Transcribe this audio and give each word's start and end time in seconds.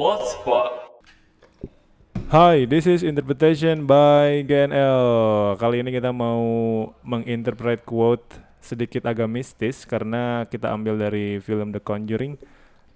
Blogspot. 0.00 0.96
Hi, 2.32 2.64
this 2.64 2.88
is 2.88 3.04
interpretation 3.04 3.84
by 3.84 4.40
GNL. 4.48 5.04
Kali 5.60 5.84
ini 5.84 5.92
kita 5.92 6.08
mau 6.08 6.40
menginterpret 7.04 7.84
quote 7.84 8.24
sedikit 8.64 9.04
agak 9.04 9.28
mistis 9.28 9.84
karena 9.84 10.48
kita 10.48 10.72
ambil 10.72 10.96
dari 10.96 11.36
film 11.44 11.76
The 11.76 11.84
Conjuring 11.84 12.40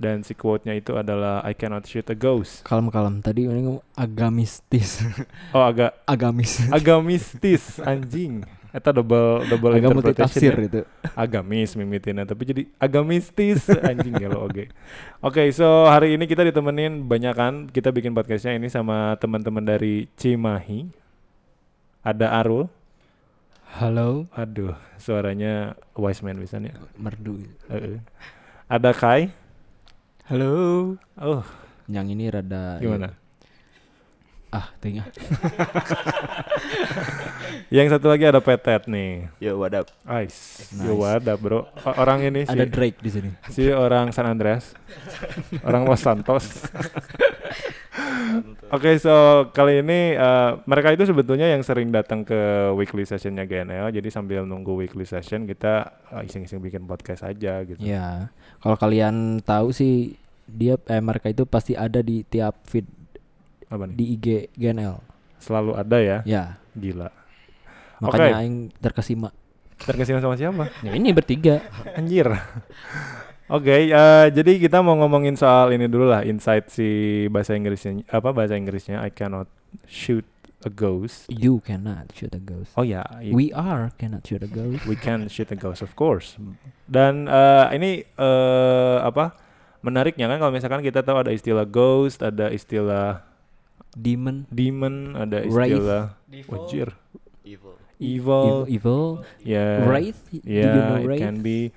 dan 0.01 0.25
si 0.25 0.33
quote-nya 0.33 0.81
itu 0.81 0.97
adalah 0.97 1.45
I 1.45 1.53
cannot 1.53 1.85
shoot 1.85 2.09
a 2.09 2.17
ghost. 2.17 2.65
Kalem 2.65 2.89
kalem. 2.89 3.21
Tadi 3.21 3.53
ini 3.53 3.77
agak 4.01 4.33
mistis. 4.33 5.05
Oh, 5.53 5.61
agak 5.61 6.01
Agamis. 6.09 6.73
agak 6.73 7.05
mistis 7.05 7.85
anjing. 7.85 8.49
Eta 8.75 8.91
double 8.91 9.47
double 9.47 9.71
agak 9.71 9.87
interpretation. 9.87 10.27
tafsir 10.27 10.55
ya. 10.59 10.67
itu. 10.67 10.81
agamis 11.15 11.79
mimitinnya 11.79 12.27
tapi 12.27 12.43
jadi 12.43 12.63
agak 12.75 13.07
mistis 13.07 13.71
anjing 13.71 14.19
ya 14.19 14.27
lo 14.27 14.51
oke 14.51 14.67
oke 15.23 15.43
so 15.55 15.87
hari 15.87 16.19
ini 16.19 16.27
kita 16.27 16.43
ditemenin 16.43 17.07
banyak 17.07 17.35
kan 17.39 17.55
kita 17.71 17.95
bikin 17.95 18.11
podcastnya 18.11 18.59
ini 18.59 18.67
sama 18.67 19.15
teman-teman 19.23 19.63
dari 19.63 20.11
Cimahi 20.19 20.91
ada 22.03 22.35
Arul 22.35 22.67
Halo. 23.79 24.27
aduh 24.35 24.75
suaranya 24.99 25.79
wise 25.95 26.27
man 26.27 26.39
bisa 26.39 26.59
nih 26.59 26.75
Merdu. 26.99 27.47
Heeh. 27.71 28.03
ada 28.67 28.91
Kai 28.91 29.31
Halo. 30.27 30.95
oh 31.15 31.47
Yang 31.87 32.07
ini 32.19 32.25
rada 32.27 32.83
gimana 32.83 33.15
Ah, 34.55 34.71
tengah. 34.79 35.03
yang 37.75 37.91
satu 37.91 38.07
lagi 38.07 38.23
ada 38.23 38.39
Petet 38.39 38.87
nih 38.87 39.27
Yo, 39.43 39.59
what 39.59 39.75
up? 39.75 39.91
Ice, 40.23 40.71
Nice. 40.71 40.87
yo 40.87 40.95
ada 41.03 41.35
bro 41.35 41.67
O- 41.67 41.97
orang 41.99 42.23
ini 42.23 42.47
Ada 42.47 42.63
si, 42.63 42.71
Drake 42.71 42.99
di 43.03 43.11
sini. 43.11 43.31
si 43.51 43.63
orang 43.69 44.15
San 44.15 44.27
Andreas 44.27 44.73
orang 45.63 45.85
Los 45.85 46.01
Santos 46.01 46.47
Oke, 48.71 48.99
so 48.99 49.47
kali 49.51 49.79
ini 49.79 50.15
eh, 50.15 50.51
mereka 50.67 50.91
itu 50.91 51.07
sebetulnya 51.07 51.47
yang 51.47 51.63
sering 51.63 51.89
datang 51.89 52.23
ke 52.23 52.35
weekly 52.75 53.07
sessionnya 53.07 53.47
GNL. 53.47 53.95
Jadi 53.95 54.09
sambil 54.11 54.43
nunggu 54.43 54.75
weekly 54.75 55.07
session 55.07 55.47
kita 55.47 55.95
eh, 56.11 56.27
iseng-iseng 56.27 56.59
bikin 56.59 56.83
podcast 56.83 57.23
aja 57.23 57.63
gitu. 57.63 57.79
Ya. 57.79 58.35
Kalau 58.59 58.75
kalian 58.75 59.39
tahu 59.39 59.71
sih 59.71 60.19
dia 60.45 60.75
eh 60.91 60.99
mereka 60.99 61.31
itu 61.31 61.47
pasti 61.47 61.73
ada 61.73 62.03
di 62.03 62.27
tiap 62.27 62.59
feed 62.67 62.85
Apa 63.75 63.91
nih? 63.91 63.97
di 63.99 64.05
IG 64.15 64.27
GNL. 64.55 65.03
Selalu 65.37 65.75
ada 65.75 65.99
ya. 65.99 66.19
Ya. 66.23 66.45
Gila. 66.73 67.11
Makanya 67.99 68.31
Oke. 68.31 68.41
aing 68.41 68.57
terkesima. 68.79 69.29
Terkesima 69.77 70.23
sama 70.23 70.39
siapa? 70.39 70.71
Ya 70.81 70.95
ini 70.95 71.11
bertiga. 71.11 71.59
Anjir. 71.99 72.31
Oke, 73.45 73.93
eh, 73.93 74.27
jadi 74.33 74.57
kita 74.57 74.81
mau 74.81 74.97
ngomongin 74.97 75.37
soal 75.37 75.69
ini 75.71 75.85
dulu 75.85 76.09
lah, 76.09 76.25
insight 76.25 76.73
si 76.73 76.89
bahasa 77.29 77.53
Inggrisnya 77.53 78.01
apa 78.09 78.33
bahasa 78.33 78.57
Inggrisnya 78.57 79.05
I 79.05 79.13
cannot 79.13 79.53
shoot 79.85 80.25
a 80.65 80.73
ghost. 80.73 81.29
You 81.29 81.61
cannot 81.61 82.09
shoot 82.17 82.33
a 82.33 82.41
ghost. 82.41 82.73
Oh 82.73 82.89
ya, 82.89 83.05
i- 83.21 83.37
We 83.37 83.53
are 83.53 83.93
cannot 84.01 84.25
shoot 84.25 84.41
a 84.41 84.49
ghost. 84.49 84.89
we 84.89 84.97
can 84.97 85.29
shoot 85.29 85.53
a 85.53 85.59
ghost 85.61 85.85
of 85.85 85.93
course. 85.93 86.41
Dan 86.89 87.29
eh, 87.29 87.67
ini 87.77 87.91
eh, 88.01 88.97
apa? 89.05 89.37
Menariknya 89.85 90.25
kan 90.25 90.41
kalau 90.41 90.49
misalkan 90.49 90.81
kita 90.81 91.05
tahu 91.05 91.21
ada 91.21 91.29
istilah 91.29 91.69
ghost, 91.69 92.25
ada 92.25 92.49
istilah 92.49 93.21
Demon. 93.95 94.45
demon, 94.51 95.15
ada 95.15 95.47
istilah 95.47 96.19
wajir, 96.51 96.93
Evil. 97.47 97.75
evil, 98.03 98.67
Evil. 98.67 98.67
Evil. 98.67 99.05
ya, 99.47 99.87
Wraith. 99.87 100.23
Do 100.35 100.43
you 100.43 100.61
ya, 100.61 100.75
know 100.75 100.99
it 100.99 101.19
can 101.23 101.41
be 101.41 101.71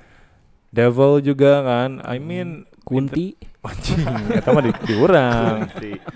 devil 0.74 1.22
juga 1.22 1.62
kan. 1.62 2.02
I 2.04 2.18
mean, 2.18 2.66
Kunti. 2.82 3.38
anjing, 3.68 4.00
eta 4.32 4.50
mah 4.56 4.64
di, 4.64 4.72
diurang, 4.88 5.68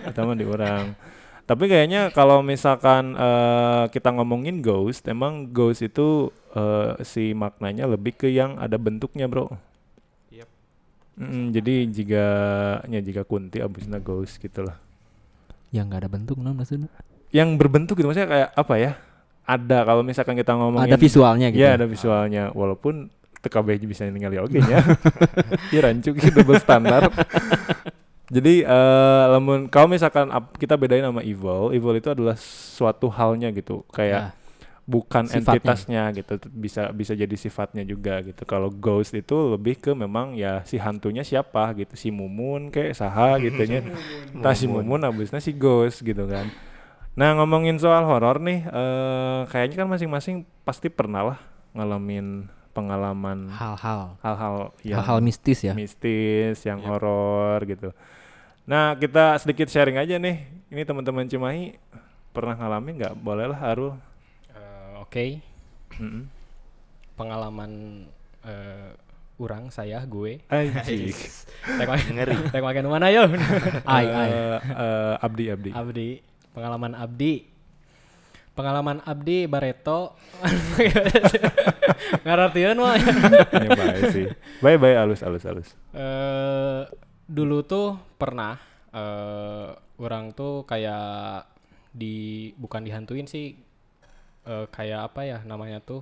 eta 0.08 0.20
mah 0.24 0.38
diurang. 0.40 0.96
Tapi 1.44 1.68
kayaknya 1.68 2.16
kalau 2.16 2.40
misalkan 2.40 3.12
eh, 3.12 3.86
kita 3.92 4.16
ngomongin 4.16 4.64
ghost, 4.64 5.04
emang 5.12 5.52
ghost 5.52 5.84
itu 5.84 6.32
eh, 6.56 6.96
si 7.04 7.36
maknanya 7.36 7.92
lebih 7.92 8.16
ke 8.16 8.32
yang 8.32 8.56
ada 8.56 8.80
bentuknya, 8.80 9.28
bro. 9.28 9.52
Yep. 10.32 10.48
Mm, 11.20 11.46
jadi 11.52 11.76
jika 11.92 12.26
nya 12.88 13.04
jika 13.04 13.28
kunti 13.28 13.60
abisnya 13.60 14.00
ghost 14.00 14.40
gitu 14.40 14.64
lah. 14.64 14.80
Yang 15.72 15.86
nggak 15.88 16.02
ada 16.04 16.10
bentuk 16.12 16.38
non 16.40 16.54
maksudnya. 16.56 16.92
Yang 17.32 17.50
berbentuk 17.56 17.96
gitu 17.96 18.08
maksudnya 18.12 18.30
kayak 18.30 18.50
apa 18.54 18.74
ya? 18.76 18.92
Ada 19.48 19.78
kalau 19.88 20.04
misalkan 20.06 20.36
kita 20.38 20.54
ngomongin 20.54 20.92
Ada 20.92 20.98
visualnya 21.00 21.48
gitu. 21.50 21.64
Ya 21.64 21.70
ada 21.80 21.86
visualnya 21.88 22.44
walaupun 22.52 23.10
TKB 23.42 23.68
bisa 23.90 24.06
ningali 24.06 24.38
oge 24.38 24.62
nya. 24.62 24.86
ya 25.74 25.80
rancuk 25.90 26.14
itu 26.20 26.30
double 26.30 26.62
standar. 26.62 27.10
Jadi 28.32 28.64
eh 28.64 29.24
lamun 29.28 29.68
kalau 29.68 29.92
misalkan 29.92 30.30
kita 30.56 30.78
bedain 30.80 31.04
sama 31.04 31.20
evil, 31.26 31.74
evil 31.76 31.94
itu 31.98 32.08
adalah 32.14 32.38
suatu 32.40 33.12
halnya 33.12 33.52
gitu, 33.52 33.84
kayak 33.92 34.32
Ya. 34.32 34.41
Bukan 34.92 35.24
sifatnya. 35.26 35.40
entitasnya 35.56 36.04
gitu, 36.14 36.34
bisa 36.52 36.92
bisa 36.92 37.14
jadi 37.14 37.32
sifatnya 37.34 37.84
juga 37.84 38.20
gitu. 38.20 38.44
Kalau 38.44 38.68
ghost 38.68 39.12
itu 39.12 39.34
lebih 39.50 39.80
ke 39.80 39.92
memang 39.94 40.36
ya 40.36 40.60
si 40.62 40.76
hantunya 40.76 41.24
siapa 41.24 41.72
gitu, 41.74 41.96
si 41.96 42.12
mumun 42.12 42.68
kayak 42.68 42.92
saha 42.94 43.38
gitu 43.42 43.64
nya. 43.64 43.80
Entah 44.30 44.52
si 44.52 44.68
mumun 44.68 45.00
abisnya 45.02 45.40
si 45.40 45.52
ghost 45.52 46.04
gitu 46.04 46.28
kan. 46.28 46.52
Nah 47.12 47.32
ngomongin 47.34 47.76
soal 47.76 48.04
horor 48.04 48.38
nih, 48.38 48.64
eh 48.64 49.40
kayaknya 49.48 49.82
kan 49.82 49.88
masing-masing 49.90 50.36
pasti 50.62 50.88
pernah 50.88 51.24
lah 51.26 51.40
ngalamin 51.72 52.48
pengalaman 52.72 53.52
Hal-hal. 53.52 54.16
hal-hal 54.20 54.56
yang 54.82 55.00
Hal-hal 55.00 55.20
mistis 55.20 55.60
ya. 55.62 55.72
mistis, 55.72 56.60
yang 56.64 56.80
Yep. 56.80 56.88
horor 56.88 57.58
gitu. 57.66 57.90
Nah 58.64 58.96
kita 58.96 59.36
sedikit 59.38 59.68
sharing 59.68 59.96
aja 59.96 60.16
nih. 60.16 60.40
Ini 60.68 60.84
teman-teman 60.84 61.28
Cimahi 61.28 61.76
pernah 62.32 62.56
ngalamin 62.56 62.96
nggak? 62.96 63.14
Boleh 63.18 63.52
lah 63.52 63.60
Arul. 63.60 64.00
Eh, 65.12 65.44
Oke, 65.44 65.44
Mm-mm. 66.00 66.24
pengalaman 67.20 67.72
eh, 68.48 68.96
orang 69.44 69.68
saya 69.68 70.00
gue. 70.08 70.40
Anjing. 70.48 71.12
Ngeri. 72.16 72.36
tek 72.56 72.64
makan 72.64 72.88
mana 72.88 73.12
yo? 73.12 73.28
Ai 73.92 74.08
ai. 74.08 74.32
Eh, 74.32 74.60
eh, 74.72 75.14
abdi 75.20 75.52
abdi. 75.52 75.70
Abdi, 75.76 76.10
pengalaman 76.56 76.96
Abdi. 76.96 77.44
Pengalaman 78.56 79.04
Abdi 79.04 79.52
Bareto. 79.52 80.16
Ngarartieun 82.24 82.80
mah. 82.80 82.96
Ini 82.96 83.68
baik 83.68 84.04
sih. 84.16 84.28
Bye 84.64 84.80
bye 84.80 84.96
alus 84.96 85.28
alus 85.28 85.44
alus. 85.44 85.70
Eh 85.92 86.88
dulu 87.28 87.68
tuh 87.68 88.00
pernah 88.16 88.56
eh 88.96 89.76
orang 90.00 90.32
tuh 90.32 90.64
kayak 90.64 91.52
di 91.92 92.48
bukan 92.56 92.88
dihantuin 92.88 93.28
sih 93.28 93.71
eh, 94.46 94.66
kayak 94.70 95.12
apa 95.12 95.22
ya 95.26 95.40
namanya 95.46 95.82
tuh 95.82 96.02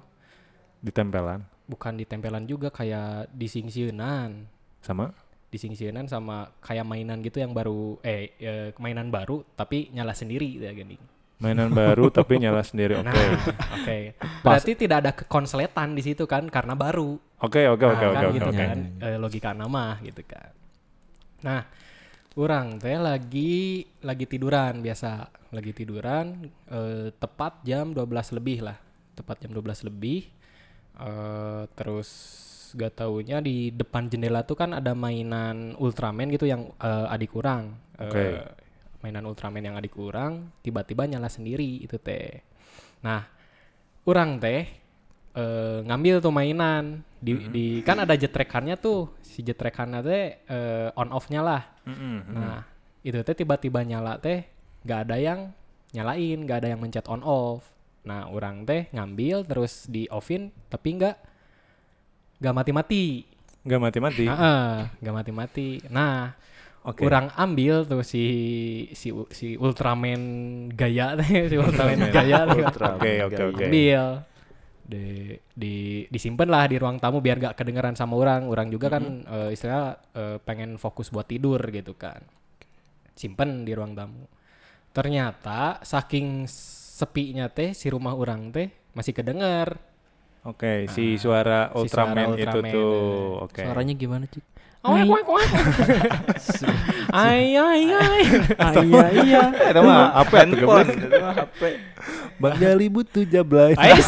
Ditempelan 0.79 1.43
bukan 1.69 1.93
ditempelan 2.01 2.49
juga 2.49 2.73
kayak 2.73 3.29
disingsieunan 3.29 4.49
sama 4.81 5.13
disingsieunan 5.49 6.05
sama 6.05 6.49
kayak 6.61 6.85
mainan 6.85 7.21
gitu 7.25 7.41
yang 7.41 7.53
baru 7.53 7.97
eh, 8.05 8.33
eh, 8.37 8.69
mainan 8.77 9.09
baru 9.09 9.41
tapi 9.57 9.89
nyala 9.93 10.13
sendiri 10.13 10.61
ya 10.61 10.73
gini. 10.73 10.97
mainan 11.41 11.73
baru 11.73 12.11
tapi 12.17 12.37
nyala 12.37 12.61
sendiri. 12.61 12.99
Oke. 12.99 13.07
Nah, 13.07 13.15
oke. 13.79 13.97
Berarti 14.43 14.71
tidak 14.75 14.97
ada 15.01 15.11
kekonsletan 15.15 15.95
di 15.97 16.03
situ 16.05 16.27
kan 16.29 16.45
karena 16.51 16.75
baru. 16.77 17.17
Oke 17.41 17.65
oke 17.65 17.85
oke 17.87 18.05
Nah, 18.05 18.11
oke 18.11 18.17
kan 18.19 18.25
oke 18.29 18.35
gitu 18.37 18.51
kan. 18.53 18.77
Eh, 19.01 19.17
logika 19.17 19.49
nama 19.55 19.97
gitu 20.03 20.21
kan. 20.27 20.51
Nah, 21.41 21.63
orang 22.37 22.77
teh 22.77 22.99
lagi 22.99 23.85
lagi 24.05 24.25
tiduran 24.29 24.85
biasa, 24.85 25.29
lagi 25.49 25.71
tiduran 25.73 26.49
eh, 26.69 27.09
tepat 27.17 27.65
jam 27.65 27.95
12 27.95 28.37
lebih 28.37 28.65
lah. 28.65 28.77
Tepat 29.17 29.45
jam 29.47 29.51
12 29.55 29.89
lebih. 29.89 30.29
eh 30.99 31.63
terus 31.79 32.09
gak 32.75 33.01
taunya 33.01 33.39
di 33.39 33.71
depan 33.71 34.11
jendela 34.11 34.43
tuh 34.43 34.59
kan 34.59 34.75
ada 34.75 34.91
mainan 34.91 35.73
Ultraman 35.79 36.29
gitu 36.29 36.45
yang 36.45 36.69
eh, 36.77 37.13
adik 37.13 37.33
kurang. 37.33 37.79
Oke. 37.97 38.57
mainan 38.99 39.23
Ultraman 39.23 39.63
yang 39.63 39.79
adik 39.79 39.95
kurang 39.95 40.51
tiba-tiba 40.59 41.07
nyala 41.07 41.31
sendiri 41.31 41.79
itu 41.79 41.95
teh. 41.95 42.43
Nah, 42.99 43.23
orang 44.03 44.43
teh 44.43 44.67
eh, 45.39 45.77
ngambil 45.87 46.19
tuh 46.19 46.33
mainan 46.35 46.99
di, 47.19 47.31
Mm-hmm. 47.35 47.51
di 47.51 47.65
kan 47.83 48.03
ada 48.03 48.15
jetrekannya 48.15 48.75
tuh 48.75 49.07
si 49.23 49.39
jetrekannya 49.39 49.99
teh 50.03 50.23
eh, 50.43 50.89
on 50.95 51.09
off-nya 51.11 51.39
lah. 51.39 51.63
Mm. 51.87 52.19
Nah, 52.35 52.59
itu 52.99 53.19
teh 53.23 53.35
tiba-tiba 53.35 53.79
nyala 53.83 54.19
teh 54.19 54.43
gak 54.83 55.07
ada 55.07 55.15
yang 55.15 55.51
nyalain, 55.91 56.43
gak 56.43 56.63
ada 56.63 56.67
yang 56.75 56.79
mencet 56.79 57.07
on 57.07 57.23
off. 57.23 57.63
Nah, 58.03 58.27
orang 58.27 58.63
teh 58.63 58.87
ngambil 58.91 59.43
terus 59.43 59.87
di 59.87 60.07
offin 60.09 60.51
tapi 60.67 60.95
nggak 60.95 61.15
nggak 62.39 62.55
mati-mati. 62.55 63.05
Nggak 63.67 63.81
mati-mati. 63.83 64.25
Nggak 65.03 65.15
mati-mati. 65.15 65.69
Nah, 65.91 66.31
Oke. 66.87 67.03
orang 67.03 67.27
ambil 67.35 67.83
tuh 67.83 68.07
si 68.07 68.23
si 68.95 69.11
si 69.35 69.59
Ultraman 69.59 70.21
gaya 70.71 71.19
teh, 71.19 71.51
si 71.51 71.55
Ultraman 71.63 72.07
gaya 72.07 72.47
Oke, 72.47 73.19
oke, 73.27 73.35
oke. 73.51 73.65
ambil 73.67 74.23
di 74.89 75.37
di 75.53 75.75
disimpan 76.09 76.49
lah 76.49 76.65
di 76.65 76.81
ruang 76.81 76.97
tamu 76.97 77.21
biar 77.21 77.37
gak 77.37 77.55
kedengeran 77.61 77.93
sama 77.93 78.17
orang 78.17 78.49
orang 78.49 78.73
juga 78.73 78.89
kan 78.89 79.21
eh, 79.21 79.53
istilahnya 79.53 80.01
eh, 80.17 80.37
pengen 80.41 80.81
fokus 80.81 81.13
buat 81.13 81.29
tidur 81.29 81.61
gitu 81.69 81.93
kan 81.93 82.25
simpen 83.13 83.69
di 83.69 83.77
ruang 83.77 83.93
tamu 83.93 84.25
ternyata 84.89 85.77
saking 85.85 86.49
sepinya 86.49 87.45
teh 87.53 87.77
si 87.77 87.93
rumah 87.93 88.17
orang 88.17 88.49
teh 88.49 88.73
masih 88.97 89.13
kedengar 89.13 89.77
Oke, 90.47 90.87
si 90.87 91.19
suara 91.19 91.67
si 91.83 91.91
suara 91.91 92.31
Ultraman, 92.31 92.39
itu 92.39 92.47
Ultraman, 92.47 92.71
tuh. 92.71 93.43
Oke. 93.43 93.59
Suaranya 93.59 93.91
gimana, 93.91 94.23
Cik? 94.23 94.45
Awek, 94.79 95.11
awek, 95.11 95.25
awek. 95.27 95.49
Ay, 97.11 97.51
ay, 97.59 97.81
ay. 97.91 98.21
Ah, 98.55 98.73
iya 98.79 99.07
iya. 99.27 99.43
Itu 99.51 99.81
mah 99.83 100.23
apa 100.23 100.33
ya 100.39 100.43
tuh 100.47 100.57
mah 100.63 100.87
HP. 101.35 101.61
Bang 102.39 102.55
Jali 102.55 102.87
butuh 102.87 103.27
jablay. 103.27 103.75
Ay, 103.75 103.99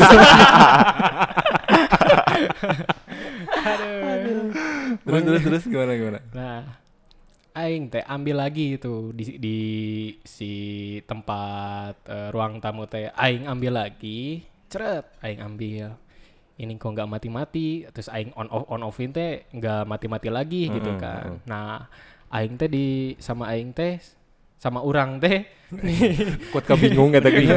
terus 5.03 5.23
terus 5.27 5.43
terus 5.43 5.63
gimana 5.67 5.91
gimana? 5.99 6.19
Nah, 6.31 6.63
aing 7.51 7.91
teh 7.91 8.03
ambil 8.07 8.39
lagi 8.39 8.79
itu 8.79 9.11
di 9.11 9.25
di 9.35 9.59
si 10.23 10.51
tempat 11.03 11.99
eh, 12.07 12.31
ruang 12.31 12.63
tamu 12.63 12.87
teh 12.87 13.11
aing 13.11 13.43
ambil 13.43 13.75
lagi, 13.83 14.47
ceret, 14.71 15.03
aing 15.19 15.43
ambil. 15.43 15.99
Ini 16.53 16.75
kok 16.75 16.91
nggak 16.91 17.07
mati-mati, 17.07 17.69
terus 17.87 18.07
aing 18.07 18.33
on 18.33 18.47
off 18.47 18.67
on 18.67 18.81
offin 18.81 19.09
teh 19.09 19.47
nggak 19.49 19.83
mati-mati 19.83 20.27
lagi 20.27 20.67
gitu 20.67 20.89
Mm-mm, 20.89 20.99
kan. 20.99 21.23
mm-mm. 21.31 21.45
Nah, 21.45 21.87
aing 22.29 22.53
teh 22.55 22.67
di 22.67 22.87
sama 23.17 23.49
aing 23.49 23.71
teh 23.71 23.97
sama 24.55 24.79
orang 24.79 25.17
teh 25.17 25.41
Kuat 26.51 26.63
kabingung 26.63 27.09
kata 27.09 27.29
gitu. 27.29 27.55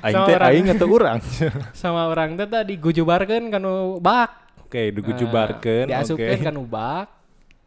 Aing 0.00 0.16
teh 0.22 0.34
orang. 0.34 0.48
aing 0.48 0.66
atau 0.70 0.86
urang? 0.88 1.18
sama 1.76 2.06
orang 2.06 2.34
teh 2.34 2.46
tadi 2.46 2.74
gujubarkeun 2.74 3.48
kanu 3.48 3.98
bak. 3.98 4.30
Oke, 4.64 4.90
digujubarkeun. 4.90 5.86
Nah, 5.86 6.00
diasupkeun 6.00 6.34
oke. 6.34 6.46
kan 6.46 6.56
ubak 6.56 7.06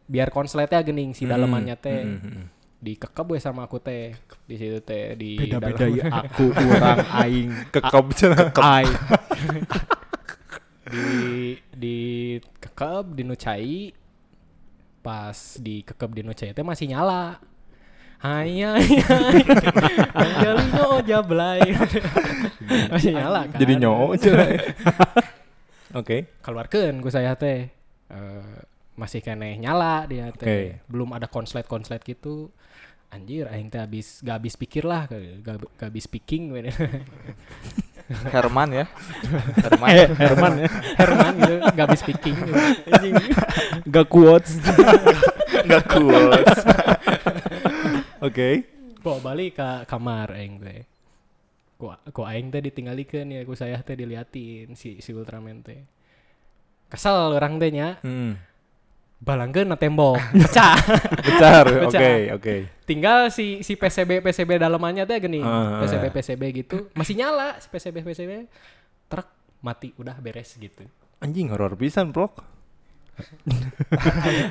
biar 0.04 0.28
konsletnya 0.28 0.80
gening 0.80 1.12
si 1.12 1.22
Hmm, 1.22 1.30
dalamannya 1.30 1.76
teh 1.76 2.00
hmm, 2.00 2.16
hmm, 2.16 2.32
hmm. 2.32 2.46
dikekep 2.78 3.26
we 3.28 3.38
sama 3.38 3.62
aku 3.62 3.76
teh 3.76 4.16
di 4.42 4.56
situ 4.56 4.80
teh 4.80 5.12
di 5.14 5.36
Beda-beda 5.36 5.84
dalam- 5.84 5.94
ya 5.94 6.04
aku 6.10 6.44
orang 6.48 6.98
aing 7.18 7.50
Kekep 7.70 8.06
cenah. 8.14 8.48
aing. 8.74 8.94
Di 10.88 11.06
di 11.70 11.98
kekep 12.58 13.04
di 13.12 13.22
nucai 13.22 13.72
pas 14.98 15.56
di 15.60 15.84
kekep 15.84 16.10
di 16.12 16.22
nucai 16.24 16.50
teh 16.52 16.64
masih 16.64 16.90
nyala 16.90 17.38
hai 18.18 18.66
Angelino 20.10 20.98
jablay 21.06 21.62
Masih 22.90 23.14
nyala 23.14 23.46
kan 23.46 23.58
Jadi 23.62 23.74
cenah. 24.18 24.48
Oke. 25.94 26.26
keluarkan 26.42 26.98
gue 26.98 27.12
saya 27.14 27.38
teh 27.38 27.70
Eh, 28.08 28.56
masih 28.96 29.20
kene 29.20 29.60
nyala 29.60 30.08
dia 30.08 30.32
teh 30.32 30.48
Oke. 30.48 30.80
belum 30.88 31.12
ada 31.12 31.28
konslet 31.28 31.68
konslet 31.68 32.00
gitu 32.02 32.48
anjir 33.12 33.44
aing 33.46 33.68
teh 33.68 33.78
habis 33.78 34.24
gak 34.24 34.40
habis 34.40 34.56
pikir 34.56 34.82
lah 34.88 35.04
gak, 35.06 35.20
gak 35.76 35.88
habis 35.92 36.08
speaking. 36.08 36.50
Herman 38.08 38.68
ya. 38.72 38.84
Herman. 39.60 39.88
Herman 40.16 40.52
ya. 40.64 40.68
Herman 40.96 41.32
gitu 41.36 41.54
gak 41.76 41.84
habis 41.88 42.00
speaking 42.00 42.36
gitu. 42.48 42.52
Anjing. 42.88 43.14
Gak 43.84 44.06
quotes. 44.08 44.56
Enggak 45.64 45.84
kuat. 45.86 46.44
Oke. 48.26 48.64
bawa 48.98 49.22
balik 49.22 49.56
ke 49.56 49.70
kamar 49.86 50.34
aing 50.34 50.58
teh 50.58 50.82
ku 51.78 51.86
ku 52.10 52.26
aing 52.26 52.50
teh 52.50 52.58
ditinggalikeun 52.58 53.30
ya 53.30 53.46
ku 53.46 53.54
saya 53.54 53.78
teh 53.80 53.94
diliatin 53.94 54.74
si 54.74 54.98
si 54.98 55.14
Ultraman 55.14 55.62
teh 55.62 55.86
kesel 56.90 57.38
orang 57.38 57.62
teh 57.62 57.70
nya 57.70 58.02
Hmm. 58.02 58.34
Balangkeun 59.18 59.66
na 59.66 59.74
tembok 59.74 60.16
pecah 60.46 60.78
Bentar. 61.20 61.64
Oke, 61.84 61.90
Pecah. 61.90 62.34
oke. 62.34 62.54
tinggal 62.84 63.28
si 63.28 63.60
si 63.60 63.74
PCB 63.74 64.22
PCB 64.22 64.56
dalamannya 64.56 65.04
teh 65.04 65.18
gini 65.18 65.40
Ah, 65.40 65.82
PCB 65.82 66.04
ah. 66.04 66.12
PCB 66.14 66.42
gitu 66.56 66.76
masih 66.92 67.14
nyala 67.14 67.58
si 67.58 67.66
PCB 67.66 68.00
PCB 68.02 68.32
truk 69.06 69.28
mati 69.58 69.90
udah 69.94 70.14
beres 70.16 70.54
gitu 70.54 70.86
Anjing 71.18 71.50
horor 71.50 71.74
pisan, 71.74 72.14
Bro. 72.14 72.30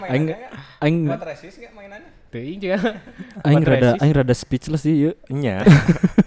Aing 0.04 0.36
aing 0.84 1.08
resis 1.08 1.56
enggak 1.56 1.72
mainannya? 1.72 2.12
teuing 2.28 2.60
juga 2.60 3.00
aing 3.40 3.64
rada 3.64 3.96
aing 4.04 4.12
rada 4.12 4.36
speechless 4.36 4.84
sih 4.84 5.08
yuk. 5.08 5.16
Nya. 5.32 5.64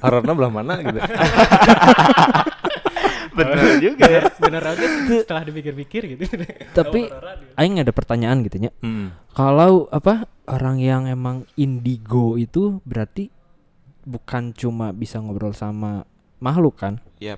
Horornya 0.00 0.32
belah 0.32 0.48
mana 0.48 0.80
gitu. 0.80 0.96
Bener 3.36 3.56
juga 3.78 4.04
ya. 4.04 4.22
bener 4.42 4.62
aja 4.64 4.86
setelah 5.06 5.42
dipikir-pikir 5.44 6.02
gitu 6.10 6.24
Tapi 6.78 7.06
aing 7.54 7.78
ada 7.78 7.90
pertanyaan 7.90 8.42
gitu 8.42 8.58
nya. 8.58 8.70
Hmm. 8.80 9.14
Kalau 9.30 9.86
apa 9.88 10.26
orang 10.46 10.78
yang 10.78 11.06
emang 11.06 11.46
indigo 11.54 12.34
itu 12.34 12.82
berarti 12.82 13.30
bukan 14.02 14.50
cuma 14.50 14.90
bisa 14.90 15.18
ngobrol 15.18 15.52
sama 15.52 16.02
makhluk 16.38 16.74
kan? 16.76 16.98
Iya, 17.18 17.36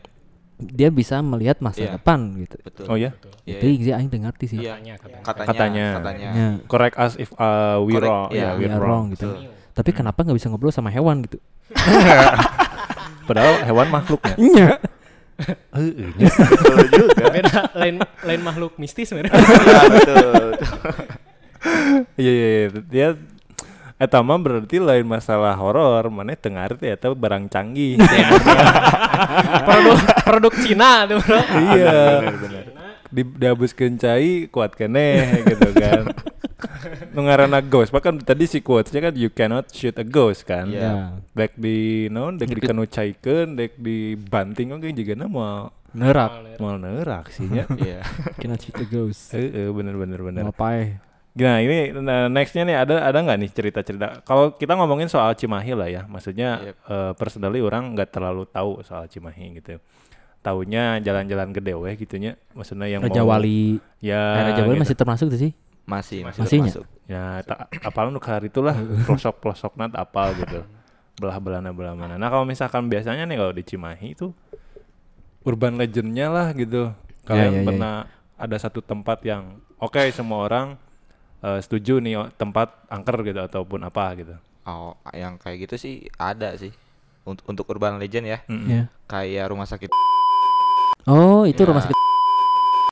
Dia 0.56 0.89
bisa 0.89 1.19
melihat 1.19 1.59
masa 1.59 1.83
Iya. 1.83 1.99
depan 1.99 2.38
gitu. 2.38 2.55
betul. 2.62 2.87
Oh 2.87 2.95
ya? 2.95 3.11
Iya, 3.43 3.59
Itu 3.59 3.65
sih 3.83 3.93
aing 3.93 4.09
ngerti 4.09 4.45
sih. 4.47 4.59
Iya. 4.59 4.79
katanya 4.79 4.95
katanya 4.95 5.19
Katanya, 5.21 5.45
Katanya. 5.45 5.87
katanya. 5.93 6.29
Ya, 6.31 6.49
Correct 6.71 6.97
us 6.97 7.12
if 7.19 7.31
uh, 7.35 7.83
we 7.83 7.93
Correct, 7.93 8.06
wrong. 8.06 8.29
iya, 8.31 8.43
Ya, 8.43 8.49
we 8.55 8.61
we 8.61 8.65
are 8.67 8.79
wrong. 8.79 9.11
wrong 9.11 9.15
gitu. 9.15 9.29
Betul. 9.29 9.50
Tapi 9.73 9.91
kenapa 9.91 10.23
nggak 10.23 10.37
bisa 10.37 10.49
ngobrol 10.49 10.71
sama 10.71 10.88
hewan 10.88 11.25
gitu? 11.25 11.43
Padahal 13.25 13.55
hewan 13.65 13.88
makhluknya. 13.88 14.35
Iya. 14.37 14.69
Heeh. 15.77 16.12
Betul 16.79 16.79
juga. 16.91 17.25
beda 17.33 17.59
lain 17.77 17.94
lain 18.25 18.41
makhluk 18.43 18.77
mistis 18.79 19.11
bener 19.11 19.31
Iya, 19.33 19.81
betul. 19.91 20.49
Iya 22.19 22.33
iya 22.33 22.49
iya. 22.50 22.69
Dia 22.91 23.09
Eta 24.03 24.19
mah 24.19 24.35
berarti 24.35 24.83
lain 24.83 25.06
masalah 25.06 25.55
horor, 25.55 26.11
mana 26.11 26.35
tengah 26.35 26.67
arti 26.67 26.91
eta 26.91 27.15
barang 27.15 27.47
canggih. 27.47 28.03
produk 29.62 29.99
produk 30.27 30.53
Cina 30.59 31.06
tuh 31.06 31.23
bro 31.23 31.39
iya. 31.79 32.27
Di 33.12 33.23
dihabiskeun 33.23 34.00
cai 34.00 34.49
kuat 34.49 34.73
keneh 34.73 35.44
gitu 35.44 35.69
kan. 35.76 36.05
Nu 37.14 37.23
ngaranna 37.29 37.61
ghost, 37.62 37.93
bahkan 37.93 38.17
tadi 38.19 38.49
si 38.49 38.59
quotes-nya 38.59 39.11
kan 39.11 39.14
you 39.14 39.31
cannot 39.31 39.69
shoot 39.70 39.94
a 39.99 40.06
ghost 40.06 40.49
kan. 40.49 40.67
Iya. 40.67 40.81
Ya. 40.81 40.94
Dek 41.37 41.53
di 41.55 42.09
naon 42.09 42.41
dek 42.41 42.49
di 42.49 42.61
kanu 42.62 42.88
caikeun, 42.88 43.55
dek 43.55 43.76
di 43.79 44.17
banting 44.17 44.73
oge 44.75 44.91
juga 44.91 45.14
mau 45.29 45.69
Nerak. 45.93 46.56
mau 46.56 46.75
neurak 46.81 47.29
sih 47.31 47.47
nya. 47.47 47.69
Iya. 47.79 48.00
Kena 48.41 48.56
cerita 48.56 48.82
ghost. 48.88 49.37
Heeh, 49.37 49.69
bener 49.70 49.94
bener 49.94 50.20
bener. 50.25 50.43
Ngapain? 50.49 50.99
Nah 51.32 51.64
ini 51.64 51.93
nah, 51.97 52.29
nextnya 52.29 52.64
nih 52.64 52.76
ada 52.76 52.95
ada 53.04 53.19
nggak 53.21 53.38
nih 53.40 53.50
cerita-cerita? 53.52 54.07
Kalau 54.25 54.52
kita 54.57 54.73
ngomongin 54.76 55.09
soal 55.09 55.33
Cimahi 55.37 55.73
lah 55.76 55.88
ya, 55.88 56.02
maksudnya 56.04 56.73
Yep. 56.73 56.76
eh, 56.88 57.12
personally 57.16 57.61
orang 57.61 57.92
nggak 57.97 58.09
terlalu 58.12 58.45
tahu 58.49 58.81
soal 58.85 59.04
Cimahi 59.09 59.61
gitu. 59.61 59.81
Taunya 60.42 60.99
jalan-jalan 60.99 61.54
gede 61.54 61.72
weh 61.72 61.94
gitunya, 61.94 62.34
maksudnya 62.50 62.90
yang 62.90 62.99
Raja 63.00 63.22
mau 63.22 63.30
Wali. 63.30 63.78
ya 64.02 64.18
Eh, 64.18 64.42
Raja 64.50 64.62
Wali 64.62 64.75
gitu. 64.75 64.82
masih 64.82 64.96
termasuk 64.99 65.26
tuh 65.30 65.38
sih? 65.38 65.52
Masih, 65.82 66.22
masih, 66.22 66.40
Masih 66.42 66.58
nya? 66.58 66.70
termasuk. 66.70 66.84
ya 67.06 67.25
tak 67.42 67.58
apal 67.82 68.08
nu 68.08 68.18
hari 68.18 68.46
itulah 68.46 68.75
pelosok-pelosok 69.06 69.72
nat 69.76 69.94
apal 69.94 70.34
gitu. 70.34 70.66
Belah 71.14 71.38
belana 71.38 71.70
belah 71.70 71.94
mana. 71.94 72.14
Nah 72.14 72.26
kalau 72.26 72.42
misalkan 72.42 72.87
biasanya 72.87 73.22
nih 73.22 73.37
kalau 73.37 73.52
di 73.52 73.62
Cimahi 73.62 74.08
itu 74.12 74.34
urban 75.42 75.75
legendnya 75.75 76.26
lah 76.26 76.50
gitu. 76.52 76.90
Kalian 77.22 77.50
ya, 77.52 77.58
ya, 77.58 77.62
pernah 77.64 77.94
ada 78.34 78.56
satu 78.58 78.82
tempat 78.82 79.22
yang 79.22 79.62
oke 79.78 80.02
semua 80.11 80.42
orang 80.42 80.66
eh, 81.40 81.58
setuju 81.58 81.99
nih 81.99 82.14
oh, 82.16 82.28
tempat 82.32 82.82
angker 82.88 83.22
gitu 83.22 83.38
ataupun 83.38 83.82
apa 83.82 84.04
gitu. 84.16 84.34
Oh, 84.62 84.94
yang 85.11 85.38
kayak 85.38 85.66
gitu 85.66 85.75
sih 85.76 85.94
ada 86.16 86.54
sih. 86.54 86.75
Untuk 87.22 87.46
untuk 87.46 87.66
urban 87.68 87.99
legend 87.99 88.26
ya, 88.26 88.38
Mm-mm. 88.46 88.66
Ya. 88.66 88.82
kayak 89.06 89.46
rumah 89.46 89.62
sakit. 89.64 89.94
Oh, 91.04 91.42
itu 91.42 91.59
Ya. 91.59 91.66
rumah 91.66 91.82
sakit. 91.82 91.97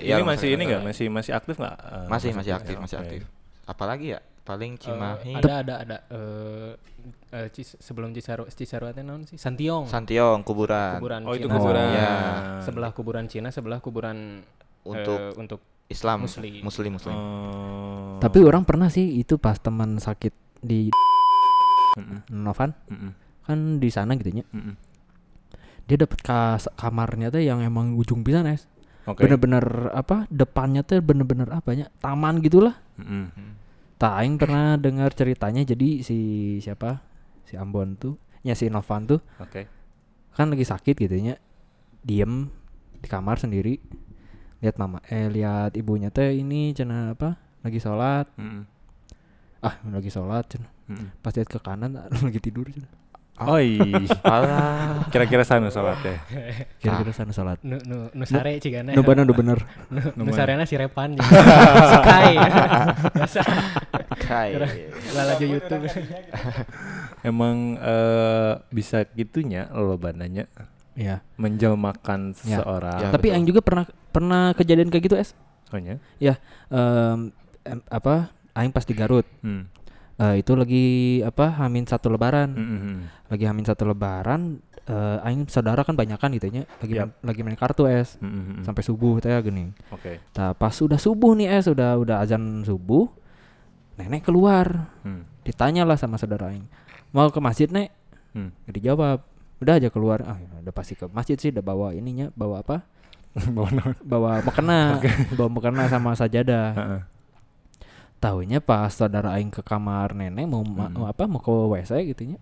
Iya, 0.01 0.15
ini 0.17 0.19
rumah 0.19 0.33
masih 0.33 0.49
ini 0.49 0.55
Angkara. 0.57 0.69
nggak 0.73 0.83
masih 0.87 1.07
masih 1.09 1.33
aktif 1.33 1.55
nggak? 1.57 1.77
eh, 1.77 2.07
Masih, 2.09 2.31
masih 2.33 2.53
aktif, 2.53 2.77
masih 2.77 2.97
aktif. 2.99 3.21
Apalagi 3.65 4.07
ya? 4.09 4.21
Paling 4.41 4.73
Cimahi. 4.75 5.37
ada 5.37 5.53
ada 5.61 5.75
ada 5.79 5.97
eh 6.09 6.73
eh, 7.31 7.49
Cis- 7.51 7.79
sebelum 7.79 8.11
Cisaru 8.11 8.49
Cisaru 8.49 8.91
teh 8.91 9.01
naon 9.01 9.23
sih 9.23 9.37
Santiong 9.37 9.87
Santiong 9.87 10.43
kuburan. 10.43 10.99
kuburan 10.99 11.23
Oh 11.23 11.33
itu 11.33 11.45
Cina 11.45 11.55
kuburan. 11.55 11.87
Iya. 11.89 12.11
sebelah 12.61 12.91
kuburan 12.91 13.25
Cina 13.27 13.49
sebelah 13.49 13.79
kuburan 13.79 14.43
Untuk 14.81 15.21
eh, 15.21 15.33
untuk 15.37 15.61
Islam, 15.87 16.25
Muslim. 16.25 16.63
Muslim, 16.63 16.91
Muslim. 16.93 17.15
Oh. 17.15 18.17
Tapi 18.19 18.41
orang 18.41 18.65
pernah 18.65 18.89
sih 18.89 19.21
itu 19.21 19.37
pas 19.37 19.55
teman 19.57 19.99
sakit 19.99 20.33
di 20.59 20.89
Mm-mm, 21.93 22.31
Novan 22.33 22.71
mm-mm, 22.87 23.11
kan 23.45 23.59
di 23.77 23.89
sana 23.89 24.15
gitu 24.15 24.31
nya. 24.33 24.45
mm-mm. 24.49 24.75
Dia 25.89 25.97
dapat 26.01 26.21
kamarnya 26.77 27.31
tuh 27.31 27.43
yang 27.45 27.63
emang 27.63 27.95
ujung 27.95 28.21
pisan 28.27 28.49
es. 28.51 28.67
Oke. 29.09 29.25
Bener-bener 29.25 29.91
apa? 29.97 30.29
Depannya 30.29 30.85
tuh 30.85 31.01
bener-bener 31.01 31.49
apa 31.51 31.73
ya? 31.73 31.89
Taman 31.99 32.45
gitulah. 32.45 32.77
Mm-mm. 33.01 33.57
Tak 33.97 34.13
aing 34.21 34.37
pernah 34.41 34.81
dengar 34.81 35.13
ceritanya 35.13 35.61
jadi 35.65 36.01
si 36.01 36.19
siapa? 36.61 37.05
Si 37.45 37.59
Ambon 37.59 37.99
tuh, 37.99 38.15
ya 38.47 38.55
si 38.55 38.71
Novan 38.71 39.11
tuh 39.11 39.19
Oke. 39.43 39.67
kan 40.33 40.49
lagi 40.49 40.63
sakit 40.63 40.95
gitu 40.95 41.17
nya. 41.19 41.35
Diem 42.01 42.49
di 43.01 43.09
kamar 43.11 43.41
sendiri. 43.43 43.77
Lihat 44.61 44.77
mama 44.77 45.01
eh 45.09 45.27
lihat 45.33 45.75
ibunya 45.75 46.13
teh 46.13 46.37
ini 46.37 46.71
cina 46.77 47.17
apa? 47.17 47.41
Lagi 47.65 47.81
sholat 47.81 48.29
Mm-mm. 48.39 48.65
ah 49.65 49.75
lagi 49.89 50.09
sholat 50.13 50.45
cenah. 50.49 50.73
Mm-mm. 50.89 51.09
pas 51.21 51.33
lihat 51.33 51.49
ke 51.49 51.59
kanan 51.61 51.97
lagi 52.25 52.41
tidur 52.41 52.69
cenah. 52.69 53.00
Oi, 53.41 53.81
Alah. 54.21 55.09
kira-kira 55.09 55.41
sana 55.43 55.69
sholatnya. 55.69 56.21
kira-kira 56.77 57.09
sana 57.11 57.33
sholat 57.33 57.57
Nu 57.61 57.81
nu 57.81 58.13
nu 58.13 58.25
sare 58.25 58.61
cigana. 58.61 58.93
nu 58.93 59.01
bener 59.01 59.25
nu 59.25 59.33
bener 59.33 59.59
Nu 59.93 60.01
nu 60.15 60.31
sarena 60.31 60.63
si 60.63 60.77
Repan. 60.77 61.17
Sky. 61.17 62.35
Biasa. 63.11 63.41
Kayak. 64.21 64.69
Lala 65.17 65.33
di 65.35 65.47
YouTube. 65.49 65.89
Emang 67.23 67.77
eh, 67.77 68.53
bisa 68.69 69.09
gitunya 69.11 69.69
lo 69.71 69.97
bananya 69.97 70.45
ya 70.93 71.25
menjelmakan 71.35 72.37
Ya. 72.43 72.61
seseorang. 72.61 73.01
Ya. 73.01 73.09
tapi 73.09 73.31
aing 73.31 73.47
juga 73.47 73.61
pernah 73.61 73.85
pernah 74.11 74.53
kejadian 74.53 74.91
kayak 74.91 75.05
gitu 75.07 75.17
es 75.17 75.33
Soalnya, 75.65 75.97
ya 76.19 76.35
em, 76.69 77.31
em, 77.63 77.79
apa 77.87 78.29
aing 78.53 78.69
pas 78.69 78.83
di 78.83 78.93
Garut 78.93 79.23
hmm. 79.41 79.80
Eh, 80.21 80.45
itu 80.45 80.53
lagi 80.53 80.87
apa 81.25 81.49
hamin 81.65 81.89
satu 81.89 82.13
lebaran 82.13 82.53
Mm-mm. 82.53 82.97
lagi 83.33 83.49
hamin 83.49 83.65
satu 83.65 83.89
lebaran 83.89 84.61
eh 84.85 85.19
aing 85.25 85.49
saudara 85.49 85.81
kan 85.81 85.97
banyak 85.97 86.21
kan 86.21 86.29
gitu 86.35 86.53
nya 86.53 86.69
lagi 86.77 86.93
Yap. 86.93 87.09
main, 87.09 87.25
lagi 87.25 87.41
main 87.41 87.57
kartu 87.57 87.89
es 87.89 88.21
Mm-mm. 88.21 88.61
sampai 88.61 88.85
subuh 88.85 89.17
teh 89.17 89.33
geuning 89.33 89.73
Oke. 89.89 90.21
Nah, 90.37 90.53
pas 90.53 90.77
sudah 90.77 91.01
subuh 91.01 91.33
nih 91.33 91.49
es 91.49 91.65
udah 91.65 91.97
udah 91.97 92.21
azan 92.21 92.61
subuh 92.61 93.09
nenek 93.97 94.21
keluar 94.23 94.93
Hmm. 95.01 95.25
ditanya 95.41 95.89
lah 95.89 95.97
sama 95.97 96.17
saudara 96.17 96.53
aing 96.53 96.69
mau 97.11 97.33
ke 97.33 97.41
masjid 97.41 97.67
nek 97.67 97.89
Hmm. 98.31 98.53
Nggak 98.63 98.75
dijawab 98.77 99.19
udah 99.59 99.75
aja 99.75 99.89
keluar 99.89 100.21
ah 100.23 100.37
ya 100.37 100.49
udah 100.61 100.71
pasti 100.71 100.95
ke 100.95 101.09
masjid 101.09 101.35
sih 101.35 101.49
udah 101.49 101.61
bawa 101.61 101.97
ininya 101.97 102.29
bawa 102.31 102.61
apa 102.61 102.85
Bawa 103.57 103.73
bawa 104.03 104.31
mukena 104.43 105.01
bawa 105.39 105.49
mukena 105.49 105.87
sama 105.87 106.13
sajadah. 106.13 107.09
Tahunya 108.21 108.61
pas 108.61 108.89
saudara 108.89 109.33
aing 109.33 109.49
ke 109.49 109.61
kamar 109.61 110.13
nenek 110.13 110.45
mau 110.45 110.61
ma- 110.61 110.87
Hmm. 110.87 111.09
apa 111.09 111.25
mau 111.25 111.41
ke 111.41 111.49
WC 111.49 112.05
gitu 112.07 112.23
nya 112.27 112.39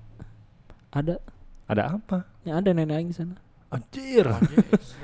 ada 0.90 1.22
Ada 1.64 1.94
apa? 1.94 2.26
ya 2.42 2.58
ada 2.58 2.70
nenek 2.70 2.94
aing 2.96 3.10
di 3.10 3.16
sana 3.16 3.36
Anjir. 3.68 4.24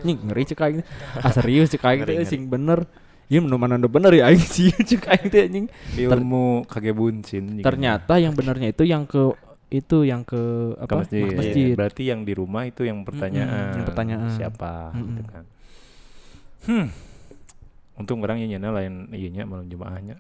Nih 0.00 0.16
ngeri 0.16 0.49
cek 0.49 0.57
aing. 0.59 0.81
Ah 1.21 1.28
serius 1.28 1.69
cek 1.69 1.85
aing 1.85 2.00
teh 2.02 2.16
sing 2.25 2.49
bener. 2.49 2.88
Ieu 3.28 3.45
nu 3.45 3.61
mana 3.61 3.76
bener 3.76 4.09
ya 4.11 4.33
aing 4.33 4.40
sih 4.40 4.73
cek 4.73 5.04
aing 5.04 5.28
teh 5.28 5.43
anjing. 5.45 5.66
Ilmu 5.95 6.64
kage 6.64 6.97
buncin. 6.97 7.61
Ternyata 7.61 8.16
yang 8.16 8.33
benernya 8.33 8.73
itu 8.73 8.88
yang 8.88 9.04
ke 9.04 9.37
itu 9.69 10.09
yang 10.09 10.25
ke 10.25 10.40
ke 10.75 10.81
apa? 10.81 10.97
masjid. 10.97 11.28
Ke 11.28 11.37
masjid. 11.37 11.73
Berarti 11.76 12.02
yang 12.09 12.25
di 12.25 12.33
rumah 12.33 12.64
itu 12.64 12.88
yang 12.88 13.04
pertanyaan. 13.04 13.76
yang 13.76 13.85
pertanyaan. 13.85 14.33
Siapa 14.33 14.97
gitu 14.97 15.12
Mm-mm. 15.12 15.28
kan. 15.28 15.45
Hmm. 16.64 16.87
Untung 17.95 18.25
orang 18.25 18.40
yang 18.40 18.57
nyana 18.57 18.81
lain 18.81 19.12
iya 19.12 19.45
malam 19.45 19.69
Jumaahnya. 19.69 20.16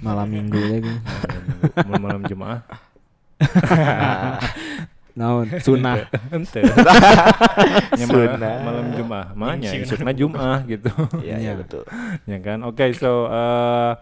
Malam 0.00 0.28
minggu 0.28 0.58
lagi. 0.58 0.94
Malam, 1.86 2.00
malam 2.00 2.22
Jumaah. 2.24 2.60
Naon? 5.18 5.46
Sunah. 5.60 6.08
Ente. 6.32 6.64
Ya, 7.92 8.08
malam, 8.08 8.32
Sunnah. 8.32 8.54
malam 8.64 8.86
Jumaah. 8.96 9.28
Mahnya 9.36 9.70
Sunnah. 9.84 10.14
Jumaah 10.16 10.58
gitu. 10.64 10.88
Iya, 11.20 11.36
iya 11.36 11.52
Iya. 11.52 11.52
betul. 11.54 11.84
ya 12.24 12.38
kan. 12.40 12.58
Oke, 12.64 12.88
so 12.96 13.28
uh, 13.28 13.92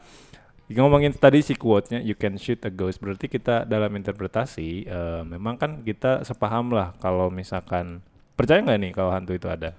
ngomongin 0.70 1.10
tadi 1.10 1.42
si 1.42 1.58
quote-nya 1.58 1.98
you 1.98 2.14
can 2.14 2.38
shoot 2.38 2.62
a 2.62 2.70
ghost 2.70 3.02
berarti 3.02 3.26
kita 3.26 3.66
dalam 3.66 3.90
interpretasi 3.90 4.86
eh, 4.86 5.22
memang 5.26 5.58
kan 5.58 5.82
kita 5.82 6.22
sepaham 6.22 6.70
lah 6.70 6.94
kalau 7.02 7.26
misalkan 7.26 7.98
percaya 8.38 8.62
nggak 8.62 8.78
nih 8.78 8.92
kalau 8.94 9.10
hantu 9.10 9.34
itu 9.34 9.50
ada? 9.50 9.74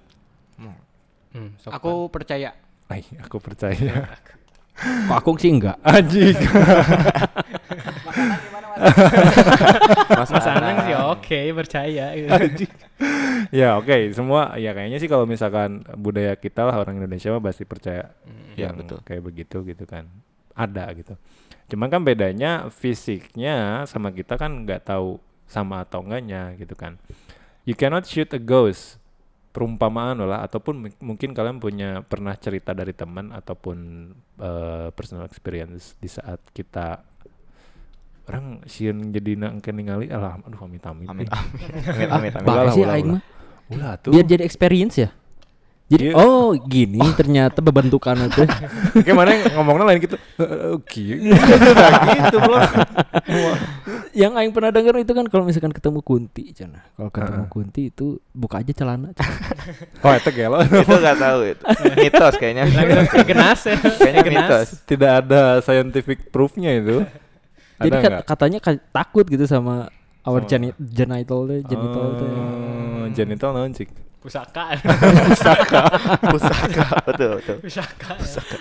Hmm, 1.32 1.56
sok 1.56 1.72
Aku 1.72 1.92
percaya. 2.12 2.52
Ay, 2.92 3.08
aku 3.16 3.40
percaya. 3.40 4.04
Kok 4.78 5.16
aku 5.16 5.30
sih 5.36 5.52
enggak? 5.52 5.76
Anjing. 5.86 6.36
Mas 10.10 10.30
Mas 10.30 10.46
Anang 10.46 10.76
Anang. 10.76 10.86
sih 10.86 10.94
oke 10.96 11.40
percaya. 11.54 12.04
Anjing. 12.14 12.72
ya 13.50 13.76
oke, 13.76 14.14
semua 14.14 14.54
ya 14.56 14.72
kayaknya 14.72 14.98
sih 14.98 15.10
kalau 15.10 15.26
misalkan 15.26 15.82
budaya 15.98 16.34
kita 16.34 16.62
lah 16.64 16.78
orang 16.78 16.98
Indonesia 16.98 17.30
mah 17.30 17.42
pasti 17.42 17.64
percaya 17.66 18.12
Ya, 18.52 18.68
yang 18.68 18.84
betul. 18.84 19.00
kayak 19.00 19.22
begitu 19.24 19.64
gitu 19.64 19.84
kan. 19.88 20.12
Ada 20.52 20.92
gitu. 20.92 21.16
Cuman 21.72 21.88
kan 21.88 22.04
bedanya 22.04 22.68
fisiknya 22.68 23.88
sama 23.88 24.12
kita 24.12 24.36
kan 24.36 24.68
nggak 24.68 24.84
tahu 24.84 25.16
sama 25.48 25.80
atau 25.84 26.04
enggaknya 26.04 26.52
gitu 26.60 26.76
kan. 26.76 27.00
You 27.64 27.72
cannot 27.72 28.04
shoot 28.04 28.28
a 28.36 28.40
ghost. 28.40 29.00
Perumpamaan 29.52 30.16
lah 30.18 30.40
ataupun 30.42 30.74
mu- 30.80 30.98
mungkin 31.04 31.30
kalian 31.30 31.56
punya 31.56 32.00
pernah 32.00 32.32
cerita 32.34 32.72
dari 32.72 32.90
teman 32.90 33.28
ataupun 33.30 33.78
eh, 34.38 34.88
personal 34.90 35.24
experience 35.24 35.92
di 35.96 36.08
saat 36.08 36.40
kita 36.50 37.04
orang 38.22 38.64
sieun 38.64 39.10
jadi 39.10 39.36
nangke 39.36 39.68
ningali 39.68 40.08
alah 40.08 40.40
aduh 40.40 40.56
amit 40.66 40.80
amit 40.82 41.04
Amin, 41.06 41.26
nih. 41.26 41.28
amin. 41.28 41.68
Amin, 41.84 42.08
amin, 42.08 42.30
amin. 42.32 42.32
Ulah 42.40 42.48
Bah 42.48 42.64
lah, 42.64 42.72
sih 42.72 42.82
aing 42.82 43.08
mah. 43.12 43.22
Ulah 43.68 43.92
tuh. 43.96 44.10
Biar 44.10 44.24
jadi 44.24 44.42
experience 44.42 44.96
ya. 44.96 45.10
Jadi 45.84 46.08
Iya. 46.08 46.16
oh 46.16 46.56
gini 46.56 47.04
ternyata 47.12 47.60
bebentukan 47.60 48.16
itu. 48.24 48.48
Gimana 49.06 49.36
ngomongnya 49.52 49.84
lain 49.84 50.00
gitu. 50.00 50.16
Eh, 50.40 50.72
Oke. 50.72 51.04
gitu 51.20 52.36
bro. 52.40 52.56
Yang 54.12 54.32
aing 54.32 54.52
pernah 54.52 54.68
denger 54.68 54.94
itu 54.98 55.12
kan 55.12 55.24
kalau 55.24 55.42
misalkan 55.42 55.70
ketemu 55.70 56.00
kunti 56.00 56.52
cenah. 56.52 56.84
Kalau 56.92 57.08
ketemu 57.08 57.42
Heeh. 57.42 57.50
kunti 57.50 57.80
itu 57.88 58.06
buka 58.30 58.60
aja 58.60 58.72
celana. 58.72 59.10
Oh 60.02 60.10
itu 60.10 60.30
gelo. 60.32 60.58
itu 60.58 60.90
nggak 60.90 61.16
tahu 61.16 61.40
itu. 61.46 61.64
Mitos 61.94 62.34
kayaknya. 62.34 62.64
Genas 63.22 63.60
ya. 63.62 63.76
kayaknya 63.78 64.22
mitos. 64.26 64.68
Tidak 64.82 65.10
ada 65.22 65.42
scientific 65.60 66.28
proofnya 66.28 66.74
itu. 66.74 67.06
Jadi 67.78 67.88
Ada 67.88 67.96
kat- 67.96 68.10
nggak? 68.10 68.22
katanya 68.26 68.58
ka- 68.58 68.84
takut 68.90 69.24
gitu 69.24 69.46
sama 69.46 69.86
our 70.22 70.42
geni- 70.42 70.74
genital 70.76 71.46
teh, 71.46 71.62
genital. 71.62 72.04
Oh, 72.14 73.06
genital 73.08 73.50
naon 73.54 73.70
sih? 73.72 73.86
Pusaka. 74.22 74.78
Pusaka. 76.22 76.86
betul, 77.02 77.30
betul. 77.38 77.56
Pusaka. 77.58 78.10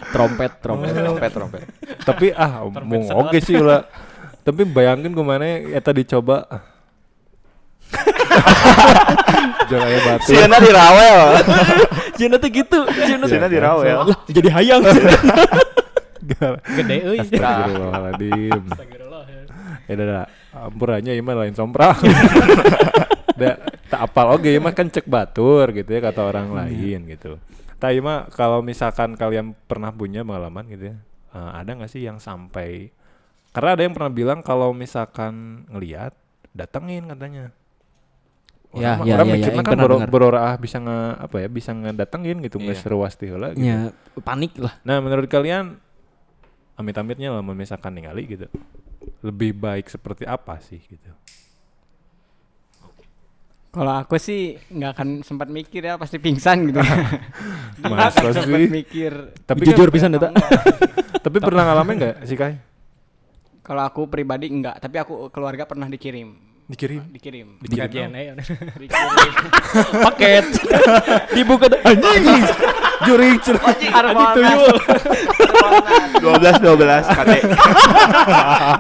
Trompet, 0.10 0.52
trompet. 0.58 0.90
Trompet, 0.92 1.32
trompet. 1.32 1.62
Tapi 2.02 2.34
ah 2.34 2.66
mau 2.66 3.02
oke 3.22 3.38
sih 3.38 3.58
lah. 3.58 3.86
Tapi 4.42 4.62
bayangin 4.66 5.14
ke 5.14 5.22
mana 5.22 5.46
eta 5.72 5.94
dicoba. 5.94 6.50
Jangan 9.70 9.88
aya 9.88 10.00
batu. 10.04 10.30
Siana 10.32 10.58
di 10.60 10.72
Rawel. 10.72 11.20
Cina 12.18 12.36
tuh 12.44 12.50
gitu. 12.52 12.80
Cina 12.90 13.26
tuh. 13.28 13.38
Di 13.38 13.60
Rawel. 13.60 13.98
Lah, 14.08 14.20
jadi 14.28 14.50
hayang. 14.52 14.82
Gede 16.78 16.96
euy. 17.06 17.20
Astagfirullahaladzim. 17.22 18.62
Astagfirullah. 18.72 19.24
ya. 19.28 19.42
Ya 19.90 19.94
udah 19.98 20.06
dah, 20.08 20.26
ampurannya 20.72 21.12
ieu 21.12 21.24
mah 21.26 21.36
lain 21.36 21.56
sompral. 21.58 21.96
da, 23.36 23.60
tak 23.92 24.02
apal 24.08 24.40
oke 24.40 24.48
mah 24.62 24.72
kan 24.72 24.88
cek 24.88 25.04
batur 25.10 25.68
gitu 25.76 25.90
ya 25.92 26.00
kata 26.00 26.22
orang 26.24 26.54
lain 26.56 27.12
gitu. 27.12 27.36
Tapi 27.82 28.00
mah 28.00 28.30
kalau 28.32 28.62
misalkan 28.62 29.18
kalian 29.18 29.58
pernah 29.68 29.92
punya 29.92 30.22
pengalaman 30.22 30.64
gitu 30.70 30.94
ya, 30.94 30.98
eh, 31.36 31.52
ada 31.60 31.70
nggak 31.74 31.92
sih 31.92 32.06
yang 32.06 32.22
sampai 32.22 32.94
karena 33.52 33.70
ada 33.72 33.82
yang 33.82 33.92
pernah 33.92 34.10
bilang 34.10 34.40
kalau 34.40 34.72
misalkan 34.72 35.34
ngelihat 35.68 36.16
datengin 36.52 37.06
katanya. 37.06 37.52
Ya, 38.72 38.96
Orang 38.96 38.98
mah- 38.98 39.06
ya, 39.06 39.14
orang 39.14 39.28
ya, 39.28 39.30
ya, 39.30 39.36
mikirna 39.38 39.56
yang 39.58 39.68
kan 39.68 39.78
boro, 39.78 39.96
dengar. 39.98 40.10
berorah 40.10 40.54
bisa 40.56 40.78
nge 40.80 40.98
apa 41.20 41.36
ya 41.38 41.48
bisa 41.50 41.72
ngedatengin 41.74 42.38
gitu 42.40 42.56
Iya. 42.56 42.64
nggak 42.64 42.78
seru 42.78 42.98
wasti 42.98 43.26
heula 43.28 43.52
gitu. 43.52 43.62
Ya, 43.62 43.92
panik 44.18 44.56
lah. 44.56 44.80
Nah, 44.82 44.98
menurut 44.98 45.28
kalian 45.28 45.76
amit-amitnya 46.74 47.30
lah 47.30 47.44
misalkan 47.44 47.92
ningali 47.92 48.24
gitu. 48.26 48.48
Lebih 49.20 49.52
baik 49.54 49.86
seperti 49.86 50.24
apa 50.24 50.56
sih 50.58 50.80
gitu. 50.80 51.12
Kalau 53.72 53.94
aku 53.98 54.16
sih 54.16 54.56
nggak 54.66 54.92
akan 54.94 55.08
sempat 55.22 55.48
mikir 55.48 55.80
ya 55.82 55.96
pasti 55.96 56.16
pingsan 56.16 56.68
gitu. 56.68 56.80
Masa 57.88 58.32
sempat 58.34 58.56
sih? 58.58 58.68
mikir. 58.68 59.12
Tapi 59.42 59.64
Jujur 59.64 59.88
kan- 59.88 59.94
pisan 59.94 60.12
eta. 60.14 60.32
tapi 61.24 61.38
pernah 61.38 61.64
ngalamin 61.66 61.96
nggak 61.98 62.16
sih 62.24 62.36
Kai? 62.36 62.56
Kalau 63.62 63.86
aku 63.86 64.10
pribadi 64.10 64.50
enggak, 64.50 64.82
tapi 64.82 64.98
aku 64.98 65.30
keluarga 65.30 65.70
pernah 65.70 65.86
dikirim. 65.86 66.52
Dikirim. 66.72 67.04
Dikirim. 67.12 67.48
Dikirim 67.60 68.10
ya. 68.16 68.34
Dikirim. 68.82 69.12
Paket. 70.08 70.46
Dibuka 71.36 71.68
anjing. 71.84 72.44
Juri 73.04 73.36
cerah. 73.44 73.76
Anjing 73.76 74.30
tuyul. 74.40 74.76
dua 76.24 76.34
belas 76.40 76.56
dua 76.64 76.76
belas 76.80 77.04
KD 77.12 77.32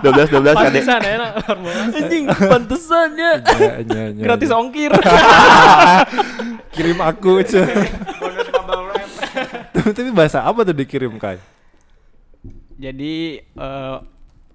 dua 0.03 0.11
belas 0.13 0.27
dua 0.31 0.41
belas 0.43 0.55
KD 0.55 0.77
Pantesan 0.79 1.01
enak. 1.03 1.31
Anjing, 1.99 2.23
pantesan 2.31 3.09
ya. 3.19 3.33
Ya, 3.43 3.73
ya, 3.83 4.03
ya, 4.15 4.23
Gratis 4.23 4.49
ongkir. 4.55 4.91
Kirim 6.75 6.97
aku 7.03 7.43
cuy. 7.43 7.67
tapi, 9.75 10.11
bahasa 10.15 10.47
apa 10.47 10.63
tuh 10.63 10.75
dikirim 10.75 11.11
Kai? 11.19 11.41
Jadi 12.79 13.43
eh, 13.43 13.95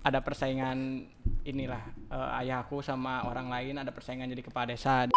ada 0.06 0.22
persaingan 0.22 1.02
inilah 1.42 1.82
eh, 2.14 2.40
ayahku 2.46 2.78
sama 2.78 3.26
orang 3.26 3.50
lain 3.50 3.74
ada 3.82 3.90
persaingan 3.90 4.30
jadi 4.30 4.46
kepala 4.46 4.70
desa. 4.70 5.10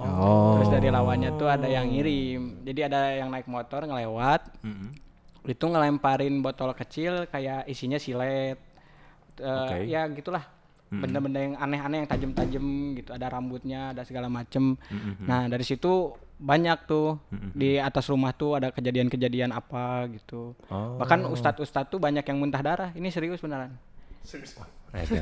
Oh. 0.00 0.56
Terus 0.56 0.72
dari 0.72 0.88
lawannya 0.88 1.36
tuh 1.36 1.52
ada 1.52 1.68
yang 1.68 1.92
ngirim. 1.92 2.64
Jadi 2.64 2.80
ada 2.80 3.12
yang 3.12 3.28
naik 3.28 3.44
motor 3.44 3.84
ngelewat, 3.84 4.48
itu 5.44 5.64
ngelemparin 5.68 6.40
botol 6.40 6.72
kecil 6.72 7.28
kayak 7.28 7.68
isinya 7.68 8.00
silet. 8.00 8.56
Eh, 9.36 9.44
Oke. 9.44 9.76
ya 9.88 10.08
gitulah 10.12 10.44
benda-benda 10.92 11.40
yang 11.40 11.54
aneh-aneh 11.56 12.04
yang 12.04 12.08
tajam-tajam 12.10 12.64
gitu 13.00 13.10
ada 13.16 13.26
rambutnya 13.32 13.96
ada 13.96 14.04
segala 14.04 14.28
macem. 14.28 14.76
Nah 15.24 15.48
dari 15.48 15.64
situ 15.64 16.12
banyak 16.42 16.78
tuh. 16.90 17.16
Di 17.54 17.78
atas 17.78 18.10
rumah 18.10 18.34
tuh 18.34 18.58
ada 18.58 18.74
kejadian-kejadian 18.74 19.54
apa 19.54 20.10
gitu. 20.10 20.58
Oh. 20.68 20.98
bahkan 20.98 21.22
ustadz-ustadz 21.30 21.88
tuh 21.88 22.02
banyak 22.02 22.26
yang 22.26 22.38
muntah 22.42 22.60
darah. 22.60 22.90
Ini 22.92 23.08
serius 23.14 23.38
beneran. 23.38 23.72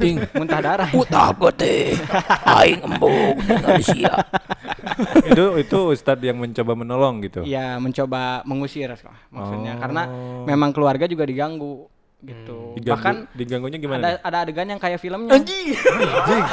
Ting. 0.00 0.18
muntah 0.40 0.60
darah. 0.60 0.88
Utah 0.90 1.30
teh 1.54 1.94
aing 2.42 2.80
embung 2.82 3.38
itu 5.30 5.44
itu 5.62 5.78
ustadz 5.94 6.24
yang 6.26 6.36
mencoba 6.36 6.72
menolong 6.74 7.22
gitu. 7.22 7.40
ya 7.46 7.78
mencoba 7.78 8.42
mengusir 8.42 8.90
maksudnya. 9.30 9.78
Oh. 9.78 9.80
karena 9.80 10.02
memang 10.44 10.74
keluarga 10.74 11.06
juga 11.06 11.22
diganggu 11.24 11.86
gitu 12.20 12.76
Diganggu- 12.76 12.92
bahkan 12.92 13.14
diganggunya 13.32 13.78
gimana? 13.78 13.98
ada 13.98 14.10
nih? 14.10 14.20
ada 14.22 14.38
adegan 14.44 14.68
yang 14.68 14.78
kayak 14.78 14.98
filmnya 14.98 15.32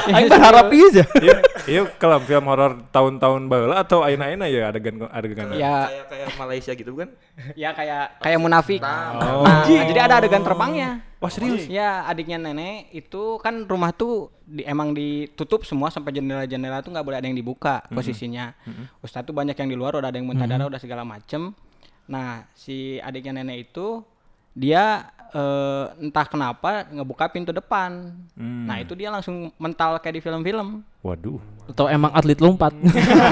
Aing 0.07 0.27
berharap 0.33 0.65
iya. 0.71 1.03
Iya, 1.17 1.35
iya 1.67 1.81
kalau 1.95 2.17
film 2.19 2.45
horor 2.45 2.87
tahun-tahun 2.87 3.41
baheula 3.45 3.75
atau 3.77 3.99
ayeuna-ayeuna 3.99 4.47
ya 4.47 4.63
adegan 4.65 5.03
adegan. 5.05 5.51
ya 5.51 5.85
Kayak 5.85 6.05
kayak 6.07 6.27
Malaysia 6.37 6.71
gitu 6.71 6.91
kan? 6.93 7.09
ya 7.53 7.69
kayak 7.71 8.03
kayak 8.19 8.39
munafik 8.39 8.79
nah, 8.79 9.67
jadi 9.67 9.99
ada 10.01 10.15
adegan 10.19 10.41
terbangnya 10.41 11.03
Wah 11.17 11.27
serius? 11.27 11.65
Ya 11.65 12.05
adiknya 12.05 12.37
nenek 12.37 12.93
itu 12.93 13.41
kan 13.41 13.65
rumah 13.65 13.89
tuh 13.89 14.29
di, 14.39 14.61
emang 14.61 14.93
ditutup 14.93 15.65
semua 15.65 15.89
sampai 15.89 16.13
jendela-jendela 16.13 16.79
tuh 16.79 16.93
nggak 16.93 17.01
boleh 17.01 17.17
ada 17.17 17.25
yang 17.25 17.33
dibuka 17.33 17.81
posisinya. 17.89 18.53
Ustadz 19.01 19.25
tuh 19.25 19.33
banyak 19.33 19.57
yang 19.57 19.65
di 19.65 19.73
luar 19.73 19.97
udah 19.97 20.07
ada 20.07 20.15
yang 20.15 20.29
muntah 20.29 20.45
darah 20.45 20.69
udah 20.69 20.77
segala 20.77 21.01
macem. 21.01 21.57
Nah 22.05 22.45
si 22.53 23.01
adiknya 23.01 23.33
nenek 23.35 23.65
itu 23.65 24.05
dia 24.53 25.09
eh, 25.29 25.85
entah 25.99 26.23
kenapa 26.23 26.69
ngebuka 26.85 27.27
pintu 27.27 27.49
depan. 27.49 28.13
Nah 28.35 28.77
itu 28.77 28.93
dia 28.93 29.07
langsung 29.07 29.49
mental 29.55 29.97
kayak 29.97 30.15
di 30.15 30.21
film-film. 30.21 30.83
Waduh. 30.99 31.39
Atau 31.67 31.87
emang 31.87 32.11
atlet 32.11 32.37
lompat. 32.37 32.71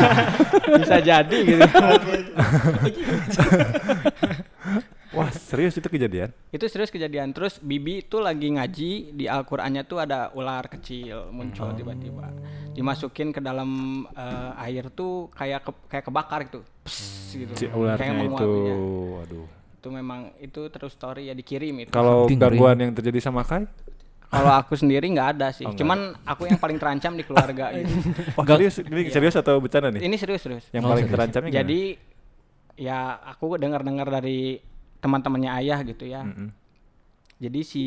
Bisa 0.80 0.98
jadi 0.98 1.38
gitu. 1.46 1.62
Wah 5.16 5.32
serius 5.32 5.72
itu 5.74 5.88
kejadian? 5.88 6.28
itu 6.52 6.66
serius 6.68 6.92
kejadian. 6.92 7.32
Terus 7.32 7.56
Bibi 7.58 8.04
itu 8.04 8.20
lagi 8.20 8.52
ngaji 8.52 8.92
di 9.16 9.26
Al-Qur'annya 9.26 9.84
tuh 9.84 10.04
ada 10.04 10.28
ular 10.36 10.68
kecil 10.68 11.32
muncul 11.32 11.72
tiba-tiba. 11.72 12.36
Dimasukin 12.76 13.32
ke 13.32 13.40
dalam 13.40 13.70
eh, 14.12 14.52
air 14.62 14.92
tuh 14.92 15.32
kayak 15.32 15.64
ke- 15.64 15.86
kayak 15.88 16.06
kebakar 16.06 16.40
gitu. 16.44 16.60
Pss, 16.84 17.32
gitu. 17.34 17.54
Si 17.56 17.64
Kayak 17.64 17.80
ularnya 17.80 18.12
menguap, 18.14 18.44
itu, 18.44 18.52
waduh. 19.16 19.48
Itu 19.86 19.94
memang 19.94 20.34
itu 20.42 20.66
terus 20.74 20.98
story 20.98 21.30
ya 21.30 21.38
dikirim 21.38 21.86
itu. 21.86 21.94
Kalau 21.94 22.26
gangguan 22.26 22.74
yang 22.82 22.90
terjadi 22.90 23.22
sama 23.22 23.46
Kai? 23.46 23.70
Kalau 24.26 24.50
aku 24.50 24.74
sendiri 24.74 25.06
nggak 25.14 25.38
ada 25.38 25.54
sih. 25.54 25.62
Oh, 25.62 25.78
Cuman 25.78 26.18
aku 26.26 26.50
yang 26.50 26.58
paling 26.58 26.82
terancam 26.82 27.14
di 27.14 27.22
keluarga 27.22 27.70
gitu. 27.78 27.94
Wah 28.34 28.46
serius, 28.50 28.82
ini 28.82 29.14
serius 29.14 29.38
atau 29.38 29.62
bercanda 29.62 29.94
nih? 29.94 30.02
Ini 30.10 30.16
serius 30.18 30.42
serius. 30.42 30.66
Yang 30.74 30.84
Oh, 30.84 30.90
paling 30.90 31.06
serius. 31.06 31.14
terancamnya 31.22 31.50
gimana? 31.54 31.62
Jadi 31.62 31.82
ya 32.82 33.00
aku 33.30 33.46
dengar-dengar 33.62 34.10
dari 34.10 34.58
teman-temannya 35.06 35.52
ayah 35.62 35.80
gitu 35.86 36.10
ya. 36.10 36.26
Mm-mm. 36.26 36.50
Jadi 37.38 37.60
si 37.62 37.86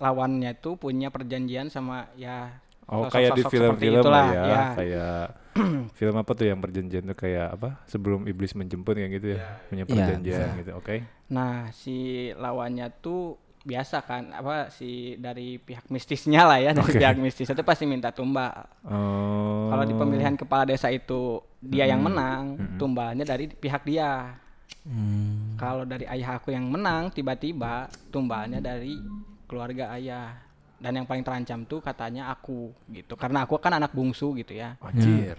lawannya 0.00 0.56
itu 0.56 0.80
punya 0.80 1.12
perjanjian 1.12 1.68
sama 1.68 2.08
ya 2.16 2.56
Oh 2.88 3.04
kayak 3.12 3.36
di 3.36 3.44
film-film 3.44 4.00
lah 4.08 4.26
ya, 4.32 4.44
ya. 4.48 4.62
kayak 4.80 5.20
film 5.98 6.16
apa 6.16 6.30
tuh 6.34 6.46
yang 6.46 6.58
perjanjian 6.58 7.06
tuh 7.06 7.14
kayak 7.14 7.54
apa? 7.54 7.68
Sebelum 7.86 8.26
iblis 8.26 8.52
menjemput 8.52 8.94
kayak 8.94 9.12
gitu 9.16 9.26
ya, 9.34 9.40
punya 9.70 9.84
Iya, 9.84 9.90
perjanjian 9.90 10.48
bisa. 10.50 10.58
gitu. 10.60 10.70
Oke. 10.76 10.96
Nah, 11.30 11.70
si 11.70 11.96
lawannya 12.34 12.90
tuh 12.98 13.38
biasa 13.64 14.04
kan 14.04 14.28
apa 14.28 14.68
si 14.68 15.16
dari 15.16 15.56
pihak 15.56 15.88
mistisnya 15.88 16.44
lah 16.44 16.60
ya, 16.60 16.76
dari 16.76 16.84
Oke. 16.84 17.00
pihak 17.00 17.16
mistis 17.16 17.48
itu 17.48 17.62
pasti 17.64 17.88
minta 17.88 18.12
tumbal. 18.12 18.52
Oh. 18.84 19.72
Kalau 19.72 19.84
di 19.88 19.94
pemilihan 19.96 20.36
kepala 20.36 20.68
desa 20.68 20.92
itu 20.92 21.40
dia 21.58 21.88
yang 21.88 22.04
menang, 22.04 22.76
tumbalnya 22.76 23.24
dari 23.24 23.48
pihak 23.48 23.88
dia. 23.88 24.36
Hmm. 24.84 25.56
Kalau 25.56 25.88
dari 25.88 26.04
ayah 26.04 26.36
aku 26.36 26.52
yang 26.52 26.68
menang, 26.68 27.08
tiba-tiba 27.08 27.88
tumbalnya 28.12 28.60
dari 28.60 29.00
keluarga 29.48 29.96
ayah. 29.96 30.36
Dan 30.74 31.00
yang 31.00 31.06
paling 31.06 31.22
terancam 31.22 31.64
tuh 31.64 31.80
katanya 31.80 32.28
aku 32.28 32.70
gitu. 32.88 33.14
Karena 33.14 33.46
aku 33.46 33.56
kan 33.56 33.72
anak 33.72 33.90
bungsu 33.90 34.34
gitu 34.34 34.52
ya. 34.52 34.76
Anjir. 34.78 35.38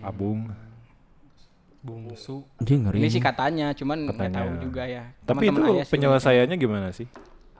Abung. 0.00 0.48
Bungsu. 1.80 2.42
Anjing 2.58 2.82
ngeri. 2.82 2.98
Ini 2.98 3.08
sih 3.08 3.22
katanya, 3.22 3.70
cuman 3.70 4.10
nggak 4.10 4.32
tahu 4.32 4.50
juga 4.58 4.82
ya. 4.84 5.04
Tapi 5.22 5.46
itu 5.46 5.54
Teman-teman 5.54 5.76
ayah 5.76 5.84
sih 5.86 5.92
penyelesaiannya 5.94 6.56
gimana 6.56 6.88
sih? 6.90 7.06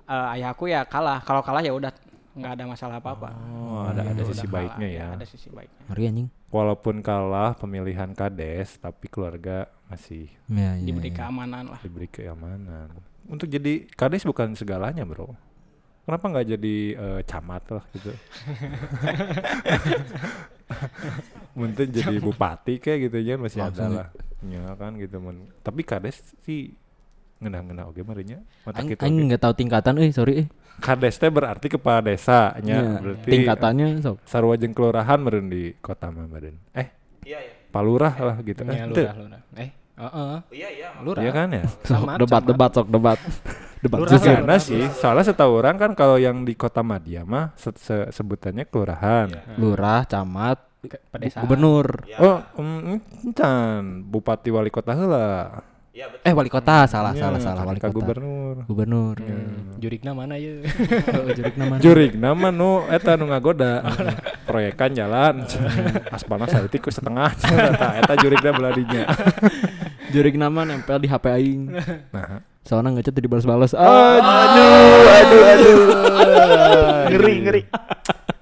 eh, 0.07 0.35
ayah 0.39 0.51
aku 0.51 0.67
ya 0.67 0.83
kalah. 0.83 1.23
Kalau 1.23 1.43
kalah 1.43 1.62
ya 1.62 1.71
udah 1.71 1.91
nggak 2.37 2.53
ada 2.53 2.65
masalah 2.67 2.97
apa-apa. 2.99 3.31
Oh, 3.55 3.87
ada 3.87 4.03
ada 4.03 4.12
Udah 4.19 4.27
sisi 4.29 4.47
kalah, 4.47 4.55
baiknya 4.55 4.89
ya. 4.89 5.07
Ada 5.15 5.27
sisi 5.27 5.49
baiknya. 5.51 5.83
Ngeri 5.89 6.03
anjing. 6.11 6.29
Walaupun 6.47 6.95
kalah 7.03 7.55
pemilihan 7.55 8.11
kades, 8.12 8.79
tapi 8.79 9.07
keluarga 9.07 9.67
masih 9.87 10.31
Ya, 10.47 10.75
ya, 10.75 10.83
Diberi 10.83 11.11
ya. 11.11 11.23
keamanan 11.23 11.65
lah. 11.75 11.81
diberi 11.83 12.07
keamanan. 12.07 12.91
Untuk 13.27 13.47
jadi 13.47 13.87
kades 13.93 14.23
bukan 14.23 14.55
segalanya, 14.55 15.03
Bro. 15.03 15.35
Kenapa 16.07 16.25
nggak 16.25 16.47
jadi 16.49 16.77
eh, 16.95 17.21
camat 17.27 17.62
lah 17.69 17.85
gitu? 17.90 18.14
Mungkin 21.57 21.87
jadi 21.88 22.14
bupati 22.19 22.77
kayak 22.77 22.99
gitu 23.09 23.16
ya 23.19 23.35
masih 23.35 23.59
ada 23.59 23.66
Langsung 23.73 23.90
ya. 23.90 23.99
lah. 23.99 24.09
Ya 24.45 24.62
kan 24.77 24.90
gitu 24.95 25.16
mun. 25.19 25.37
Tapi 25.61 25.81
kades 25.83 26.21
sih 26.42 26.71
ngena-ngena 27.38 27.87
oke 27.88 27.99
marinya. 28.03 28.38
Mata 28.62 28.81
kita 28.81 29.03
aing 29.03 29.16
oge. 29.16 29.25
nggak 29.27 29.40
tahu 29.42 29.53
tingkatan 29.57 29.92
euy, 29.99 30.11
sorry 30.11 30.33
eh. 30.45 30.47
Kades 30.77 31.16
teh 31.16 31.27
berarti 31.27 31.66
kepala 31.66 31.99
desa 32.01 32.53
nya 32.61 32.77
Iya, 32.77 32.88
berarti 33.01 33.27
tingkatannya 33.27 33.87
sok. 33.99 34.16
sarua 34.23 34.55
jeung 34.55 34.71
kelurahan 34.71 35.16
meureun 35.16 35.49
di 35.49 35.73
kota 35.77 36.09
mah 36.09 36.25
meureun. 36.25 36.55
Eh, 36.71 36.87
Iya 37.25 37.38
iya. 37.40 37.53
palurah 37.73 38.12
lah 38.14 38.37
gitu. 38.40 38.61
Ya, 38.62 38.73
Eh, 38.77 38.85
lurah, 38.87 39.14
lurah. 39.16 39.40
Eh, 39.57 39.71
heeh. 39.75 40.37
Iya 40.53 40.69
iya. 40.71 40.88
Lurah. 41.01 41.23
Iya 41.25 41.31
kan 41.33 41.49
ya? 41.51 41.62
Sok 41.83 42.05
Camat, 42.05 42.16
debat 42.21 42.37
camat. 42.37 42.47
debat 42.47 42.71
sok 42.71 42.87
debat. 42.87 43.19
debat. 43.87 44.05
Karena 44.12 44.57
sih, 44.57 44.83
soalnya 44.92 45.25
setahu 45.25 45.57
orang 45.57 45.77
kan 45.77 45.90
kalau 45.92 46.16
yang 46.16 46.42
di 46.42 46.53
kota 46.53 46.83
Madia 46.83 47.22
mah 47.22 47.55
se- 47.55 47.75
se- 47.75 48.11
sebutannya 48.11 48.64
kelurahan. 48.64 49.31
Lurah, 49.55 50.03
camat, 50.05 50.59
pedesaan. 51.09 51.42
gubernur. 51.42 52.03
Oh, 52.16 52.38
mm, 52.55 53.25
encan 53.25 53.81
bupati 54.05 54.51
wali 54.51 54.68
kota 54.68 54.92
heula. 54.92 55.62
Iya 55.90 56.12
betul. 56.12 56.29
Eh 56.29 56.35
wali 56.37 56.51
kota 56.53 56.85
salah 56.85 57.11
Nya, 57.11 57.25
salah 57.25 57.40
salah 57.40 57.62
wali 57.64 57.81
kota. 57.81 57.88
gubernur. 57.90 58.68
Gubernur. 58.68 59.16
Jurigna 59.81 60.12
mana 60.12 60.37
ya? 60.37 60.61
Oh, 61.16 61.33
jurik 61.33 61.57
nama. 61.57 61.75
Jurig 61.81 62.12
nama 62.14 62.49
nu 62.53 62.85
eta 62.87 63.16
nu 63.16 63.25
ngagoda. 63.27 63.81
Proyekan 64.44 64.92
jalan. 64.92 65.49
Aspalna 66.14 66.44
saeutik 66.44 66.85
ku 66.85 66.92
setengah. 66.92 67.33
Eta 67.40 67.88
eta 68.05 68.12
jurigna 68.14 68.53
beladinya. 68.53 69.09
Jurik 70.07 70.37
nama 70.37 70.62
nempel 70.62 71.01
di 71.01 71.09
HP 71.09 71.25
aing. 71.27 71.62
Nah. 72.12 72.44
Soalnya 72.66 72.90
ngechat 72.92 73.14
dibalas-balas. 73.14 73.72
Oh, 73.72 73.81
Ah, 73.81 74.18
Aduh, 74.18 74.66
aduh, 75.09 75.42
aduh. 75.46 75.79
Ngeri, 77.09 77.35
ngeri. 77.40 77.62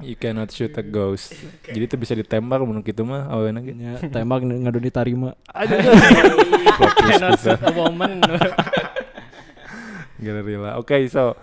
You 0.00 0.16
cannot 0.16 0.48
shoot 0.48 0.72
a 0.74 0.82
ghost. 0.82 1.32
Jadi 1.62 1.80
itu 1.82 1.96
bisa 1.96 2.12
ditembak 2.12 2.60
menurut 2.60 2.82
gitu 2.82 3.04
mah 3.04 3.24
aweuna 3.26 3.60
ge. 3.60 3.72
nya 3.72 3.96
tembak 4.02 4.40
ngadu 4.40 4.76
ditarima. 4.76 5.32
Twist 6.76 6.96
Cannot 6.98 7.36
shoot 7.38 7.60
a 7.60 7.70
woman. 7.70 8.20
Gerila. 10.20 10.76
Oke, 10.76 11.04
so 11.06 11.36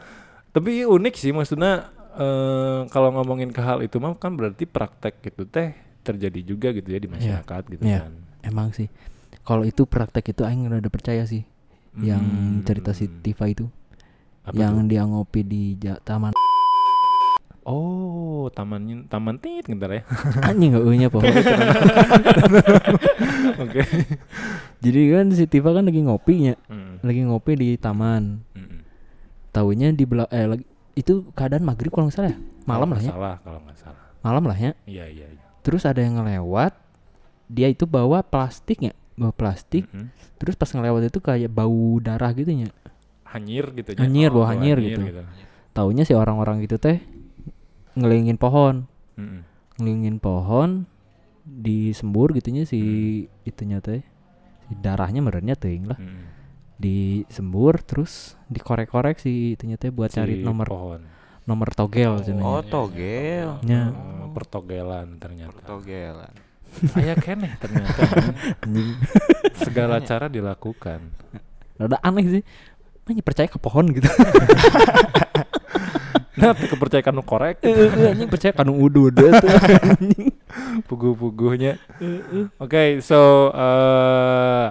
tapi 0.52 0.84
unik 0.84 1.16
sih 1.16 1.32
maksudnya 1.32 1.90
eh, 2.14 2.80
kalau 2.90 3.14
ngomongin 3.14 3.50
ke 3.50 3.62
hal 3.62 3.80
itu 3.80 3.98
mah 3.98 4.14
kan 4.16 4.36
berarti 4.36 4.66
praktek 4.66 5.22
gitu 5.22 5.46
teh 5.46 5.72
terjadi 6.02 6.42
juga 6.44 6.74
gitu 6.74 6.88
ya 6.88 6.98
di 6.98 7.08
masyarakat 7.08 7.62
gitu 7.70 7.82
Iya. 7.82 8.06
kan. 8.06 8.14
Emang 8.42 8.70
sih. 8.74 8.90
Kalau 9.42 9.66
itu 9.66 9.86
praktek 9.86 10.34
itu 10.34 10.42
aing 10.42 10.66
udah 10.68 10.92
percaya 10.92 11.26
sih. 11.26 11.46
Yang 11.94 12.22
Hmm. 12.22 12.64
cerita 12.64 12.92
si 12.92 13.08
Tifa 13.12 13.46
itu. 13.46 13.68
Apa 14.42 14.54
yang 14.54 14.80
tuh? 14.80 14.88
dia 14.88 15.02
ngopi 15.04 15.42
di 15.42 15.76
ja- 15.76 16.00
taman 16.00 16.32
Oh, 17.62 18.50
tamannya 18.50 19.06
taman 19.06 19.38
tit 19.38 19.64
bentar 19.64 19.88
ya. 19.88 20.02
anjing 20.44 20.72
enggak 20.72 20.84
eunya 20.84 21.08
pokoknya. 21.08 21.40
Oke. 23.62 23.82
Jadi 24.82 25.00
kan 25.08 25.26
si 25.30 25.44
Tifa 25.46 25.70
kan 25.70 25.84
lagi 25.84 26.02
ngopinya, 26.02 26.54
Mm, 26.66 26.92
lagi 27.02 27.22
ngopi 27.22 27.52
di 27.54 27.68
taman. 27.76 28.42
mm, 28.48 28.58
mm. 28.58 28.80
Taunya 29.52 29.88
di 29.92 30.04
bela 30.04 30.26
eh 30.28 30.48
lagi 30.48 30.64
itu 30.94 31.24
keadaan 31.32 31.62
maghrib 31.62 31.90
kalau 31.90 32.08
nggak 32.08 32.16
salah 32.16 32.32
ya. 32.34 32.38
Malam 32.66 32.88
lah 32.90 33.00
ya. 33.00 33.12
Salah 33.12 33.36
kalau 33.40 33.60
nggak 33.62 33.78
salah. 33.78 34.02
Malam 34.22 34.44
lah 34.44 34.58
ya. 34.58 34.72
Iya, 34.84 35.06
iya, 35.08 35.26
iya. 35.30 35.44
Terus 35.62 35.84
ada 35.84 36.00
yang 36.00 36.18
ngelewat. 36.18 36.72
Dia 37.46 37.68
itu 37.68 37.84
bawa 37.84 38.24
plastiknya, 38.24 38.96
bawa 39.14 39.32
plastik. 39.32 39.86
Mm-mm. 39.90 40.10
Terus 40.38 40.56
pas 40.56 40.68
ngelewat 40.68 41.08
itu 41.08 41.20
kayak 41.20 41.50
bau 41.50 41.98
darah 41.98 42.32
gitu 42.32 42.50
nya. 42.50 42.68
Hanyir 43.28 43.72
gitu 43.74 43.96
ya. 43.96 44.04
Hanyir, 44.04 44.30
bau 44.30 44.44
bau 44.44 44.48
hanyir 44.50 44.78
gitu. 44.80 45.02
Taunya 45.72 46.04
si 46.04 46.12
orang-orang 46.12 46.60
gitu 46.62 46.76
teh 46.76 47.00
ngelingin 47.94 48.36
pohon, 48.36 48.88
Mm-mm. 49.16 49.42
ngelingin 49.78 50.18
pohon 50.18 50.84
disembur 51.42 52.32
gitunya 52.32 52.64
si 52.64 52.80
Hmm. 52.80 53.48
itunya 53.48 53.80
teh. 53.80 54.04
Si 54.68 54.74
darahnya 54.78 55.20
merenya 55.20 55.56
teuing 55.56 55.88
lah. 55.88 56.00
Mm-mm. 56.00 56.28
Disembur 56.76 57.78
terus 57.82 58.36
dikorek-korek 58.48 59.18
si 59.18 59.54
itunya 59.54 59.78
teh 59.78 59.90
buat 59.90 60.10
cari 60.10 60.40
Si 60.40 60.44
nomor 60.44 60.68
pohon. 60.68 61.02
nomor 61.42 61.74
togel 61.74 62.22
cenah. 62.22 62.44
Oh, 62.44 62.62
togel. 62.62 63.58
nya 63.66 63.90
Oh, 63.92 64.30
pertogelan 64.32 65.18
ternyata. 65.18 65.58
Togelan. 65.62 66.32
Aya 66.96 67.14
keneh 67.20 67.52
ternyata. 67.60 68.02
Segala 69.60 70.00
cara 70.02 70.32
dilakukan. 70.32 71.00
rada 71.82 71.98
aneh 72.06 72.40
sih 72.40 72.44
Mana 73.10 73.26
percaya 73.26 73.50
ke 73.50 73.58
pohon 73.58 73.90
gitu 73.90 74.06
Nah, 76.42 76.56
kepercayaan 76.56 77.14
nu 77.14 77.22
korek 77.22 77.60
Eh, 77.62 78.16
anjing 78.16 78.32
percaya 78.32 78.56
kanu 78.56 78.74
udu 78.74 79.12
puguh-puguhnya. 80.90 81.76
Oke, 82.58 83.04
so 83.04 83.52
eh 83.52 84.68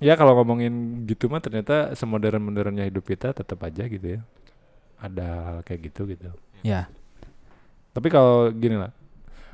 ya 0.00 0.14
kalau 0.14 0.36
ngomongin 0.38 1.02
gitu 1.08 1.26
mah 1.32 1.40
ternyata 1.42 1.96
semodern-modernnya 1.98 2.86
hidup 2.86 3.08
kita 3.08 3.32
tetap 3.32 3.58
aja 3.64 3.88
gitu 3.88 4.06
ya. 4.16 4.20
Ada 5.00 5.26
hal 5.26 5.56
kayak 5.64 5.80
gitu 5.90 6.04
gitu. 6.14 6.30
ya 6.60 6.86
Tapi 7.90 8.06
kalau 8.12 8.52
gini 8.52 8.76
lah, 8.78 8.92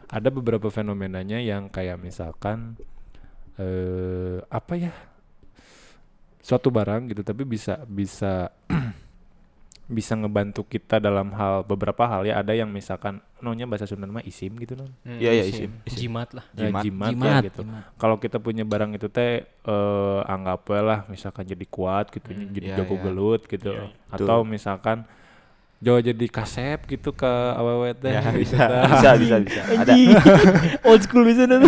ada 0.08 0.28
beberapa 0.28 0.68
fenomenanya 0.68 1.38
yang 1.38 1.66
kayak 1.66 1.98
misalkan 1.98 2.78
eh 3.56 4.38
apa 4.46 4.74
ya? 4.76 4.92
Suatu 6.38 6.70
barang 6.70 7.10
gitu 7.10 7.22
tapi 7.22 7.42
bisa 7.42 7.82
bisa 7.84 8.54
bisa 9.86 10.18
ngebantu 10.18 10.62
kita 10.62 10.98
dalam 10.98 11.30
hal 11.30 11.62
beberapa 11.62 12.06
hal 12.06 12.26
ya 12.26 12.38
ada 12.38 12.50
yang 12.50 12.66
misalkan 12.66 13.22
nonya 13.38 13.66
bahasa 13.66 13.86
Sunda 13.86 14.06
mah 14.06 14.22
isim 14.22 14.50
gitu 14.56 14.74
non 14.74 14.90
Hmm, 15.02 15.18
Iya, 15.18 15.30
iya, 15.32 15.44
isim, 15.46 15.70
isim. 15.86 16.10
Jimat 16.10 16.34
lah. 16.34 16.42
Ya, 16.52 16.66
Jimat. 16.66 16.82
jimat, 16.82 17.06
ya 17.06 17.14
Jimat, 17.14 17.42
gitu 17.46 17.62
jimat. 17.62 17.82
kalau 17.94 18.16
kita 18.18 18.38
punya 18.38 18.62
barang 18.62 18.94
itu 18.94 19.06
teh 19.06 19.46
eh 19.46 20.20
anggap 20.26 20.66
we 20.66 20.78
lah 20.80 21.06
misalkan 21.06 21.46
jadi 21.46 21.62
kuat 21.66 22.10
gitu 22.10 22.30
jadi 22.30 22.66
Iya, 22.66 22.76
jago 22.82 22.94
iya. 22.94 23.02
gelut 23.02 23.42
gitu 23.46 23.70
atau 24.08 24.38
misalkan 24.42 25.06
Jawa 25.86 26.02
jadi 26.02 26.26
kasep 26.26 26.82
gitu 26.90 27.14
ke 27.14 27.30
awewe 27.54 27.94
teh 27.94 28.10
Ya, 28.10 28.18
gitu 28.34 28.42
bisa, 28.42 28.58
dah. 28.58 28.90
bisa, 28.90 29.10
bisa, 29.14 29.36
bisa. 29.38 29.60
Ada. 29.86 29.94
old 30.90 30.98
school 31.06 31.22
bisa 31.22 31.46
tuh 31.46 31.62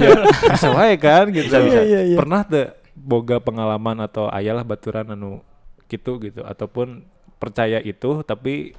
bisa 0.51 0.69
wae 0.75 0.99
kan 0.99 1.31
gitu 1.31 1.47
Bisa, 1.47 1.63
bisa. 1.63 1.81
Iya, 1.87 2.01
iya. 2.03 2.17
pernah 2.19 2.43
tuh 2.43 2.75
boga 2.99 3.39
pengalaman 3.39 4.03
atau 4.03 4.27
ayalah 4.27 4.67
baturan 4.67 5.15
anu 5.15 5.39
gitu 5.87 6.19
gitu 6.19 6.43
ataupun 6.43 7.07
percaya 7.39 7.79
itu 7.79 8.27
tapi 8.27 8.75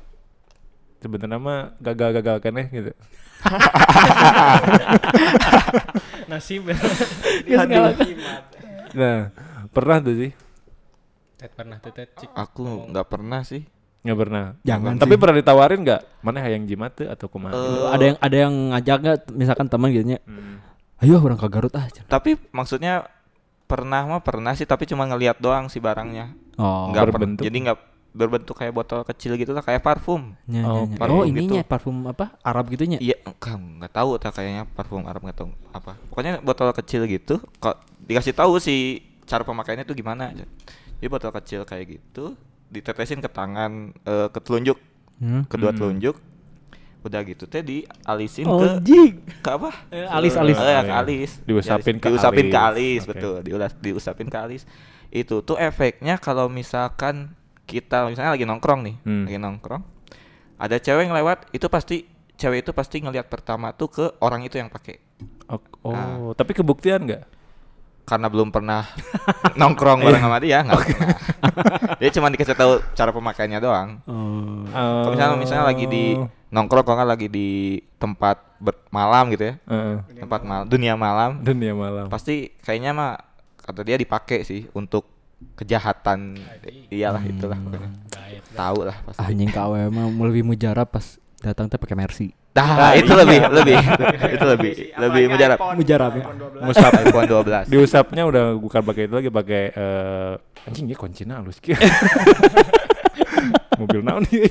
sebenarnya 0.99 1.39
mah 1.39 1.71
gagal-gagal 1.79 2.43
keneh 2.43 2.67
gitu 2.67 2.91
Nasib. 6.29 6.67
nah 8.91 9.31
pernah 9.71 10.03
tuh 10.03 10.15
sih 10.19 10.31
Tet 11.39 11.55
pernah 11.55 11.79
tuh 11.79 11.95
tet 11.95 12.11
cik. 12.19 12.27
Aku 12.35 12.91
nggak 12.91 13.07
pernah 13.07 13.47
sih. 13.47 13.63
Nggak 13.99 14.17
pernah 14.17 14.43
Jangan 14.61 14.95
tapi 14.95 15.11
sih. 15.11 15.19
pernah 15.19 15.35
ditawarin 15.35 15.79
nggak 15.81 16.01
mana 16.19 16.37
hayang 16.39 16.63
jimat 16.63 16.91
tuh 16.93 17.05
atau 17.05 17.27
kumaha 17.27 17.51
gitu? 17.51 17.83
ada 17.85 18.03
yang 18.05 18.17
ada 18.17 18.37
yang 18.37 18.53
ngajak 18.71 18.97
nggak 18.97 19.17
misalkan 19.33 19.67
teman 19.67 19.89
gitu 19.89 20.05
nya 20.07 20.19
Hmm. 20.21 20.63
ayo 20.99 21.15
orang 21.17 21.35
ke 21.35 21.47
Garut 21.47 21.73
ah. 21.73 21.83
Tapi 22.05 22.35
maksudnya 22.49 23.07
pernah 23.65 24.01
mah 24.03 24.19
pernah 24.19 24.51
sih, 24.51 24.63
tapi 24.63 24.83
cuma 24.83 25.05
ngelihat 25.05 25.37
doang 25.37 25.67
si 25.67 25.77
barangnya. 25.77 26.33
oh 26.55 26.89
Nggak 26.89 27.03
per- 27.03 27.11
berbentuk. 27.13 27.43
jadi 27.43 27.57
nggak 27.61 27.79
berbentuk 28.09 28.55
kayak 28.55 28.73
botol 28.73 29.05
kecil 29.05 29.35
gitu 29.35 29.51
lah, 29.51 29.61
kayak 29.61 29.79
parfum. 29.79 30.33
nya, 30.43 30.65
Oh, 30.65 30.83
nya. 30.83 30.97
parfum 30.97 31.13
oh 31.13 31.23
gitu. 31.23 31.37
ininya 31.37 31.61
parfum 31.61 31.95
apa 32.03 32.33
Arab 32.41 32.65
gitu 32.67 32.83
nya 32.83 32.97
Iya, 32.97 33.21
enggak, 33.21 33.55
nggak 33.55 33.93
tahu 33.93 34.09
tak 34.17 34.31
kayaknya 34.33 34.65
parfum 34.67 35.05
Arab 35.05 35.21
nggak 35.21 35.37
tahu 35.37 35.49
apa. 35.69 35.93
Pokoknya 36.09 36.39
botol 36.39 36.73
kecil 36.73 37.05
gitu. 37.05 37.37
Kok 37.57 37.75
dikasih 38.01 38.33
tahu 38.33 38.57
sih 38.57 38.97
cara 39.23 39.43
pemakaiannya 39.43 39.83
tuh 39.83 39.93
gimana. 39.93 40.33
Jadi 40.33 41.05
botol 41.05 41.29
kecil 41.31 41.61
kayak 41.61 41.85
gitu 41.91 42.33
ditetesin 42.69 43.19
ke 43.19 43.27
tangan 43.27 43.91
eh, 43.99 44.27
ke 44.29 44.39
telunjuk, 44.39 44.77
Hmm. 45.17 45.43
kedua 45.45 45.69
Hmm. 45.69 45.79
telunjuk. 45.79 46.15
Udah 46.99 47.23
gitu 47.23 47.47
teh 47.47 47.59
dialisin 47.59 48.43
Oh, 48.43 48.59
ke 48.59 48.75
anjing 48.75 49.23
ke 49.39 49.49
apa? 49.49 49.71
alis, 50.11 50.35
alis. 50.35 50.53
Eh, 50.53 50.61
Oh, 50.61 50.83
ke 50.83 50.85
iya. 50.85 50.99
alis. 50.99 51.31
Diusapin 51.41 51.95
ke 51.95 52.07
diusapin 52.07 52.47
ke 52.47 52.55
alis. 52.55 52.75
alis, 52.75 53.01
Oke. 53.01 53.09
betul. 53.09 53.35
Diulas 53.39 53.71
diusapin 53.77 54.27
ke 54.27 54.35
alis. 54.35 54.63
Itu 55.07 55.39
tuh 55.39 55.55
efeknya 55.55 56.15
kalau 56.17 56.47
misalkan 56.47 57.33
kita 57.63 58.03
misalnya 58.05 58.33
lagi 58.33 58.43
nongkrong 58.43 58.81
nih, 58.83 58.95
Hmm. 58.99 59.23
lagi 59.25 59.37
nongkrong. 59.37 59.83
Ada 60.57 60.75
cewek 60.77 61.07
yang 61.07 61.15
lewat, 61.15 61.47
itu 61.49 61.67
pasti 61.67 62.03
cewek 62.35 62.63
itu 62.63 62.71
pasti 62.71 62.99
ngelihat 62.99 63.27
pertama 63.27 63.71
tuh 63.71 63.87
ke 63.87 64.05
orang 64.19 64.43
itu 64.43 64.55
yang 64.55 64.67
pakai. 64.67 64.99
Oh, 65.47 65.59
oh, 65.83 66.31
tapi 66.33 66.51
kebuktian 66.51 67.07
nggak? 67.07 67.23
Karena 68.09 68.25
belum 68.25 68.49
pernah 68.49 68.89
nongkrong 69.53 70.01
bareng 70.01 70.23
sama 70.23 70.41
dia, 70.41 70.65
nggak 70.65 70.77
pernah. 70.79 71.09
Dia 71.95 72.09
cuma 72.09 72.27
dikasih 72.27 72.57
tahu 72.57 72.81
cara 72.91 73.11
pemakaiannya 73.11 73.59
doang. 73.59 73.89
oh. 74.03 74.65
Kalau 74.65 75.13
misalnya 75.13 75.37
misalnya 75.37 75.65
lagi 75.65 75.85
di 75.85 76.17
nongkrong, 76.49 76.81
kalau 76.81 76.97
nggak 76.97 77.11
lagi 77.11 77.27
di 77.29 77.49
tempat 77.95 78.41
ber- 78.57 78.81
malam 78.89 79.29
gitu 79.29 79.45
ya, 79.45 79.55
Heeh. 79.61 79.95
tempat 80.17 80.41
malam, 80.41 80.65
dunia 80.65 80.97
malam, 80.97 81.37
dunia 81.39 81.71
malam. 81.71 82.09
pasti 82.09 82.49
kayaknya 82.59 82.91
mah 82.91 83.13
kata 83.55 83.85
dia 83.85 83.95
dipakai 83.95 84.41
sih 84.41 84.65
untuk 84.73 85.05
kejahatan. 85.53 86.35
Iyalah 86.89 87.21
itulah 87.21 87.55
pokoknya. 87.55 87.89
Tahu 88.49 88.79
lah 88.81 88.97
pasti. 89.05 89.21
Anjing 89.21 89.53
KW 89.53 89.87
mah 89.87 90.09
mau 90.09 90.25
lebih 90.25 90.41
mujarab 90.41 90.89
pas 90.89 91.05
datang 91.39 91.69
teh 91.69 91.77
pakai 91.77 91.95
Mercy 91.95 92.27
nah 92.61 92.91
itu 92.93 93.11
lebih 93.11 93.39
lebih 93.49 93.77
itu 94.35 94.45
lebih 94.45 94.71
lebih 94.95 95.23
mujarab. 95.29 95.57
mujarab 95.75 96.11
ya. 96.15 96.23
Ngusap 96.59 96.91
iPhone 97.03 97.27
12 97.27 97.71
diusapnya 97.71 98.23
udah 98.25 98.43
bukan 98.55 98.81
pakai 98.81 99.03
itu 99.05 99.13
lagi 99.15 99.29
pakai 99.29 99.61
eh 99.71 100.31
anjing 100.65 100.85
dia 100.85 100.95
kuncinya 100.95 101.39
halus. 101.39 101.57
Mobil 103.79 103.99
naon 104.03 104.23
nih. 104.27 104.47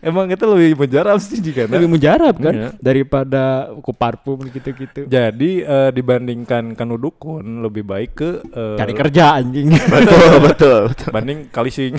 Emang 0.00 0.28
itu 0.28 0.44
lebih 0.44 0.76
mujarab 0.76 1.16
sih 1.20 1.38
jika 1.38 1.64
lebih 1.64 1.86
mujarab 1.86 2.34
kan 2.36 2.52
Iya. 2.52 2.68
daripada 2.76 3.68
ku 3.80 3.92
parfum 3.92 4.40
gitu-gitu. 4.48 5.04
Jadi 5.04 5.60
eh, 5.60 5.88
dibandingkan 5.88 6.72
kanu 6.72 6.96
dukun 6.96 7.60
lebih 7.60 7.84
baik 7.84 8.10
ke 8.12 8.30
eh, 8.42 8.76
cari 8.76 8.92
kerja 8.92 9.38
anjing. 9.38 9.72
Betul 9.72 10.40
betul 10.48 10.78
betul. 10.88 11.10
Banding 11.12 11.38
kalising. 11.48 11.96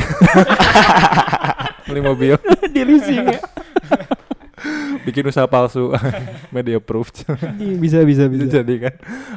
Beli 1.83 1.99
mobil, 1.99 2.33
di 2.71 2.81
leasing 2.81 3.27
ya 3.27 3.39
bikin 5.03 5.29
usaha 5.29 5.47
palsu, 5.47 5.91
media 6.55 6.79
proof. 6.79 7.11
Bisa 7.79 8.03
bisa 8.03 8.27
bisa. 8.27 8.45
Jadi 8.49 8.79
kan 8.79 8.93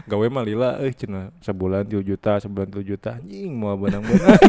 gawe 0.07 0.27
mah 0.31 0.45
lila 0.47 0.79
eh 0.83 0.95
cina 0.95 1.31
sebulan 1.43 1.87
3 1.87 2.03
juta 2.03 2.39
sebulan 2.41 2.71
3 2.71 2.83
juta. 2.87 3.11
Anjing 3.19 3.53
mau 3.55 3.77
benang-benang. 3.77 4.37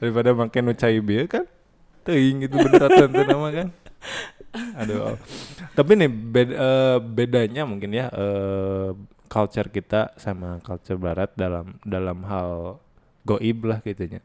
Daripada 0.00 0.36
makin 0.36 0.62
nu 0.68 0.74
cai 0.76 1.00
bieu 1.00 1.24
kan 1.24 1.48
teuing 2.04 2.44
gitu 2.46 2.60
bener 2.60 2.86
teu 2.86 3.08
nama 3.08 3.48
kan. 3.50 3.68
Aduh. 4.78 5.16
Tapi 5.72 5.92
nih 5.98 6.08
bed, 6.08 6.48
eh, 6.52 6.98
bedanya 7.00 7.64
mungkin 7.64 7.92
ya 7.92 8.08
eh, 8.12 8.92
culture 9.26 9.68
kita 9.68 10.14
sama 10.16 10.62
culture 10.62 10.96
barat 10.96 11.34
dalam 11.34 11.76
dalam 11.82 12.22
hal 12.24 12.80
goib 13.26 13.66
lah 13.66 13.82
gitunya 13.82 14.22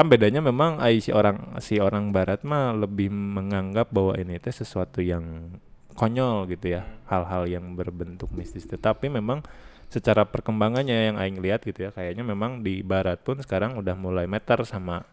kan 0.00 0.08
bedanya 0.08 0.40
memang 0.40 0.80
ai 0.80 1.04
si 1.04 1.12
orang 1.12 1.60
si 1.60 1.76
orang 1.76 2.08
barat 2.08 2.40
mah 2.40 2.72
lebih 2.72 3.12
menganggap 3.12 3.92
bahwa 3.92 4.16
ini 4.16 4.40
teh 4.40 4.48
sesuatu 4.48 5.04
yang 5.04 5.52
konyol 5.92 6.48
gitu 6.48 6.72
ya 6.72 6.88
hal-hal 7.04 7.44
yang 7.44 7.76
berbentuk 7.76 8.32
mistis. 8.32 8.64
Tetapi 8.64 9.12
memang 9.12 9.44
secara 9.92 10.24
perkembangannya 10.24 11.12
yang 11.12 11.16
aing 11.20 11.44
lihat 11.44 11.68
gitu 11.68 11.84
ya 11.84 11.90
kayaknya 11.92 12.24
memang 12.24 12.64
di 12.64 12.80
barat 12.80 13.20
pun 13.20 13.44
sekarang 13.44 13.76
udah 13.76 13.92
mulai 13.92 14.24
meter 14.24 14.64
sama 14.64 15.04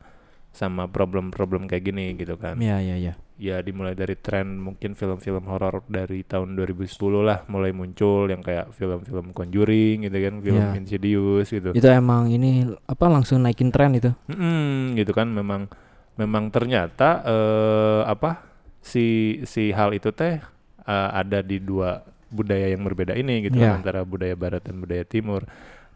sama 0.56 0.88
problem-problem 0.88 1.68
kayak 1.68 1.84
gini 1.84 2.16
gitu 2.16 2.40
kan. 2.40 2.56
Ya 2.56 2.80
ya 2.80 2.96
ya 2.96 3.20
ya 3.38 3.62
dimulai 3.62 3.94
dari 3.94 4.18
tren 4.18 4.58
mungkin 4.58 4.98
film-film 4.98 5.46
horor 5.46 5.86
dari 5.86 6.26
tahun 6.26 6.58
2010 6.58 6.90
lah 7.22 7.46
mulai 7.46 7.70
muncul 7.70 8.26
yang 8.26 8.42
kayak 8.42 8.74
film-film 8.74 9.30
Conjuring 9.32 10.10
gitu 10.10 10.18
kan 10.18 10.34
film 10.42 10.58
Ya. 10.58 10.74
Insidious 10.74 11.48
gitu 11.48 11.70
itu 11.72 11.88
emang 11.88 12.28
ini 12.28 12.66
apa 12.84 13.06
langsung 13.06 13.46
naikin 13.46 13.70
tren 13.70 13.94
itu 13.94 14.10
Mm-mm, 14.26 14.98
gitu 14.98 15.14
kan 15.14 15.30
memang 15.30 15.70
memang 16.18 16.50
ternyata 16.50 17.22
eh 17.24 18.02
apa 18.06 18.42
si 18.82 19.06
si 19.46 19.70
hal 19.70 19.94
itu 19.94 20.10
teh 20.10 20.42
eh, 20.84 21.10
ada 21.14 21.46
di 21.46 21.62
dua 21.62 22.02
budaya 22.28 22.68
yang 22.68 22.84
berbeda 22.84 23.14
ini 23.14 23.46
gitu 23.46 23.62
kan, 23.62 23.80
antara 23.80 24.02
budaya 24.02 24.34
barat 24.34 24.60
dan 24.60 24.82
budaya 24.82 25.06
timur. 25.06 25.46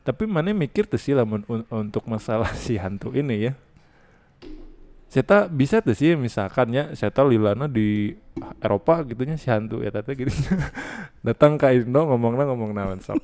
Tapi 0.02 0.24
mana 0.26 0.50
mikir 0.50 0.88
tuh 0.88 0.98
sih 0.98 1.12
lamun 1.12 1.44
un- 1.46 1.68
untuk 1.68 2.06
masalah 2.06 2.54
si 2.64 2.78
hantu 2.78 3.12
ini 3.12 3.50
ya. 3.50 3.54
Saya 5.12 5.52
bisa 5.52 5.84
tuh 5.84 5.91
sih 5.91 6.15
misalkan 6.15 6.71
ya 6.71 6.95
saya 6.95 7.12
tahu 7.12 7.36
lilana 7.36 7.67
di 7.67 8.15
Eropa 8.63 9.04
gitunya 9.04 9.36
si 9.36 9.52
hantu 9.52 9.84
ya 9.84 9.91
tante 9.91 10.15
gitu 10.15 10.32
datang 11.28 11.60
ke 11.60 11.67
Indo 11.76 12.08
ngomongnya 12.08 12.47
ngomong 12.47 12.71
naon 12.71 13.04
sok 13.04 13.19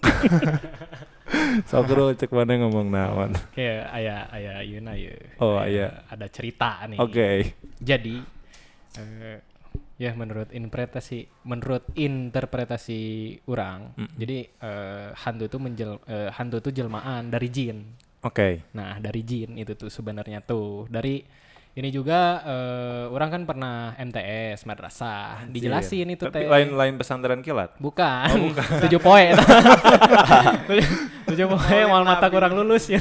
sok 1.71 1.83
bro 1.87 2.11
cek 2.11 2.27
mana 2.35 2.59
ngomong 2.59 2.91
naon 2.91 3.31
Kayak 3.55 3.87
ayah 3.95 4.27
ayah 4.35 4.57
Yuna 4.67 4.99
ya. 4.99 5.15
Oh, 5.39 5.55
Kayak 5.55 5.63
aya. 5.63 5.87
Ada 6.11 6.27
cerita 6.27 6.83
nih. 6.91 6.99
oke 6.99 7.29
Jadi 7.79 8.15
eh, 8.99 9.39
ya 9.95 10.11
menurut 10.11 10.51
interpretasi 10.51 11.47
menurut 11.47 11.87
interpretasi 11.95 13.01
orang, 13.47 13.95
Mm-mm. 13.95 14.15
jadi 14.19 14.37
eh, 14.43 15.09
hantu 15.23 15.47
itu 15.47 15.57
menjel 15.57 15.91
eh, 16.03 16.29
hantu 16.35 16.59
itu 16.59 16.83
jelmaan 16.83 17.31
dari 17.31 17.47
jin. 17.47 17.79
Oke. 18.27 18.65
Nah, 18.75 18.99
dari 18.99 19.21
jin 19.23 19.55
itu 19.55 19.77
tuh 19.77 19.87
sebenarnya 19.87 20.43
tuh. 20.43 20.89
Dari 20.89 21.21
ini 21.77 21.93
juga 21.93 22.41
eh, 22.41 23.05
orang 23.13 23.29
kan 23.29 23.41
pernah 23.45 23.93
MTS 24.01 24.65
madrasah. 24.65 25.45
Dijelasin 25.45 26.09
itu 26.09 26.25
Tapi 26.25 26.41
teh. 26.41 26.49
lain-lain 26.49 26.97
pesantren 26.97 27.45
kilat. 27.45 27.77
Bukan. 27.77 28.57
Tujuh 28.83 28.97
poin. 28.97 29.37
tujuh, 30.69 30.89
tujuh 31.29 31.45
poin 31.45 31.85
mal 31.85 32.01
mata 32.01 32.33
kurang 32.33 32.57
lulus 32.57 32.89
ya. 32.89 32.97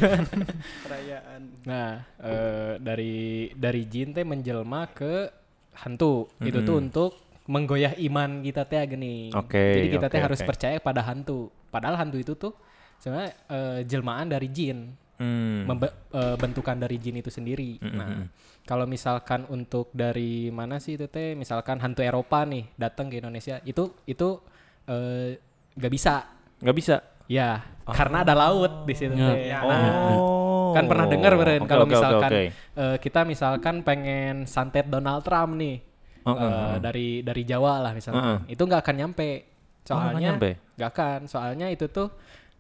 perayaan 0.85 1.41
Nah, 1.65 2.05
eh, 2.21 2.73
dari 2.77 3.49
dari 3.57 3.83
jin 3.89 4.12
teh 4.12 4.29
menjelma 4.29 4.93
ke 4.93 5.33
hantu. 5.81 6.29
Itu 6.45 6.61
tuh 6.61 6.77
untuk 6.77 7.12
menggoyah 7.49 7.97
iman 7.97 8.45
kita 8.45 8.69
teh 8.69 8.79
gini. 8.85 9.33
Oke, 9.33 9.81
Jadi 9.81 9.89
kita 9.89 10.07
teh 10.12 10.21
oke, 10.21 10.27
harus 10.29 10.41
percaya 10.45 10.77
pada 10.79 11.01
hantu. 11.01 11.49
Padahal 11.73 11.97
hantu 11.97 12.21
itu 12.21 12.37
tuh 12.37 12.53
sebenarnya 13.01 13.33
eh, 13.49 13.81
jelmaan 13.89 14.29
dari 14.29 14.53
jin. 14.53 14.93
Hmm. 15.17 15.65
Membe- 15.65 15.97
eh, 16.12 16.37
bentukan 16.37 16.77
dari 16.77 17.01
jin 17.01 17.17
itu 17.19 17.33
sendiri. 17.33 17.81
Nah, 17.83 18.29
kalau 18.67 18.85
misalkan 18.85 19.47
untuk 19.47 19.89
dari 19.95 20.51
mana 20.51 20.77
sih 20.77 20.99
itu 20.99 21.07
teh, 21.07 21.33
misalkan 21.33 21.79
hantu 21.79 22.03
Eropa 22.03 22.43
nih 22.43 22.67
datang 22.75 23.07
ke 23.07 23.17
Indonesia, 23.17 23.63
itu 23.63 23.95
itu 24.05 24.43
eh, 24.85 25.39
nggak 25.73 25.93
bisa. 25.93 26.27
Nggak 26.59 26.77
bisa. 26.77 26.97
Ya, 27.27 27.59
karena 27.85 28.23
ada 28.23 28.35
laut 28.35 28.87
di 28.87 28.95
situ 28.95 29.11
Ya. 29.13 29.27
teh. 29.27 29.51
Ya. 29.51 29.59
Nah, 29.61 30.15
Oh. 30.15 30.71
kan 30.71 30.87
pernah 30.87 31.07
dengar 31.07 31.35
beren 31.35 31.63
Oke, 31.63 31.69
kalau 31.69 31.83
oke, 31.83 31.93
misalkan 31.95 32.31
oke. 32.31 32.43
eh, 32.53 32.97
kita 32.99 33.21
misalkan 33.23 33.75
pengen 33.81 34.35
santet 34.45 34.87
Donald 34.87 35.23
Trump 35.23 35.55
nih 35.55 35.83
Oh, 36.23 36.35
eh, 36.35 36.43
oh, 36.43 36.51
oh. 36.75 36.75
dari 36.79 37.23
dari 37.23 37.43
Jawa 37.43 37.79
lah 37.81 37.93
misalkan, 37.95 38.43
itu 38.47 38.59
nggak 38.59 38.83
akan 38.83 38.97
nyampe. 38.97 39.31
nggak 39.31 39.87
Soalnya 39.87 40.31
nggak 40.75 40.91
akan, 40.91 41.19
soalnya 41.27 41.67
itu 41.71 41.87
tuh 41.87 42.11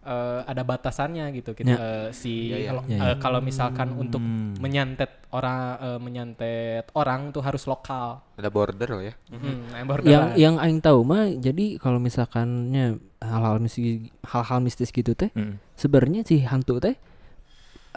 eh, 0.06 0.40
ada 0.46 0.62
batasannya 0.62 1.26
gitu. 1.34 1.50
Kita 1.52 1.66
Ya. 1.68 1.76
eh, 1.76 2.08
si 2.10 2.32
kalau 2.62 2.82
Ya, 2.86 2.98
eh, 3.02 3.16
kalau 3.18 3.40
misalkan 3.40 3.90
untuk 3.92 4.22
menyantet 4.56 5.10
orang 5.28 5.58
eh, 5.76 5.98
menyantet 5.98 6.86
orang 6.92 7.28
tuh 7.28 7.42
harus 7.42 7.66
lokal. 7.66 8.22
Ada 8.34 8.48
border 8.48 8.88
loh 8.88 9.02
ya. 9.02 9.14
Hmm, 9.28 9.42
yang 9.42 9.58
yang 9.74 9.86
borderan. 9.86 10.28
yang 10.34 10.54
aing 10.56 10.80
tahu 10.80 11.00
mah 11.02 11.26
jadi 11.32 11.76
kalau 11.76 11.98
misalkannya 11.98 12.96
hal-hal 13.18 13.58
mistis 13.58 14.06
hal-hal 14.22 14.58
mistis 14.60 14.88
gitu 14.88 15.12
teh 15.12 15.28
Hmm. 15.32 15.58
sebenarnya 15.74 16.22
si 16.22 16.40
hantu 16.40 16.78
teh 16.78 16.94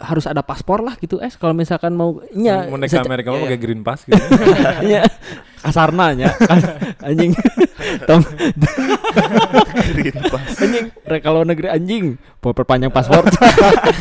harus 0.00 0.24
ada 0.24 0.40
paspor 0.40 0.80
lah 0.80 0.96
gitu 0.96 1.20
es 1.20 1.36
kalau 1.36 1.52
misalkan 1.52 1.92
mau 1.92 2.24
nya 2.32 2.64
mau 2.66 2.74
naik 2.74 2.88
ke 2.88 2.98
Amerika 2.98 3.28
mau 3.30 3.36
iya, 3.36 3.46
pakai 3.46 3.60
green 3.60 3.84
pass 3.84 4.08
gitu. 4.08 4.16
nya 4.82 5.04
kasarna 5.60 6.12
nya 6.12 6.28
Kas- 6.34 6.72
anjing. 7.06 7.32
Tom. 8.08 8.20
Anjing 10.60 10.84
kalau 11.20 11.44
negeri 11.44 11.68
anjing 11.68 12.16
mau 12.40 12.52
perpanjang 12.52 12.92
paspor 12.92 13.24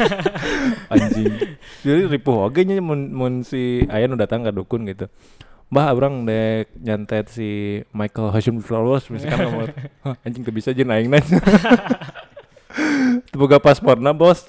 anjing. 0.94 1.32
Jadi 1.80 2.02
ripuh 2.08 2.48
oke 2.48 2.60
nya 2.64 2.80
mun, 2.80 3.12
mun 3.12 3.34
si 3.44 3.84
Ayan 3.88 4.16
udah 4.16 4.28
datang 4.28 4.44
ke 4.44 4.52
dukun 4.52 4.88
gitu. 4.88 5.08
Mbah 5.70 5.94
orang 5.94 6.26
dek 6.26 6.74
nyantet 6.82 7.30
si 7.30 7.80
Michael 7.94 8.34
Hashim 8.34 8.58
Flowers 8.58 9.06
misalkan 9.14 9.46
nomor. 9.46 9.70
"Hah, 10.04 10.18
anjing 10.26 10.42
tuh 10.42 10.50
bisa 10.50 10.74
aja 10.74 10.82
naik 10.82 11.06
nanya 11.08 11.38
Boga 13.32 13.58
pasporna 13.58 14.12
bos 14.12 14.42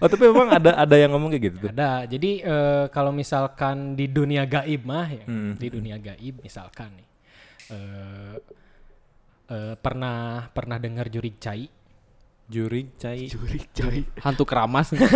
oh 0.00 0.08
tapi 0.08 0.24
memang 0.26 0.48
ada 0.50 0.74
ada 0.74 0.96
yang 0.96 1.12
ngomong 1.12 1.30
kayak 1.30 1.44
gitu 1.48 1.56
tuh 1.64 1.70
Ada. 1.70 2.04
Jadi 2.06 2.40
eh, 2.40 2.84
kalau 2.90 3.10
misalkan 3.10 3.94
di 3.94 4.08
dunia 4.08 4.44
gaib 4.44 4.82
mah 4.82 5.08
ya, 5.08 5.24
Hmm. 5.24 5.54
di 5.54 5.68
dunia 5.68 5.96
gaib 5.96 6.40
misalkan 6.40 6.90
nih. 6.92 7.06
eh 7.70 8.36
eh, 9.48 9.74
pernah 9.76 10.46
pernah 10.50 10.76
dengar 10.76 11.06
jurig 11.06 11.38
cai? 11.38 11.68
juri 12.50 12.90
cai 12.98 13.30
hantu 14.26 14.42
keramas 14.42 14.90
kita 14.90 15.06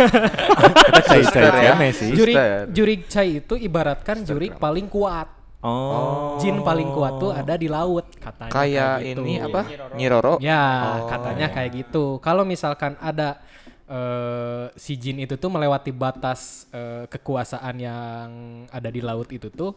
cai 1.03 1.19
cai 1.27 1.43
ya. 1.43 1.75
cai 1.75 1.91
sih 1.91 2.15
Jurig 2.15 2.31
Suster. 2.31 2.63
jurig 2.71 3.01
cai 3.11 3.29
itu 3.43 3.53
ibaratkan 3.59 4.23
jurig 4.23 4.55
paling 4.55 4.87
kuat. 4.87 5.27
Oh 5.65 6.37
Jin 6.37 6.61
paling 6.61 6.89
kuat 6.91 7.17
tuh 7.17 7.31
ada 7.31 7.53
di 7.55 7.65
laut 7.65 8.05
katanya. 8.15 8.51
Kayak 8.51 8.95
gitu. 9.01 9.19
ini 9.19 9.33
apa? 9.39 9.61
Nyiroro. 9.91 10.37
Ya, 10.37 10.61
Oh. 11.01 11.09
katanya 11.09 11.47
kayak 11.49 11.71
gitu. 11.75 12.19
Kalau 12.19 12.45
misalkan 12.45 12.93
ada 12.99 13.41
eh, 13.85 14.65
si 14.75 14.93
jin 14.95 15.19
itu 15.19 15.35
tuh 15.35 15.47
melewati 15.47 15.89
batas 15.89 16.65
eh, 16.69 17.05
kekuasaan 17.05 17.75
yang 17.75 18.29
ada 18.67 18.87
di 18.87 18.99
laut 18.99 19.29
itu 19.29 19.49
tuh 19.49 19.73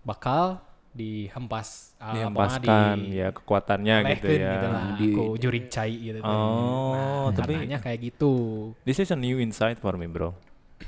bakal 0.00 0.60
dihempas 0.94 1.90
ah, 1.98 2.14
dihempaskan 2.14 2.62
pokoknya 2.94 3.18
ya 3.18 3.28
kekuatannya 3.28 3.96
gitu 4.14 4.26
ya 4.30 4.46
gitu 4.48 4.66
lah, 4.70 4.84
Di- 4.94 5.10
ku 5.12 5.24
jurig 5.34 5.66
cai 5.66 5.90
gitu. 5.90 6.18
Oh, 6.22 6.94
Nah, 7.26 7.34
tapi- 7.34 7.58
katanya 7.58 7.78
kayak 7.78 7.98
gitu. 8.04 8.32
This 8.84 8.98
is 8.98 9.10
a 9.10 9.18
new 9.18 9.36
insight 9.36 9.76
for 9.76 9.98
me, 9.98 10.06
bro. 10.06 10.32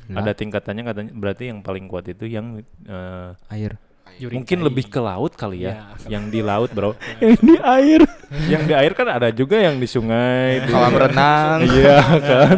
Ada 0.06 0.30
tingkatannya 0.32 0.82
katanya 0.84 1.10
berarti 1.10 1.50
yang 1.50 1.58
paling 1.60 1.84
kuat 1.86 2.06
itu 2.06 2.24
yang 2.24 2.60
eh, 2.84 3.30
air 3.50 3.74
Jurig 4.16 4.32
mungkin 4.32 4.58
cai. 4.58 4.64
lebih 4.64 4.84
ke 4.86 4.96
laut 4.98 5.32
kali 5.32 5.58
ya. 5.60 5.72
Ya, 5.72 5.84
yang 6.08 6.24
di 6.26 6.40
laut, 6.40 6.70
bro. 6.70 6.96
ini 7.20 7.56
air 7.58 8.00
yang 8.46 8.62
di 8.62 8.72
air 8.72 8.92
kan 8.92 9.06
ada 9.06 9.28
juga 9.28 9.58
yang 9.58 9.76
di 9.76 9.84
sungai. 9.84 10.62
di- 10.62 10.70
Kolam 10.70 10.94
renang. 11.02 11.58
Iya 11.62 11.96
kan? 12.16 12.56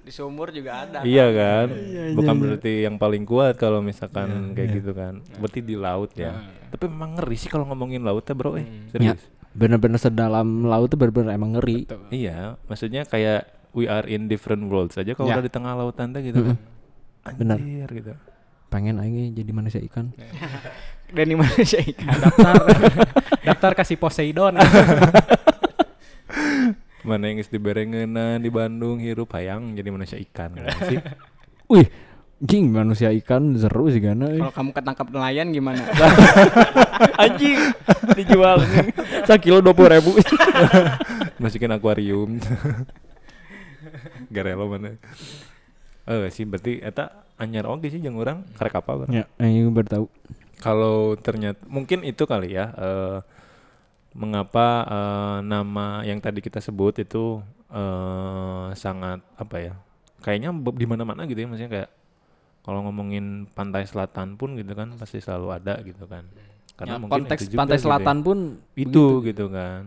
di 0.00 0.14
sumur 0.14 0.48
juga 0.48 0.86
ada 0.86 1.02
iya 1.02 1.26
kan? 1.28 1.66
Bukan 2.14 2.34
berarti 2.36 2.86
yang 2.86 2.94
paling 2.94 3.22
kuat 3.22 3.54
kalau 3.54 3.78
misalkan 3.80 4.54
kayak 4.54 4.68
gitu 4.76 4.90
kan. 4.92 5.18
Berarti 5.36 5.60
di 5.60 5.74
laut 5.74 6.14
ya. 6.14 6.30
Tapi 6.68 6.86
memang 6.86 7.18
ngeri 7.18 7.36
sih 7.36 7.46
kalau 7.46 7.66
ngomongin 7.66 8.00
laut 8.00 8.22
ya, 8.22 8.32
bro. 8.32 8.54
Eh, 8.54 8.62
ya 8.62 8.72
serius. 9.12 9.22
bener-bener 9.50 9.96
sedalam 9.96 10.44
laut 10.62 10.86
tuh 10.86 10.96
bener-bener 10.96 11.32
emang 11.32 11.56
ngeri 11.56 11.88
Iya, 12.08 12.54
maksudnya 12.64 13.02
kayak 13.02 13.44
we 13.72 13.84
are 13.84 14.04
in 14.04 14.24
different 14.26 14.64
worlds 14.66 14.94
aja 14.94 15.10
kalau 15.12 15.26
Ya. 15.26 15.36
udah 15.36 15.44
di 15.44 15.50
tengah 15.50 15.72
lautan 15.72 16.12
teh 16.12 16.22
gitu 16.22 16.40
kan. 16.44 16.56
Benar. 17.34 17.58
Anjir 17.58 17.88
gitu. 17.90 18.12
Pengen 18.66 18.98
aing 18.98 19.32
jadi 19.34 19.50
manusia 19.54 19.80
ikan 19.86 20.10
dan 21.16 21.26
di 21.30 21.36
Malaysia 21.38 21.78
ikan 21.78 22.18
daftar 22.18 22.54
daftar 23.46 23.72
kasih 23.78 23.94
Poseidon. 23.94 24.58
Mana 27.06 27.30
yang 27.30 27.38
geus 27.38 27.54
diberengeuna 27.54 28.42
di 28.42 28.50
Bandung 28.50 28.98
hirup 28.98 29.30
hayang 29.38 29.78
jadi 29.78 29.94
manusia 29.94 30.18
ikan 30.18 30.58
kan 30.58 30.74
sih. 30.90 30.98
wih 31.70 31.86
jing 32.42 32.74
manusia 32.74 33.14
ikan 33.22 33.54
seru 33.54 33.86
sih 33.86 34.02
gana 34.02 34.26
eh. 34.26 34.42
kalau 34.42 34.50
kamu 34.50 34.70
ketangkap 34.74 35.06
nelayan 35.14 35.54
gimana 35.54 35.86
anjing 37.22 37.56
dijual 38.18 38.58
sekilo 39.22 39.62
dua 39.62 39.70
puluh 39.70 39.94
ribu 39.94 40.18
Masukin 41.36 41.68
akuarium. 41.68 42.40
Garelo 44.32 44.72
mana. 44.72 44.96
Eh 46.06 46.30
sih 46.30 46.46
berarti 46.46 46.78
eta 46.80 47.10
anyar 47.36 47.66
oge 47.66 47.90
sih 47.90 47.98
jeung 47.98 48.16
urang 48.16 48.46
karek 48.54 48.78
apa 48.78 48.90
urang. 48.96 49.12
ya 49.12 49.24
aing 49.36 49.68
baru 49.70 49.88
tahu 49.88 50.06
Kalau 50.56 51.18
ternyata 51.20 51.60
mungkin 51.68 52.00
itu 52.00 52.24
kali 52.24 52.54
ya 52.54 52.72
eh 52.72 53.18
mengapa 54.16 54.66
eh, 54.88 55.38
nama 55.44 56.00
yang 56.02 56.16
tadi 56.16 56.40
kita 56.40 56.62
sebut 56.62 56.96
itu 56.96 57.42
eh 57.68 58.66
sangat 58.72 59.20
apa 59.36 59.56
ya? 59.60 59.74
Kayaknya 60.22 60.48
di 60.72 60.86
mana-mana 60.88 61.28
gitu 61.28 61.36
ya 61.36 61.46
maksudnya 61.46 61.68
kayak 61.68 61.90
kalau 62.64 62.82
ngomongin 62.82 63.46
pantai 63.52 63.84
selatan 63.86 64.34
pun 64.34 64.56
gitu 64.56 64.72
kan 64.72 64.90
pasti 64.96 65.20
selalu 65.20 65.52
ada 65.52 65.76
gitu 65.84 66.08
kan. 66.08 66.24
Karena 66.74 66.96
Ya, 66.96 67.00
mungkin 67.00 67.24
konteks 67.24 67.40
itu 67.44 67.50
juga 67.52 67.60
pantai 67.62 67.76
gitu 67.76 67.82
ya. 67.82 67.86
selatan 67.88 68.16
pun 68.20 68.38
itu 68.76 69.04
gitu, 69.24 69.44
kan 69.48 69.82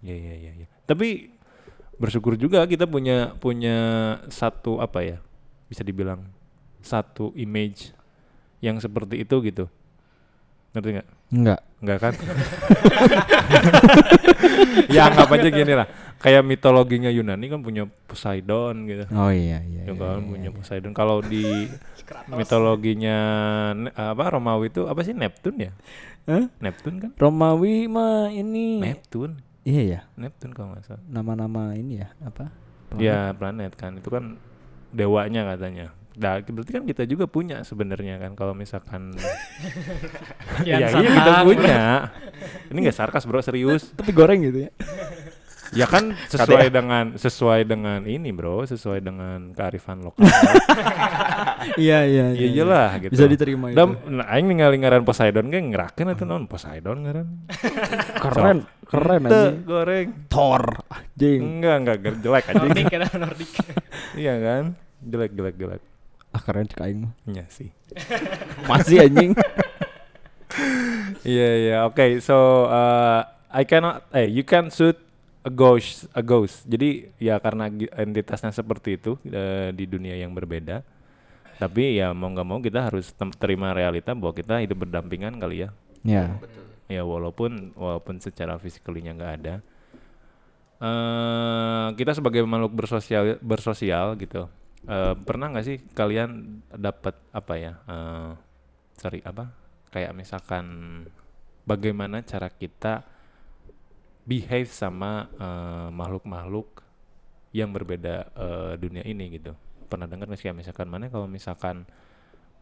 ya 0.00 0.16
ya 0.16 0.34
ya 0.34 0.52
ya 0.56 0.66
tapi 0.84 1.28
bersyukur 1.96 2.32
juga 2.34 2.64
kita 2.64 2.88
punya 2.88 3.36
punya 3.36 3.76
satu 4.32 4.80
apa 4.80 5.04
ya 5.04 5.18
bisa 5.70 5.86
dibilang 5.86 6.26
satu 6.82 7.30
image 7.38 7.94
yang 8.58 8.82
seperti 8.82 9.22
itu 9.22 9.38
gitu. 9.46 9.64
Ngerti 10.74 10.88
nggak? 10.98 11.08
Enggak 11.30 11.60
nggak 11.80 11.98
kan? 11.98 12.14
Ya 14.90 15.06
anggap 15.06 15.30
aja 15.32 15.48
gini 15.48 15.72
lah. 15.72 15.86
Kayak 16.20 16.44
mitologinya 16.44 17.08
Yunani 17.08 17.46
kan 17.48 17.60
punya 17.64 17.88
Poseidon 17.88 18.84
gitu. 18.90 19.04
Oh 19.14 19.32
iya 19.32 19.62
iya, 19.64 19.88
ya 19.88 19.92
iya, 19.94 19.94
kan 19.96 20.20
iya, 20.20 20.28
punya 20.28 20.50
iya. 20.50 20.56
Poseidon. 20.56 20.92
Kalau 20.92 21.22
di 21.24 21.70
mitologinya 22.38 23.18
apa 23.94 24.24
Romawi 24.36 24.68
itu 24.68 24.84
apa 24.90 25.00
sih? 25.06 25.14
Neptun 25.16 25.56
ya? 25.56 25.72
Hah? 26.28 26.46
Neptun 26.60 26.94
kan? 27.00 27.10
Romawi 27.16 27.88
mah 27.88 28.28
ini 28.34 28.82
Neptun. 28.82 29.40
Iya 29.64 29.82
ya 29.86 30.00
Neptun 30.18 30.52
kalau 30.52 30.74
nggak 30.76 30.84
salah. 30.84 31.02
Nama-nama 31.08 31.72
ini 31.78 32.02
ya 32.04 32.08
apa? 32.20 32.52
Ya 32.98 33.32
planet 33.32 33.72
kan. 33.78 33.96
Itu 33.96 34.10
kan 34.12 34.36
dewanya 34.90 35.46
katanya. 35.54 35.94
Nah, 36.20 36.42
berarti 36.42 36.72
kan 36.76 36.84
kita 36.84 37.08
juga 37.08 37.24
punya 37.24 37.64
sebenarnya 37.64 38.20
kan 38.20 38.36
kalau 38.36 38.52
misalkan 38.52 39.14
ya 40.68 40.76
iya 40.82 40.88
kita 40.90 41.46
punya. 41.46 42.12
Ini 42.68 42.78
nggak 42.84 42.96
sarkas 42.96 43.24
bro 43.24 43.40
serius. 43.40 43.94
tapi 43.96 44.12
goreng 44.12 44.42
gitu 44.44 44.68
ya 44.68 44.70
Ya 45.70 45.86
kan 45.86 46.18
sesuai 46.32 46.66
dengan 46.74 47.14
sesuai 47.14 47.60
dengan 47.62 48.02
ini 48.02 48.34
bro, 48.34 48.66
sesuai 48.66 48.98
dengan 49.02 49.54
kearifan 49.54 50.02
lokal. 50.02 50.26
Iya 51.76 52.08
iya 52.08 52.26
Iya 52.32 52.48
jelas 52.64 52.90
gitu. 53.04 53.12
Bisa 53.12 53.28
diterima 53.28 53.68
itu. 53.68 53.76
Dan 53.76 53.92
nah, 54.08 54.26
aing 54.32 54.48
ningali 54.48 54.80
ngaran 54.80 55.04
Poseidon 55.04 55.52
ge 55.52 55.60
ngerakeun 55.60 56.08
atuh 56.08 56.24
naon 56.24 56.44
Poseidon 56.48 57.04
ngaran. 57.04 57.28
Keren, 58.24 58.58
keren 58.88 59.22
Teu, 59.28 59.36
aja. 59.36 59.50
goreng. 59.60 60.08
Thor 60.32 60.64
anjing. 60.88 61.40
Enggak, 61.60 61.76
enggak 61.84 61.96
jelek 62.24 62.44
anjing. 62.48 62.64
Nordic 62.64 62.86
kan 62.88 63.00
Nordic. 63.20 63.50
iya 64.16 64.34
kan? 64.40 64.64
Jelek, 65.04 65.30
jelek, 65.36 65.54
jelek. 65.60 65.82
Ah 66.32 66.40
keren 66.40 66.64
cek 66.64 66.80
aing 66.80 66.98
mah. 67.04 67.12
Iya 67.28 67.44
sih. 67.52 67.68
Masih 68.64 69.04
anjing. 69.04 69.36
Iya, 71.22 71.48
iya. 71.60 71.76
Oke, 71.86 72.18
so 72.24 72.66
uh, 72.66 73.20
I 73.52 73.68
cannot 73.68 74.08
eh 74.16 74.26
you 74.26 74.42
can 74.46 74.72
shoot 74.72 74.96
a 75.44 75.50
ghost 75.50 76.08
a 76.12 76.22
ghost. 76.24 76.64
Jadi 76.68 77.10
ya 77.16 77.40
karena 77.40 77.68
entitasnya 77.96 78.52
seperti 78.52 79.00
itu 79.00 79.16
eh, 79.28 79.72
di 79.72 79.84
dunia 79.88 80.16
yang 80.16 80.32
berbeda. 80.36 80.84
Tapi 81.60 82.00
ya 82.00 82.12
mau 82.16 82.32
nggak 82.32 82.46
mau 82.48 82.58
kita 82.64 82.88
harus 82.88 83.12
terima 83.36 83.72
realita 83.76 84.16
bahwa 84.16 84.32
kita 84.32 84.64
hidup 84.64 84.88
berdampingan 84.88 85.36
kali 85.40 85.68
ya. 85.68 85.70
Ya. 86.04 86.24
Ya 86.90 87.02
walaupun 87.06 87.72
walaupun 87.76 88.18
secara 88.20 88.56
fisikalinya 88.60 89.12
nggak 89.16 89.34
ada. 89.44 89.54
eh 90.80 91.88
kita 91.98 92.16
sebagai 92.16 92.40
makhluk 92.48 92.72
bersosial 92.72 93.36
bersosial 93.44 94.16
gitu. 94.16 94.48
eh 94.88 95.14
pernah 95.28 95.52
nggak 95.52 95.64
sih 95.66 95.76
kalian 95.92 96.60
dapat 96.72 97.14
apa 97.32 97.54
ya? 97.60 97.72
eh 97.84 98.30
sorry 98.96 99.20
apa? 99.24 99.52
Kayak 99.92 100.12
misalkan 100.16 100.64
bagaimana 101.68 102.24
cara 102.24 102.48
kita 102.48 103.04
behave 104.22 104.68
sama 104.68 105.28
eh, 105.32 105.88
makhluk-makhluk 105.90 106.82
yang 107.50 107.70
berbeda 107.70 108.14
eh, 108.30 108.72
dunia 108.76 109.02
ini 109.02 109.34
gitu. 109.34 109.52
Pernah 109.86 110.06
dengar 110.06 110.26
nggak 110.26 110.38
sih 110.38 110.46
kayak 110.46 110.58
misalkan 110.58 110.86
mana 110.86 111.08
kalau 111.08 111.26
misalkan 111.26 111.82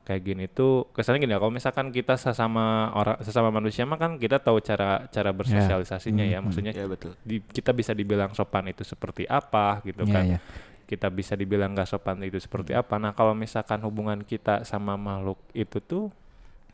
kayak 0.02 0.24
gini 0.24 0.48
tuh 0.48 0.88
kesannya 0.96 1.20
gini 1.20 1.36
ya 1.36 1.38
kalau 1.38 1.52
misalkan 1.52 1.92
kita 1.92 2.16
sesama 2.16 2.88
orang 2.96 3.20
sesama 3.20 3.52
manusia 3.52 3.84
mah 3.84 4.00
kan 4.00 4.16
kita 4.16 4.40
tahu 4.40 4.56
cara 4.58 5.04
cara 5.06 5.36
bersosialisasinya 5.36 6.24
ya 6.24 6.40
maksudnya 6.40 6.72
Iya 6.72 6.88
betul. 6.88 7.12
di- 7.20 7.44
kita 7.44 7.76
bisa 7.76 7.92
dibilang 7.92 8.32
sopan 8.32 8.72
itu 8.72 8.88
seperti 8.88 9.28
apa 9.28 9.84
gitu 9.84 10.08
Iya, 10.08 10.14
kan 10.16 10.24
iya. 10.24 10.38
kita 10.88 11.12
bisa 11.12 11.36
dibilang 11.36 11.76
nggak 11.76 11.84
sopan 11.84 12.24
itu 12.24 12.40
seperti 12.40 12.72
apa 12.72 12.96
nah 12.96 13.12
kalau 13.12 13.36
misalkan 13.36 13.84
hubungan 13.84 14.24
kita 14.24 14.64
sama 14.64 14.96
makhluk 14.96 15.36
itu 15.52 15.76
tuh 15.76 16.08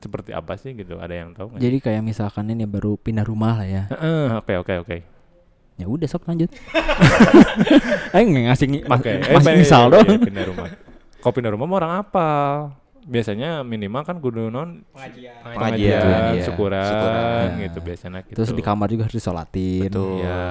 seperti 0.05 0.31
apa 0.31 0.53
sih 0.55 0.77
gitu 0.77 1.01
ada 1.01 1.11
yang 1.11 1.33
tahu 1.33 1.57
nggak 1.57 1.61
Jadi 1.65 1.77
kayak 1.81 2.03
misalkan 2.05 2.53
ini 2.53 2.65
baru 2.65 2.95
pindah 2.95 3.25
rumah 3.25 3.65
lah 3.65 3.67
ya. 3.67 3.83
Heeh, 3.89 4.27
oke 4.37 4.55
oke 4.61 4.75
oke 4.85 4.97
Ya 5.75 5.91
udah 5.91 6.07
sok 6.07 6.29
lanjut. 6.29 6.53
Aing 8.15 8.29
nggak 8.31 8.45
ngasih 8.47 8.67
mas, 8.85 9.01
oke 9.01 9.11
eh, 9.11 9.33
masih 9.33 9.51
iya, 9.51 9.59
misal 9.59 9.83
iya, 9.83 9.93
dong. 9.97 10.07
iya, 10.07 10.19
pindah 10.21 10.45
rumah 10.47 10.69
kau 11.19 11.33
pindah 11.33 11.51
rumah 11.51 11.65
mau 11.65 11.77
orang 11.79 12.05
apa 12.05 12.29
biasanya 13.03 13.61
minimal 13.61 14.01
kan 14.01 14.17
kudu 14.17 14.49
non 14.49 14.85
Pengajian. 14.93 15.41
pengajian, 15.43 16.01
iya. 16.37 16.45
syukuran, 16.45 16.85
Syukuran. 16.89 17.47
gitu 17.61 17.79
biasanya 17.81 18.19
gitu 18.23 18.37
Terus 18.37 18.51
di 18.53 18.63
kamar 18.63 18.89
juga 18.89 19.03
harus 19.09 19.17
disolatin. 19.17 19.89
Betul. 19.89 20.21
ya 20.21 20.45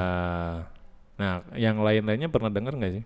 nah 1.14 1.34
yang 1.54 1.78
lain-lainnya 1.78 2.28
pernah 2.28 2.50
denger 2.50 2.74
nggak 2.74 2.92
sih 2.92 3.04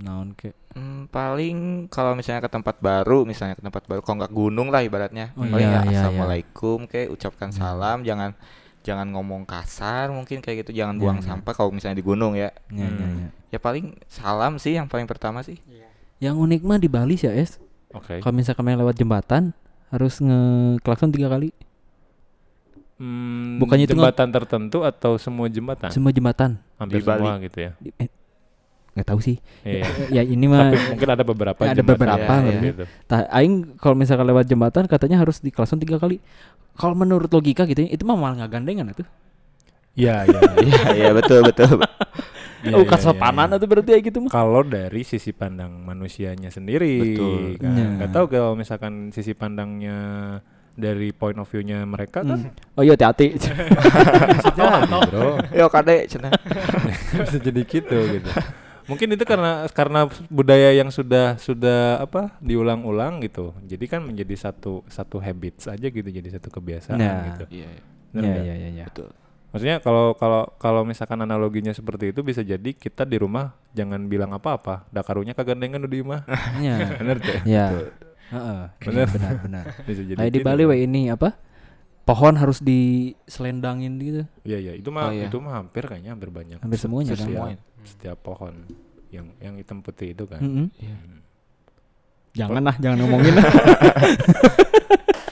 Naon 0.00 0.32
ke? 0.32 0.50
Hmm, 0.70 1.06
paling 1.06 1.86
kalau 1.86 2.14
misalnya 2.14 2.40
ke 2.40 2.48
tempat 2.48 2.78
baru, 2.78 3.22
misalnya 3.22 3.54
ke 3.54 3.60
tempat 3.60 3.84
baru, 3.84 4.00
kalau 4.00 4.16
nggak 4.18 4.32
gunung 4.32 4.68
lah 4.68 4.80
ibaratnya, 4.80 5.34
Oh, 5.34 5.42
paling 5.42 5.60
iya, 5.60 5.70
ya 5.70 5.70
iya, 5.76 5.80
iya. 5.82 5.98
assalamualaikum, 5.98 6.86
kayak 6.86 7.08
ucapkan 7.10 7.50
salam, 7.50 8.00
jangan 8.00 8.32
jangan 8.80 9.06
ngomong 9.08 9.44
kasar, 9.44 10.08
mungkin 10.08 10.40
kayak 10.40 10.64
gitu, 10.64 10.72
jangan 10.78 10.94
Iya, 10.94 11.02
buang 11.02 11.18
iya. 11.18 11.26
sampah 11.26 11.52
kalau 11.52 11.68
misalnya 11.68 11.96
di 11.96 12.06
gunung 12.06 12.32
ya. 12.32 12.48
Ya, 12.68 12.86
ya, 12.86 12.88
Hmm. 12.88 13.18
ya. 13.18 13.28
Ya 13.50 13.58
paling 13.58 13.98
salam 14.06 14.56
sih 14.56 14.72
yang 14.72 14.86
paling 14.86 15.04
pertama 15.04 15.42
sih. 15.42 15.58
Yang 16.16 16.36
unik 16.38 16.60
mah 16.62 16.78
di 16.78 16.88
Bali 16.88 17.14
sih 17.14 17.26
ya, 17.26 17.34
Es. 17.34 17.56
oke 17.90 18.20
Kalau 18.20 18.32
misalkan 18.32 18.62
main 18.62 18.76
lewat 18.76 18.94
jembatan 18.94 19.52
harus 19.88 20.16
ngeklakson 20.18 21.10
tiga 21.10 21.28
kali. 21.28 21.50
Hmm, 22.94 23.56
Bukannya 23.56 23.84
itu 23.84 23.96
jembatan 23.96 24.28
tertentu 24.28 24.84
atau 24.84 25.16
semua 25.16 25.48
jembatan 25.48 25.88
Semua 25.88 26.12
jembatan. 26.12 26.60
hampir 26.76 27.00
Di 27.00 27.02
Bali. 27.02 27.24
semua 27.24 27.34
gitu 27.40 27.58
ya 27.58 27.72
Di- 27.76 27.96
eh, 27.96 28.08
nggak 29.00 29.08
tahu 29.08 29.20
sih. 29.24 29.36
Iya. 29.64 29.84
ya 30.12 30.22
ini 30.22 30.44
mah 30.44 30.68
Tapi 30.68 30.78
mungkin 30.92 31.08
ada 31.08 31.24
beberapa 31.24 31.60
Ya, 31.64 31.72
ada 31.72 31.80
jembatan 31.80 31.96
beberapa 31.96 32.32
yang 32.36 32.44
lah. 32.44 32.62
gitu. 32.68 32.84
Tah, 33.08 33.20
aing 33.32 33.54
kalau 33.80 33.96
misalkan 33.96 34.26
lewat 34.28 34.44
jembatan 34.44 34.84
katanya 34.84 35.16
harus 35.24 35.40
diklakson 35.40 35.80
tiga 35.80 35.96
kali. 35.96 36.20
Kalau 36.76 36.92
menurut 36.92 37.32
logika 37.32 37.64
gitu 37.64 37.84
ya, 37.84 37.90
itu 37.96 38.04
mah 38.04 38.16
malah 38.16 38.44
nggak 38.44 38.52
gandengan 38.52 38.92
atuh. 38.92 39.08
Iya, 39.96 40.28
iya. 40.28 40.40
Iya, 40.68 40.82
iya 40.94 41.10
betul 41.16 41.40
betul. 41.48 41.80
Iya, 42.60 42.76
oh, 42.76 42.84
iya, 42.84 42.92
kesopanan 42.92 43.48
iya, 43.48 43.56
iya. 43.56 43.56
atuh 43.56 43.68
berarti 43.72 43.90
ya 43.96 44.00
gitu 44.04 44.18
mah. 44.20 44.30
Kalau 44.36 44.60
dari 44.60 45.00
sisi 45.00 45.32
pandang 45.32 45.80
manusianya 45.80 46.52
sendiri, 46.52 47.16
Betul. 47.16 47.56
kan. 47.56 47.72
Iya. 47.72 47.86
Nggak 47.96 48.10
tahu 48.12 48.24
kalau 48.28 48.52
misalkan 48.52 49.08
sisi 49.16 49.32
pandangnya 49.32 49.96
dari 50.76 51.08
point 51.16 51.40
of 51.40 51.48
view-nya 51.48 51.88
mereka 51.88 52.20
kan 52.20 52.52
Oh 52.76 52.84
iya 52.84 52.94
hati-hati. 52.96 53.36
jadi, 54.44 54.84
bro. 55.08 55.40
Yo 55.56 55.72
kade 55.72 56.04
cenah. 56.08 56.32
bisa 57.16 57.38
jadi 57.40 57.62
gitu 57.64 57.96
gitu. 57.96 58.28
Mungkin 58.90 59.14
itu 59.14 59.22
karena 59.22 59.70
karena 59.70 60.10
budaya 60.26 60.74
yang 60.74 60.90
sudah 60.90 61.38
sudah 61.38 62.02
apa 62.02 62.34
diulang-ulang 62.42 63.22
gitu. 63.22 63.54
Jadi 63.62 63.86
kan 63.86 64.02
menjadi 64.02 64.34
satu 64.50 64.82
satu 64.90 65.22
habits 65.22 65.70
aja 65.70 65.86
gitu, 65.86 66.04
jadi 66.04 66.26
satu 66.26 66.50
kebiasaan 66.50 66.98
Nah. 66.98 67.22
gitu. 67.30 67.44
Iya, 67.62 67.68
iya, 67.70 67.82
Bener 68.10 68.22
Iya 68.26 68.42
iya 68.42 68.54
iya 68.58 68.70
iya. 68.74 68.84
betul. 68.90 69.14
Maksudnya 69.50 69.76
kalau 69.78 70.14
kalau 70.14 70.46
kalau 70.58 70.82
misalkan 70.82 71.22
analoginya 71.22 71.70
seperti 71.70 72.10
itu 72.10 72.22
bisa 72.22 72.42
jadi 72.42 72.70
kita 72.70 73.02
di 73.02 73.18
rumah 73.18 73.54
jangan 73.70 74.06
bilang 74.06 74.30
apa-apa. 74.30 74.86
Dakarunya 74.90 75.34
kagandengan 75.34 75.86
di 75.86 75.98
rumah. 76.02 76.22
Iya. 76.58 76.74
Bener 77.02 77.16
teh. 77.18 77.40
Iya. 77.46 77.66
Iya, 78.30 78.70
Benar 78.78 79.06
benar. 79.42 79.64
Bisa 79.90 80.06
jadi 80.06 80.14
Kayak 80.14 80.30
di 80.30 80.38
gitu. 80.38 80.46
Bali 80.46 80.62
we 80.62 80.86
ini 80.86 81.10
apa? 81.10 81.34
Pohon 82.02 82.34
harus 82.34 82.58
diselendangin 82.58 83.92
gitu. 83.96 84.22
Iya 84.42 84.58
iya, 84.60 84.72
itu 84.74 84.88
mah 84.88 85.08
Oh, 85.08 85.12
iya. 85.12 85.26
itu 85.26 85.36
mah 85.36 85.54
hampir 85.56 85.84
kayaknya 85.84 86.10
hampir 86.10 86.28
banyak. 86.28 86.58
Hampir 86.58 86.76
semuanya 86.76 87.12
kan. 87.12 87.18
setiap, 87.18 87.36
Semuanya. 87.38 87.58
setiap 87.82 88.18
pohon 88.18 88.54
yang 89.08 89.26
yang 89.38 89.54
hitam 89.54 89.78
putih 89.78 90.10
itu 90.10 90.24
kan. 90.24 90.38
Mm-mm. 90.38 90.66
Iya. 90.76 90.96
Jangan 92.36 92.62
lah, 92.62 92.76
jangan 92.76 92.96
ngomongin. 93.02 93.34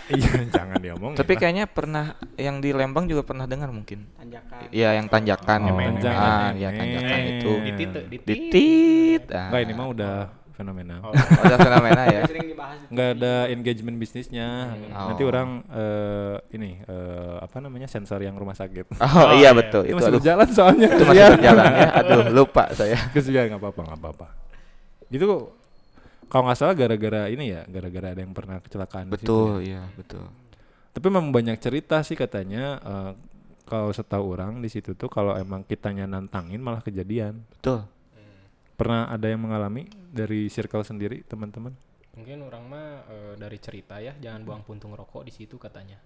Iya, 0.09 0.31
jangan 0.49 0.81
diomong. 0.81 1.13
Tapi 1.15 1.33
kayaknya 1.35 1.65
pernah 1.65 2.05
yang 2.35 2.59
di 2.59 2.73
Lembang 2.73 3.05
juga 3.05 3.21
pernah 3.23 3.45
dengar 3.45 3.69
mungkin. 3.69 4.09
Tanjakan. 4.15 4.61
Iya, 4.71 4.89
yang 4.95 5.07
tanjakan. 5.07 5.59
Oh, 5.61 5.69
yang- 5.69 6.01
tanjakan. 6.01 6.25
Ah, 6.25 6.51
iya 6.55 6.69
tanjakan 6.73 7.19
Eh. 7.19 7.29
itu. 7.35 7.53
Ditit 7.61 7.89
ditit. 8.09 8.25
Ditit. 8.25 9.23
Ah. 9.29 9.53
Enggak 9.53 9.61
ini 9.63 9.73
mah 9.75 9.87
udah 9.89 10.15
fenomenal. 10.59 11.01
Oh, 11.01 11.15
Ada 11.15 11.55
fenomena 11.57 12.03
ya. 12.05 12.21
Sering 12.27 12.51
dibahas 12.51 12.79
di 12.81 12.91
Nggak 12.91 13.09
ada 13.15 13.33
engagement 13.49 13.97
bisnisnya. 13.97 14.49
Nanti 14.91 15.23
Oh. 15.23 15.31
orang 15.31 15.49
eh, 15.65 16.37
ini 16.53 16.83
eh, 16.83 17.37
apa 17.39 17.57
namanya 17.59 17.87
sensor 17.87 18.19
yang 18.19 18.35
rumah 18.35 18.53
sakit. 18.53 18.99
Oh, 18.99 19.31
iya 19.33 19.55
betul. 19.55 19.87
Itu 19.87 19.95
Itu 19.95 19.97
masih 19.97 20.11
aduh. 20.11 20.19
berjalan 20.19 20.49
soalnya. 20.51 20.89
Itu 20.91 21.05
masih 21.07 21.25
berjalan 21.33 21.71
ya. 21.73 21.89
Aduh, 21.97 22.23
lupa 22.35 22.65
saya. 22.75 22.99
Kesian 23.15 23.47
nggak 23.49 23.61
apa-apa 23.61 23.81
nggak 23.87 23.99
apa-apa. 23.99 24.27
Itu 25.09 25.55
kalau 26.27 26.43
nggak 26.45 26.59
salah 26.59 26.75
gara-gara 26.75 27.23
ini 27.27 27.45
ya, 27.49 27.63
gara-gara 27.65 28.13
ada 28.13 28.21
yang 28.21 28.35
pernah 28.35 28.59
kecelakaan. 28.59 29.07
di 29.07 29.15
situ 29.15 29.23
ya. 29.23 29.23
Betul, 29.23 29.53
iya, 29.63 29.83
betul. 29.95 30.25
Tapi 30.91 31.05
memang 31.07 31.31
banyak 31.31 31.57
cerita 31.57 32.03
sih 32.03 32.13
katanya 32.13 32.65
eh, 32.79 33.13
kalau 33.65 33.93
setahu 33.93 34.33
orang 34.33 34.59
di 34.59 34.69
situ 34.69 34.93
tuh 34.93 35.07
kalau 35.07 35.33
emang 35.33 35.61
kitanya 35.63 36.05
nantangin 36.05 36.59
malah 36.59 36.81
kejadian. 36.81 37.45
Betul. 37.55 37.85
Pernah 38.79 39.11
ada 39.11 39.27
yang 39.27 39.43
mengalami 39.43 39.91
dari 39.91 40.47
circle 40.47 40.87
sendiri 40.87 41.27
teman-teman? 41.27 41.75
Mungkin 42.15 42.47
orang 42.47 42.63
mah 42.71 42.87
eh, 43.11 43.35
dari 43.35 43.59
cerita 43.59 43.99
ya, 43.99 44.15
jangan 44.23 44.47
buang 44.47 44.63
puntung 44.63 44.95
rokok 44.95 45.27
di 45.27 45.35
situ 45.35 45.59
katanya. 45.59 45.99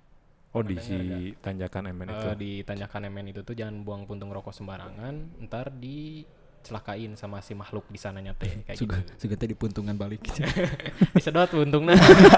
Oh 0.57 0.65
di 0.65 0.81
si 0.81 0.97
tanjakan 1.37 1.93
MN 1.93 2.09
itu. 2.17 2.27
Eh, 2.33 2.37
di 2.41 2.53
tanjakan 2.65 3.13
MN 3.13 3.29
itu 3.29 3.41
tuh 3.45 3.53
jangan 3.53 3.85
buang 3.85 4.09
puntung 4.09 4.33
rokok 4.33 4.57
sembarangan, 4.57 5.45
ntar 5.49 5.69
dicelakain 5.69 7.13
sama 7.13 7.45
si 7.45 7.53
makhluk 7.53 7.85
di 7.93 8.01
sananya 8.01 8.33
teh 8.33 8.65
kayak 8.65 8.81
Suga 8.81 9.05
gitu. 9.05 9.13
suga 9.21 9.35
teh 9.37 9.53
di 9.53 9.57
puntungan 9.57 9.93
balik. 9.93 10.25
Disedot 11.17 11.53
puntungna. 11.53 11.93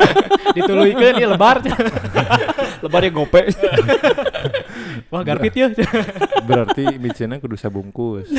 Dituluikeun 0.58 1.14
ieu 1.22 1.30
lebar. 1.30 1.62
Lebarnya 2.82 3.10
gope. 3.14 3.42
Wah, 5.14 5.22
garpit 5.22 5.54
ya. 5.54 5.70
Berarti 6.42 6.98
micena 6.98 7.38
kudu 7.38 7.54
sabungkus. 7.54 8.34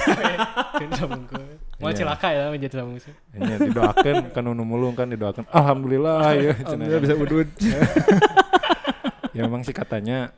Mau 1.75 1.87
Iya. 1.87 1.97
celaka 1.97 2.27
ya 2.29 2.47
menjadi 2.47 2.73
sabung 2.77 2.95
sih. 2.97 3.11
Hanya 3.33 3.59
didoakan 3.59 4.15
kan 4.33 4.41
nu 4.43 4.63
mulung 4.63 4.93
kan 4.93 5.05
didoakan. 5.05 5.43
Alhamdulillah 5.49 6.19
ya. 6.39 6.53
Alhamdulillah 6.57 7.01
bisa 7.01 7.15
udut. 7.15 7.47
ya 9.35 9.41
memang 9.43 9.61
sih 9.61 9.71
katanya 9.71 10.31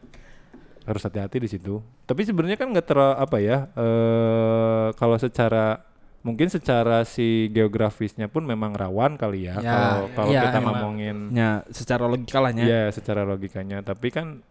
harus 0.84 1.04
hati-hati 1.04 1.38
di 1.38 1.48
situ. 1.48 1.84
Tapi 2.04 2.24
sebenarnya 2.24 2.56
kan 2.56 2.72
nggak 2.72 2.88
terlalu 2.88 3.16
apa 3.18 3.38
ya? 3.38 3.58
eh 3.70 4.88
kalau 4.96 5.18
secara 5.18 5.84
mungkin 6.24 6.48
secara 6.48 7.04
si 7.04 7.48
geografisnya 7.48 8.26
pun 8.26 8.42
memang 8.42 8.74
rawan 8.74 9.14
kali 9.16 9.46
ya. 9.46 9.60
Ya, 9.60 9.76
Kalau 9.76 10.06
kalau 10.12 10.30
iya, 10.30 10.42
kita 10.44 10.58
emang. 10.58 10.74
ngomongin 10.74 11.18
Ya, 11.32 11.52
secara 11.70 12.04
logika 12.04 12.40
lah 12.40 12.52
nya. 12.52 12.64
ya 12.66 12.82
secara 12.90 13.22
logikanya. 13.24 13.80
Tapi 13.80 14.08
kan 14.10 14.42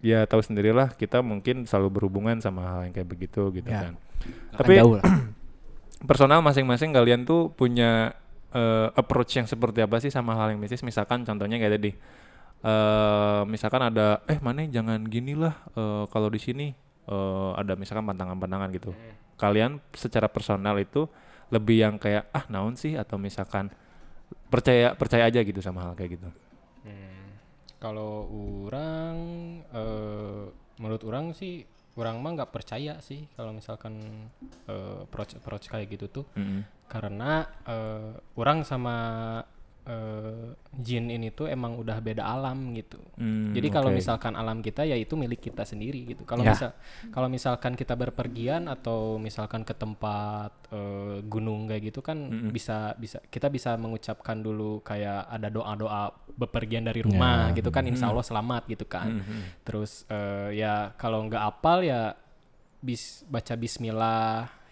ya 0.00 0.24
tahu 0.24 0.40
sendirilah 0.40 0.96
kita 0.96 1.20
mungkin 1.20 1.62
selalu 1.62 2.00
berhubungan 2.00 2.40
sama 2.40 2.64
hal 2.64 2.80
yang 2.86 2.94
kayak 2.96 3.06
begitu 3.06 3.52
gitu 3.52 3.68
Ya. 3.68 3.90
kan. 3.90 3.94
Akan 4.50 4.58
Tapi 4.58 4.72
jauh 4.78 4.96
lah. 4.96 5.04
personal 6.06 6.42
masing-masing 6.42 6.90
kalian 6.94 7.22
tuh 7.26 7.50
punya 7.54 8.14
eh, 8.54 8.88
approach 8.94 9.38
yang 9.38 9.46
seperti 9.48 9.82
apa 9.82 9.98
sih 10.02 10.10
sama 10.10 10.34
hal 10.36 10.54
yang 10.54 10.60
mistis? 10.60 10.82
Misalkan 10.82 11.22
contohnya 11.26 11.58
kayak 11.58 11.74
tadi 11.78 11.92
eh 12.62 13.42
misalkan 13.50 13.82
ada 13.90 14.22
eh 14.30 14.38
mana 14.38 14.62
jangan 14.70 15.02
gini 15.02 15.34
lah 15.34 15.54
eh, 15.74 16.04
kalau 16.10 16.30
di 16.30 16.38
sini 16.38 16.70
eh, 17.06 17.50
ada 17.58 17.74
misalkan 17.74 18.06
pantangan-pantangan 18.06 18.68
gitu. 18.74 18.90
Kalian 19.38 19.82
secara 19.90 20.30
personal 20.30 20.78
itu 20.78 21.10
lebih 21.50 21.82
yang 21.82 21.94
kayak 21.98 22.30
ah 22.30 22.46
naon 22.46 22.78
sih? 22.78 22.94
Atau 22.94 23.18
misalkan 23.18 23.74
percaya 24.48 24.94
percaya 24.94 25.26
aja 25.26 25.40
gitu 25.42 25.58
sama 25.58 25.82
hal 25.82 25.92
kayak 25.98 26.20
gitu. 26.20 26.28
Hmm, 26.86 27.40
Kalau 27.82 28.30
orang, 28.68 29.16
eh 29.74 30.42
menurut 30.78 31.02
orang 31.02 31.34
sih, 31.34 31.66
orang 31.92 32.16
mah 32.24 32.32
nggak 32.40 32.52
percaya 32.52 32.96
sih 33.04 33.28
kalau 33.36 33.52
misalkan 33.52 34.00
eh, 34.64 35.04
approach 35.04 35.36
approach 35.36 35.68
kayak 35.68 35.92
gitu 35.92 36.08
tuh, 36.08 36.24
Mm-mm. 36.32 36.64
karena 36.88 37.44
eh, 37.68 38.16
orang 38.36 38.64
sama 38.64 38.96
eh, 39.82 40.54
jin 40.78 41.10
ini 41.10 41.30
tuh 41.30 41.50
emang 41.50 41.74
udah 41.74 41.98
beda 41.98 42.22
alam 42.22 42.70
gitu. 42.72 43.02
Hmm, 43.18 43.50
Jadi 43.50 43.66
kalau 43.66 43.90
oke. 43.90 43.98
misalkan 43.98 44.32
alam 44.32 44.62
kita 44.62 44.82
ya 44.82 44.94
itu 44.94 45.18
milik 45.18 45.42
kita 45.42 45.66
sendiri 45.66 46.06
gitu. 46.06 46.22
Kalau 46.22 46.46
Ya. 46.46 46.54
misal 46.54 46.70
kalau 47.10 47.26
misalkan 47.26 47.74
kita 47.74 47.92
berpergian 47.92 48.70
atau 48.70 49.18
misalkan 49.18 49.66
ke 49.66 49.74
tempat 49.74 50.54
eh, 50.70 51.18
gunung 51.26 51.66
kayak 51.66 51.90
gitu 51.90 52.00
kan 52.00 52.14
bisa 52.48 52.94
bisa 52.94 53.18
kita 53.26 53.50
bisa 53.50 53.74
mengucapkan 53.74 54.38
dulu 54.38 54.80
kayak 54.80 55.26
ada 55.26 55.50
doa-doa 55.50 56.14
bepergian 56.32 56.86
dari 56.86 57.02
rumah 57.02 57.50
gitu 57.52 57.68
kan 57.68 57.82
insya 57.84 58.08
Allah 58.08 58.22
selamat 58.22 58.70
gitu 58.70 58.86
kan. 58.86 59.18
Terus 59.66 60.06
eh, 60.06 60.56
ya 60.56 60.94
kalau 60.94 61.26
nggak 61.26 61.42
apal 61.42 61.82
ya 61.82 62.14
bis 62.78 63.26
baca 63.26 63.54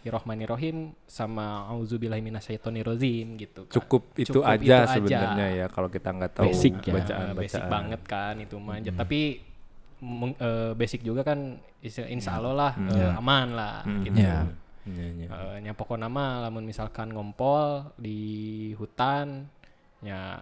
Bismillahirrohmanirrohim 0.00 0.76
sama 1.04 1.68
Auzubillahiminasyaitonirrojim 1.68 3.36
gitu 3.36 3.60
kan. 3.64 3.74
cukup 3.74 4.02
itu 4.16 4.32
Cukup 4.32 4.48
aja 4.48 4.56
itu 4.56 4.72
aja. 4.72 4.88
sebenarnya 4.96 5.46
ya 5.54 5.66
kalau 5.68 5.88
kita 5.88 6.08
nggak 6.10 6.32
tahu 6.34 6.46
Basic 6.48 6.72
ya. 6.80 6.92
bacaan 6.94 7.20
Eh, 7.22 7.34
basic 7.36 7.60
bacaan 7.60 7.68
banget 7.70 8.00
kan 8.06 8.34
itu 8.38 8.56
mah 8.56 8.74
aja. 8.74 8.90
tapi 8.96 9.20
meng- 10.00 10.38
eh, 10.40 10.72
basic 10.72 11.00
juga 11.02 11.20
kan 11.20 11.38
insya, 11.78 12.08
insya 12.08 12.32
Allah 12.34 12.54
lah 12.54 12.72
eh, 12.80 13.12
aman 13.14 13.46
lah 13.52 13.74
gitu 14.00 14.16
Ya. 14.16 14.48
Iya, 14.82 15.06
iya. 15.14 15.26
Eh, 15.28 15.56
nya 15.60 15.72
pokoknya 15.76 16.08
mah 16.08 16.40
lamun 16.42 16.64
misalkan 16.64 17.12
ngompol 17.12 17.92
di 17.94 18.18
hutan 18.74 19.44
ya 20.00 20.40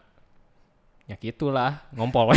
ya 1.08 1.16
gitulah 1.16 1.88
ngompol. 1.96 2.36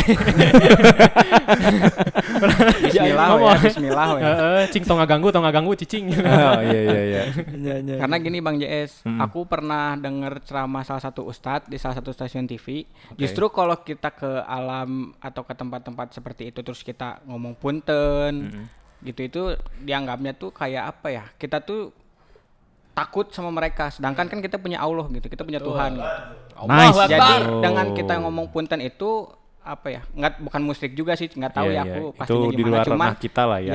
Bismillah 2.88 3.28
ya, 3.36 3.54
bismillah. 3.60 4.06
Heeh, 4.16 4.62
cing 4.72 4.88
tong 4.88 4.96
ganggu 5.04 5.28
tong 5.28 5.44
ganggu 5.44 5.76
cicing 5.76 6.08
oh 6.16 6.60
iya 6.64 6.80
iya 6.80 7.02
iya 7.04 7.22
Karena 8.00 8.16
gini 8.16 8.40
Bang 8.40 8.56
JS, 8.56 9.04
aku 9.20 9.44
pernah 9.44 9.92
denger 10.00 10.40
ceramah 10.48 10.82
salah 10.88 11.04
satu 11.04 11.28
ustadz 11.28 11.68
di 11.68 11.76
salah 11.76 12.00
satu 12.00 12.16
stasiun 12.16 12.48
TV. 12.48 12.88
Justru 13.20 13.52
kalau 13.52 13.76
kita 13.84 14.08
ke 14.16 14.40
alam 14.48 15.12
atau 15.20 15.44
ke 15.44 15.52
tempat-tempat 15.52 16.16
seperti 16.16 16.48
itu 16.48 16.64
terus 16.64 16.80
kita 16.80 17.20
ngomong 17.28 17.52
punten, 17.60 18.64
gitu 19.04 19.20
itu 19.20 19.42
dianggapnya 19.84 20.32
tuh 20.32 20.48
kayak 20.48 20.96
apa 20.96 21.08
ya? 21.12 21.24
Kita 21.36 21.60
tuh 21.60 21.92
takut 22.92 23.28
sama 23.28 23.48
mereka. 23.48 23.88
Sedangkan 23.88 24.26
kan 24.26 24.38
kita 24.38 24.56
punya 24.56 24.78
Allah 24.78 25.08
gitu, 25.08 25.26
kita 25.26 25.42
punya 25.42 25.58
Tuhan. 25.58 25.96
Gitu. 25.96 26.64
Nice. 26.64 26.98
Jadi 27.06 27.32
Oh. 27.42 27.60
dengan 27.60 27.86
kita 27.90 28.12
ngomong 28.18 28.46
punten 28.48 28.78
itu 28.78 29.26
apa 29.58 29.88
ya? 29.88 30.00
Nggak 30.10 30.32
bukan 30.42 30.60
musyrik 30.60 30.92
juga 30.92 31.14
sih, 31.14 31.26
nggak 31.26 31.52
tahu 31.52 31.68
Iya, 31.68 31.74
ya 31.74 31.82
iya. 31.82 31.90
aku 31.90 32.02
Itu 32.04 32.18
pastinya 32.18 32.48
di 32.48 32.56
gimana. 32.56 32.70
luar 32.72 32.86
cuman 32.86 33.08
kita 33.16 33.42
lah 33.44 33.58
ya. 33.60 33.72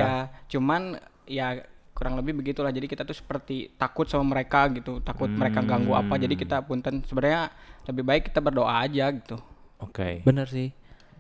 cuman 0.48 0.82
ya 1.26 1.48
kurang 1.92 2.14
lebih 2.16 2.34
begitulah. 2.36 2.70
Jadi 2.70 2.86
kita 2.86 3.02
tuh 3.02 3.14
seperti 3.14 3.74
takut 3.74 4.06
sama 4.06 4.24
mereka 4.24 4.70
gitu, 4.70 5.02
takut 5.02 5.28
mereka 5.28 5.60
ganggu 5.62 5.92
apa. 5.94 6.14
Jadi 6.16 6.38
kita 6.38 6.62
punten 6.62 7.02
sebenarnya 7.02 7.50
lebih 7.84 8.04
baik 8.04 8.30
kita 8.30 8.38
berdoa 8.38 8.80
aja 8.80 9.10
gitu. 9.10 9.40
oke 9.78 10.22
Bener 10.22 10.46
sih. 10.46 10.70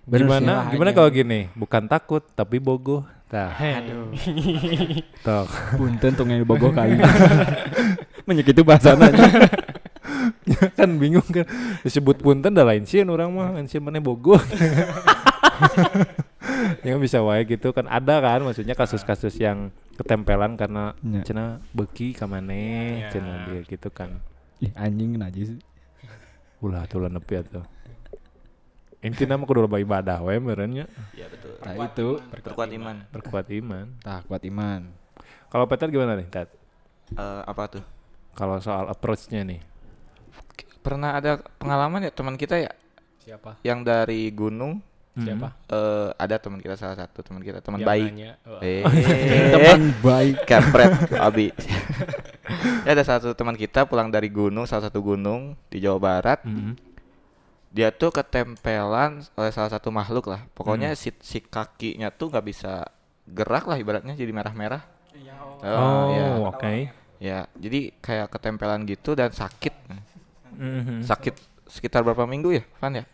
Bener 0.04 0.24
sih. 0.24 0.39
gimana 0.39 0.54
gimana 0.68 0.89
kalau 0.91 1.10
gini 1.10 1.45
bukan 1.54 1.86
takut 1.86 2.24
tapi 2.32 2.58
bogoh 2.58 3.06
tah 3.28 3.51
Aduh. 3.53 4.11
tok 5.25 5.47
Punten 5.75 6.11
tong 6.13 6.28
yang 6.28 6.43
bogo 6.43 6.71
kali. 6.71 6.95
Menyek 8.28 8.51
itu 8.51 8.63
bahasana. 8.63 9.07
kan 10.80 10.89
bingung 10.95 11.28
kan 11.28 11.43
disebut 11.84 12.23
punten 12.23 12.55
dah 12.55 12.63
lain 12.63 12.88
sih 12.88 13.03
orang 13.03 13.30
mah 13.30 13.51
lain 13.53 13.67
sih 13.67 13.78
mana 13.78 13.99
bogoh 13.99 14.39
yang 16.82 16.97
bisa 16.97 17.19
wae 17.19 17.43
gitu 17.43 17.69
kan 17.69 17.86
ada 17.86 18.17
kan 18.17 18.41
maksudnya 18.41 18.73
kasus-kasus 18.73 19.36
yang 19.38 19.69
ketempelan 19.99 20.55
karena 20.55 20.95
Ya. 21.03 21.21
cina 21.21 21.45
beki 21.71 22.15
kamane 22.15 23.03
cina 23.11 23.45
dia 23.45 23.61
gitu 23.63 23.89
kan 23.91 24.23
Ih, 24.57 24.71
anjing 24.73 25.19
najis. 25.19 25.53
ulah 26.57 26.88
tuh 26.89 27.05
nepi 27.05 27.38
atuh 27.38 27.61
intinya 29.08 29.36
mah 29.36 29.43
kudu 29.43 29.60
loba 29.62 29.78
ibadah 29.78 30.20
wae 30.20 30.38
merenya 30.38 30.86
Iya 31.12 31.28
betul. 31.28 31.55
Nah 31.58 31.74
itu 31.82 32.08
Perkuat 32.30 32.70
iman. 32.70 32.95
berkuat 33.10 33.47
iman 33.49 33.86
tah 33.97 34.20
kuat 34.22 34.43
iman. 34.43 34.82
kalau 35.47 35.66
Peter 35.66 35.88
gimana 35.88 36.14
nih 36.14 36.28
Tat 36.28 36.49
Eh, 37.10 37.41
apa 37.41 37.64
tuh? 37.70 37.84
kalau 38.34 38.60
soal 38.60 38.86
approach-nya 38.86 39.41
nih 39.41 39.64
Pernah 40.78 41.16
ada 41.16 41.32
pengalaman 41.53 41.99
ya 42.01 42.12
teman 42.12 42.36
kita 42.36 42.55
ya 42.58 42.72
siapa 43.18 43.60
yang 43.62 43.80
dari 43.82 44.28
gunung 44.30 44.80
siapa 45.14 45.51
eh 45.66 46.08
ada 46.14 46.36
teman 46.38 46.58
kita 46.58 46.76
salah 46.76 46.95
satu 46.95 47.20
teman 47.22 47.41
kita 47.41 47.58
teman 47.58 47.80
Yang 47.80 47.89
baik. 47.89 48.10
nanya, 48.10 48.32
oh, 48.45 48.60
Eh, 48.62 48.84
Teman 49.55 49.82
baik. 50.05 50.36
kampret 50.43 50.91
Abi. 51.12 51.49
ya 52.84 52.91
ada 52.93 53.03
satu 53.03 53.34
teman 53.34 53.55
kita 53.55 53.84
pulang 53.84 54.08
dari 54.08 54.28
gunung, 54.28 54.64
salah 54.64 54.88
satu 54.88 55.01
gunung 55.01 55.58
di 55.68 55.80
Jawa 55.80 55.97
Barat. 55.97 56.39
Mhm. 56.43 56.86
Dia 57.78 57.93
tuh 57.93 58.09
ketempelan 58.09 59.21
oleh 59.32 59.51
salah 59.53 59.69
satu 59.69 59.93
makhluk 59.93 60.25
lah. 60.25 60.41
Pokoknya 60.51 60.97
si, 60.97 61.13
si 61.21 61.38
kakinya 61.39 62.09
tuh 62.09 62.34
nggak 62.34 62.41
bisa 62.43 62.89
gerak 63.23 63.63
lah 63.63 63.78
ibaratnya 63.78 64.17
jadi 64.17 64.34
merah-merah. 64.34 64.82
oh 65.59 66.05
ya. 66.09 66.25
oke 66.43 66.73
Ya, 67.17 67.49
jadi 67.53 67.93
kayak 67.97 68.30
ketempelan 68.30 68.82
gitu 68.84 69.13
dan 69.13 69.30
sakit. 69.30 69.73
Mhm. 70.53 71.01
Sakit 71.01 71.34
sekitar 71.67 72.01
berapa 72.01 72.25
minggu 72.25 72.49
ya, 72.51 72.63
Van 72.78 72.93
ya? 72.95 73.05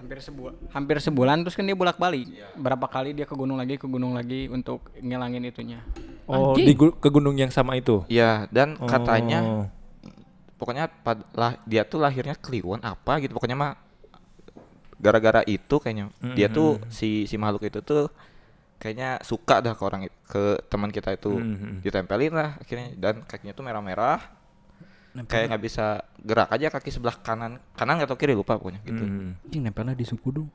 Hampir 0.00 0.18
sebulan. 0.20 0.54
Hampir 0.70 0.96
sebulan 0.98 1.36
terus 1.42 1.54
kan 1.54 1.62
dia 1.62 1.74
bolak-balik. 1.74 2.26
Berapa 2.54 2.86
kali 2.86 3.10
dia 3.12 3.22
ke 3.22 3.34
gunung 3.34 3.54
lagi, 3.54 3.74
ke 3.76 3.86
gunung 3.86 4.14
lagi 4.14 4.46
untuk 4.46 4.90
ngilangin 4.96 5.42
itunya. 5.44 5.78
oh 6.26 6.54
Anjing. 6.54 6.66
di 6.66 6.74
gu- 6.74 6.94
ke 6.94 7.08
gunung 7.08 7.34
yang 7.34 7.50
sama 7.50 7.74
itu 7.74 8.06
Iya, 8.06 8.46
dan 8.48 8.78
katanya 8.80 9.38
Oh. 9.42 9.64
Pokoknya 10.60 10.84
pad- 10.86 11.24
lah 11.32 11.56
dia 11.64 11.82
tuh 11.82 11.98
lahirnya 11.98 12.36
kliwon 12.36 12.78
apa 12.78 13.16
gitu 13.18 13.32
pokoknya 13.32 13.56
mah 13.56 13.72
gara-gara 14.94 15.40
itu 15.42 15.74
kayaknya 15.74 16.12
dia 16.30 16.46
tuh 16.46 16.76
si 16.88 17.24
si 17.24 17.34
makhluk 17.34 17.64
itu 17.64 17.80
tuh 17.80 18.12
kayaknya 18.76 19.16
suka 19.20 19.58
dah 19.58 19.72
ke 19.72 19.82
orang 19.82 20.00
ke 20.22 20.42
teman 20.66 20.88
kita 20.88 21.10
itu 21.10 21.32
Mhm. 21.32 21.80
ditempelin 21.80 22.32
lah 22.32 22.50
akhirnya 22.56 22.92
dan 22.94 23.14
kakinya 23.22 23.52
tuh 23.52 23.60
merah-merah 23.62 24.20
kayak 25.22 25.50
nggak 25.50 25.62
bisa 25.62 25.86
gerak 26.18 26.48
aja 26.50 26.70
kaki 26.70 26.88
sebelah 26.88 27.16
kanan 27.16 27.58
kanan 27.72 27.98
atau 27.98 28.14
kiri 28.14 28.30
lupa 28.30 28.54
pokoknya 28.54 28.78
gitu. 28.80 29.02
Anjing 29.42 29.62
nempelnya 29.62 29.92
di 29.92 30.04
suku 30.04 30.28
dong. 30.30 30.48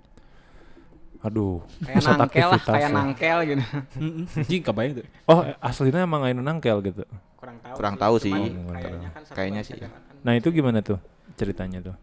aduh 1.20 1.58
Kayak 1.82 2.06
nangkel 2.14 2.48
lah, 2.48 2.62
kayak 2.62 2.82
ya. 2.84 2.94
nangkel 2.94 3.38
gitu. 3.46 3.64
Anjing 4.40 4.62
kebayang 4.62 4.94
tuh. 4.96 5.06
oh 5.26 5.42
aslinya 5.60 6.00
emang 6.00 6.22
anu 6.24 6.40
nangkel 6.40 6.78
gitu 6.84 7.02
Kurang 7.46 7.58
tahu. 7.62 7.76
kurang 7.78 7.96
tahu 7.96 8.16
sih 8.18 8.34
kayaknya 8.34 9.10
kan 9.12 9.22
kayaknya 9.32 9.62
sih 9.62 9.74
ya. 9.76 9.86
kan. 9.86 10.02
nah 10.26 10.34
itu 10.34 10.50
gimana 10.50 10.82
tuh 10.82 10.98
ceritanya 11.36 11.80
tuh 11.80 11.96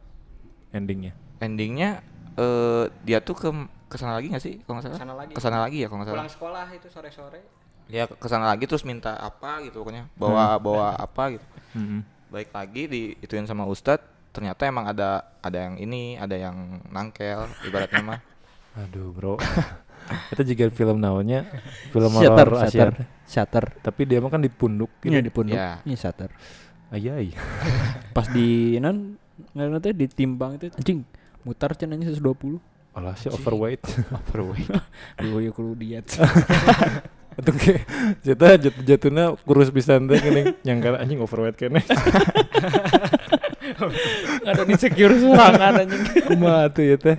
endingnya 0.70 1.12
endingnya 1.38 1.99
eh 2.34 2.84
dia 3.03 3.18
tuh 3.18 3.34
ke 3.34 3.49
ke 3.86 3.97
sana 3.97 4.14
lagi 4.14 4.30
nggak 4.30 4.40
sih 4.40 4.55
kalau 4.62 4.78
nggak 4.78 4.86
salah 4.86 4.95
Ke 4.95 5.03
sana 5.03 5.14
lagi. 5.14 5.32
ke 5.32 5.40
sana 5.43 5.59
lagi 5.61 5.76
ya 5.76 5.86
kalau 5.86 5.99
nggak 5.99 6.09
salah 6.09 6.18
Pulang 6.18 6.32
sekolah 6.32 6.66
itu 6.70 6.86
sore-sore. 6.88 7.40
ya 7.86 8.05
ke 8.07 8.26
sana 8.26 8.47
lagi 8.47 8.64
terus 8.64 8.86
minta 8.86 9.12
apa 9.14 9.61
gitu 9.61 9.82
pokoknya 9.82 10.07
bawa 10.14 10.57
bawa 10.57 10.95
apa 10.95 11.34
gitu 11.34 11.47
Mhm. 11.72 11.99
baik 12.30 12.49
lagi 12.51 12.82
diituin 12.86 13.45
sama 13.45 13.66
ustadz 13.66 14.05
ternyata 14.30 14.64
emang 14.64 14.86
ada 14.86 15.26
ada 15.38 15.59
yang 15.61 15.76
ini 15.76 16.16
ada 16.16 16.32
yang 16.32 16.57
nangkel 16.88 17.45
ibaratnya 17.62 18.01
mah 18.01 18.20
aduh 18.80 19.11
bro 19.11 19.34
itu 20.32 20.42
juga 20.53 20.64
film 20.68 20.96
naonnya 20.98 21.46
film 21.90 22.11
Shutter, 22.12 22.48
horor 22.48 22.68
shutter, 22.68 22.90
Asia 22.92 23.07
shutter. 23.24 23.64
tapi 23.80 24.05
dia 24.05 24.18
mah 24.20 24.28
kan 24.28 24.40
di 24.40 24.50
punduk 24.50 24.90
gitu 25.00 25.09
Ini 25.09 25.20
di 25.20 25.32
punduk. 25.32 25.57
Ya. 25.57 25.80
Ini 25.82 25.94
shutter. 25.94 26.30
ayai 26.90 27.32
Pas 28.16 28.28
di 28.28 28.76
nan 28.76 29.16
nggak 29.53 29.80
teh 29.80 29.92
ditimbang 29.96 30.61
itu 30.61 30.68
anjing 30.72 31.03
mutar 31.42 31.72
cenanya 31.72 32.07
120. 32.12 32.61
alah 32.92 33.16
sih 33.16 33.32
overweight 33.32 33.80
overweight 34.28 34.68
Duh 35.20 35.40
ya 35.40 35.50
kudu 35.50 35.72
diet. 35.74 36.05
Atau 37.32 37.57
kayak 37.57 37.88
jatuh 38.20 38.61
jat, 38.61 38.74
jatuhnya 38.84 39.32
kurus 39.48 39.72
pisan 39.72 40.05
teh 40.05 40.20
gini 40.20 40.53
nyangka 40.61 41.00
anjing 41.00 41.24
overweight 41.24 41.57
kene. 41.57 41.80
Ada 44.48 44.62
insecure 44.68 45.14
sorangan 45.18 45.82
anjing. 45.84 46.02
Kumaha 46.28 46.70
tuh 46.72 46.84
ya 46.84 46.96
teh. 46.96 47.16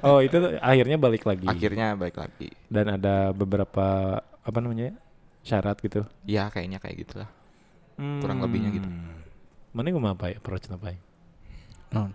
Oh, 0.00 0.18
itu 0.20 0.36
tuh 0.36 0.56
akhirnya 0.60 0.96
balik 1.00 1.24
lagi. 1.24 1.46
akhirnya 1.46 1.96
baik 1.96 2.16
lagi 2.16 2.48
Dan 2.66 2.96
ada 2.96 3.30
beberapa 3.32 4.18
apa 4.22 4.58
namanya? 4.62 4.90
ya, 4.90 4.94
syarat 5.46 5.78
gitu. 5.82 6.02
ya 6.26 6.50
kayaknya 6.50 6.82
kayak 6.82 7.06
gitulah 7.06 7.30
Kurang 7.96 8.44
lebihnya 8.44 8.70
gitu. 8.76 8.88
Mana 9.72 9.88
gue 9.88 10.02
apa 10.02 10.24
ya 10.32 10.36
approach 10.36 10.68
apa 10.68 10.92
ya? 10.92 10.98
Non. 11.96 12.10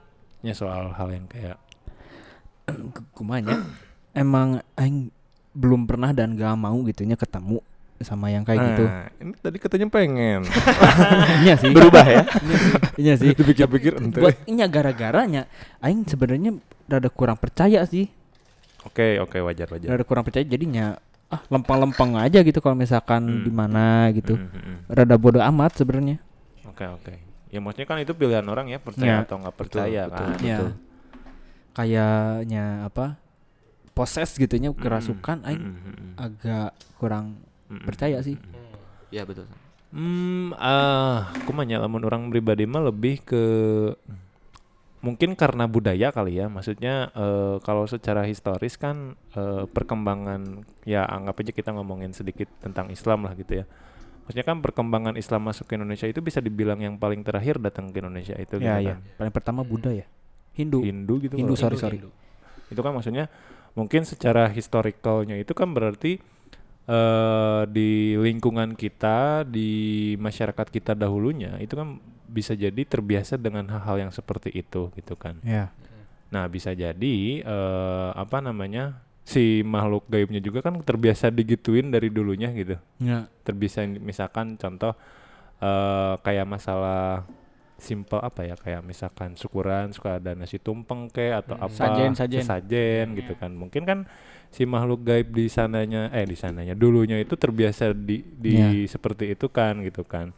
Ya 0.46 0.54
soal 0.54 0.94
hal 0.94 1.10
yang 1.10 1.26
kayak 1.26 1.58
Kumanya 3.18 3.66
emang 4.22 4.62
aing 4.78 5.10
belum 5.52 5.84
pernah 5.84 6.16
dan 6.16 6.38
gak 6.40 6.56
mau 6.56 6.80
gitunya 6.88 7.20
ketemu 7.20 7.60
sama 8.02 8.30
yang 8.30 8.44
kayak 8.44 8.60
gitu. 8.74 8.84
Nah, 8.86 9.08
ini 9.18 9.34
tadi 9.38 9.58
katanya 9.58 9.88
pengen. 9.88 10.42
Iya 11.46 11.56
sih. 11.58 11.70
Berubah 11.70 12.06
ya? 12.06 12.24
Iya 13.02 13.14
sih. 13.18 13.34
Dipikir-pikir 13.34 13.98
ente. 13.98 14.20
Buat 14.20 14.44
inya 14.46 14.66
gara-garanya 14.66 15.48
aing 15.80 16.06
sebenarnya 16.06 16.58
rada 16.86 17.10
kurang 17.10 17.38
percaya 17.38 17.82
sih. 17.86 18.10
Oke, 18.84 19.18
oke 19.18 19.38
wajar 19.40 19.70
wajar. 19.70 19.88
Rada 19.88 20.04
kurang 20.04 20.26
percaya 20.26 20.42
jadinya 20.42 20.98
ah 21.32 21.40
lempeng-lempeng 21.48 22.20
aja 22.20 22.44
gitu 22.44 22.60
kalau 22.60 22.76
misalkan 22.76 23.24
Hmm. 23.24 23.44
di 23.48 23.52
mana 23.54 24.12
gitu. 24.12 24.36
Mm, 24.36 24.52
mm, 24.52 24.62
mm. 24.62 24.78
Rada 24.92 25.16
bodoh 25.16 25.40
amat 25.40 25.80
sebenarnya. 25.80 26.20
Oke, 26.68 26.84
oke. 26.84 27.14
Ya 27.48 27.60
maksudnya 27.60 27.88
kan 27.88 27.98
itu 28.00 28.12
pilihan 28.12 28.44
orang 28.44 28.68
ya, 28.68 28.80
percaya 28.80 29.20
Ya. 29.20 29.24
atau 29.24 29.40
nggak 29.40 29.56
percaya 29.56 30.02
betul, 30.08 30.16
kan. 30.28 30.38
Ya. 30.44 30.60
Kayaknya 31.72 32.66
apa? 32.84 33.16
Poses 33.92 34.32
gitunya 34.36 34.72
kerasukan 34.72 35.44
aing 35.44 35.60
Mm, 35.62 35.76
mm, 35.76 35.94
mm. 35.96 36.12
agak 36.16 36.70
kurang 36.96 37.44
Mm, 37.72 37.80
mm, 37.80 37.86
percaya 37.88 38.18
sih. 38.20 38.36
Iya 39.16 39.24
betul. 39.24 39.48
Hmm, 39.92 40.56
ah, 40.56 41.32
aku 41.36 41.52
mah 41.52 41.68
lamun 41.68 42.04
orang 42.08 42.28
pribadi 42.32 42.64
mah 42.68 42.84
lebih 42.92 43.24
ke 43.24 43.44
mungkin 45.02 45.34
karena 45.36 45.68
budaya 45.68 46.12
kali 46.12 46.40
ya. 46.40 46.48
Maksudnya 46.52 47.12
eh, 47.16 47.56
kalau 47.64 47.88
secara 47.88 48.28
historis 48.28 48.76
kan 48.76 49.16
eh, 49.36 49.64
perkembangan 49.68 50.68
ya 50.84 51.08
anggap 51.08 51.44
aja 51.44 51.52
kita 51.56 51.70
ngomongin 51.76 52.12
sedikit 52.12 52.48
tentang 52.60 52.92
Islam 52.92 53.28
lah 53.28 53.36
gitu 53.36 53.64
ya. 53.64 53.66
Maksudnya 54.28 54.46
kan 54.48 54.64
perkembangan 54.64 55.16
Islam 55.20 55.50
masuk 55.50 55.68
ke 55.68 55.76
Indonesia 55.76 56.08
itu 56.08 56.22
bisa 56.24 56.40
dibilang 56.40 56.80
yang 56.80 56.96
paling 56.96 57.26
terakhir 57.26 57.58
datang 57.60 57.90
ke 57.92 58.00
Indonesia 58.00 58.38
itu 58.38 58.62
Ya 58.62 58.80
gitu 58.80 58.88
ya. 58.88 58.96
kan. 58.96 59.00
Paling 59.18 59.34
pertama 59.34 59.62
Buddha 59.66 59.92
ya. 59.92 60.06
Hindu. 60.56 60.84
Hindu 60.84 61.20
gitu. 61.24 61.36
Hindu, 61.40 61.56
sorry 61.56 61.80
sorry. 61.80 62.00
itu 62.72 62.80
kan 62.80 62.96
maksudnya 62.96 63.28
mungkin 63.76 64.08
secara 64.08 64.48
historicalnya 64.48 65.36
itu 65.36 65.52
kan 65.52 65.76
berarti 65.76 66.24
eh 66.92 67.62
di 67.72 67.90
lingkungan 68.14 68.76
kita 68.76 69.48
di 69.48 69.70
masyarakat 70.18 70.68
kita 70.68 70.92
dahulunya 70.92 71.56
itu 71.58 71.72
kan 71.72 72.04
bisa 72.28 72.52
jadi 72.52 72.84
terbiasa 72.84 73.36
dengan 73.36 73.64
hal-hal 73.68 74.08
yang 74.08 74.12
seperti 74.12 74.52
itu 74.52 74.92
gitu 74.92 75.16
kan 75.16 75.40
Ya. 75.42 75.72
nah 76.28 76.48
bisa 76.48 76.72
jadi 76.74 77.16
eh 77.40 78.10
apa 78.14 78.40
namanya 78.40 79.00
si 79.24 79.64
makhluk 79.64 80.04
gaibnya 80.08 80.40
juga 80.40 80.60
kan 80.62 80.76
terbiasa 80.82 81.30
digituin 81.30 81.88
dari 81.88 82.08
dulunya 82.08 82.52
gitu 82.52 82.76
Ya. 83.00 83.32
terbiasa 83.42 83.88
misalkan 83.88 84.56
contoh 84.56 84.92
eh 85.60 86.14
kayak 86.20 86.44
masalah 86.46 87.24
simple 87.78 88.20
apa 88.20 88.46
ya 88.46 88.54
kayak 88.54 88.82
misalkan 88.82 89.34
syukuran 89.34 89.90
suka 89.90 90.22
ada 90.22 90.38
nasi 90.38 90.58
tumpeng 90.58 91.10
ke 91.10 91.34
atau 91.34 91.58
apa 91.58 91.74
Sajen, 91.74 92.14
sajen. 92.14 92.46
sesajen 92.46 93.06
gitu 93.16 93.34
kan 93.34 93.50
mungkin 93.52 93.84
kan 93.84 94.00
si 94.52 94.68
makhluk 94.68 95.08
gaib 95.08 95.32
di 95.32 95.48
sananya 95.48 96.12
eh 96.12 96.28
di 96.28 96.36
sananya 96.36 96.76
dulunya 96.76 97.16
itu 97.24 97.40
terbiasa 97.40 97.96
di 97.96 98.20
di 98.36 98.84
seperti 98.86 99.32
itu 99.32 99.48
kan 99.48 99.80
gitu 99.82 100.04
kan. 100.04 100.36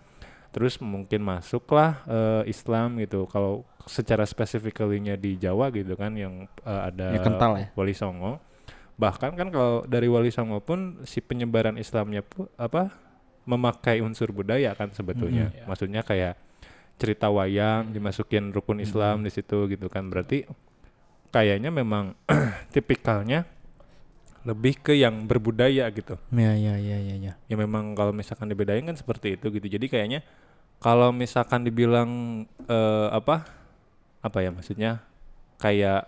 Terus 0.54 0.78
mungkin 0.78 1.26
masuklah 1.26 2.06
eh, 2.06 2.44
Islam 2.46 3.02
gitu. 3.02 3.26
Kalau 3.26 3.66
secara 3.90 4.22
spesifikalinya 4.24 5.18
di 5.18 5.36
Jawa 5.42 5.74
gitu 5.74 5.98
kan 5.98 6.14
yang 6.14 6.46
eh, 6.62 6.82
ada 6.94 7.10
Ya, 7.10 7.20
kental 7.26 7.52
ya. 7.58 7.68
Wali 7.74 7.98
Songo. 7.98 8.38
Bahkan 8.94 9.34
kan 9.34 9.50
kalau 9.50 9.82
dari 9.90 10.06
Wali 10.06 10.30
Songo 10.30 10.62
pun 10.62 11.02
si 11.10 11.18
penyebaran 11.26 11.82
Islamnya 11.82 12.22
pun 12.22 12.46
apa 12.62 12.94
memakai 13.50 14.06
unsur 14.06 14.30
budaya 14.30 14.78
kan 14.78 14.94
sebetulnya. 14.94 15.50
Maksudnya 15.66 16.06
kayak 16.06 16.38
cerita 17.02 17.34
wayang 17.34 17.90
dimasukin 17.90 18.54
rukun 18.54 18.78
Islam 18.78 19.26
di 19.26 19.34
situ 19.34 19.66
gitu 19.66 19.90
kan. 19.90 20.06
Berarti 20.14 20.46
kayaknya 21.34 21.74
memang 21.74 22.14
tipikalnya 22.78 23.50
lebih 24.44 24.76
ke 24.78 24.94
yang 24.94 25.24
berbudaya 25.24 25.88
gitu 25.90 26.20
Ya 26.30 26.52
ya 26.54 26.76
ya 26.76 26.98
ya 27.00 27.16
ya. 27.16 27.34
ya 27.40 27.56
memang 27.56 27.96
kalau 27.96 28.12
misalkan 28.12 28.48
dibedain 28.48 28.84
kan 28.84 28.94
seperti 28.94 29.36
itu 29.36 29.48
gitu 29.50 29.68
jadi 29.68 29.86
kayaknya 29.88 30.20
kalau 30.78 31.16
misalkan 31.16 31.64
dibilang 31.64 32.44
eh, 32.68 33.08
apa 33.10 33.48
apa 34.20 34.38
ya 34.40 34.52
maksudnya 34.52 35.00
kayak 35.58 36.08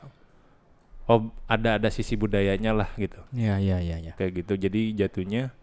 oh 1.08 1.30
ada 1.46 1.80
ada 1.80 1.88
sisi 1.88 2.18
budayanya 2.18 2.76
lah 2.76 2.90
gitu 2.98 3.20
Ya 3.32 3.56
ya 3.56 3.80
ya 3.80 4.00
ya. 4.00 4.12
kayak 4.20 4.44
gitu 4.44 4.60
jadi 4.60 5.06
jatuhnya 5.06 5.56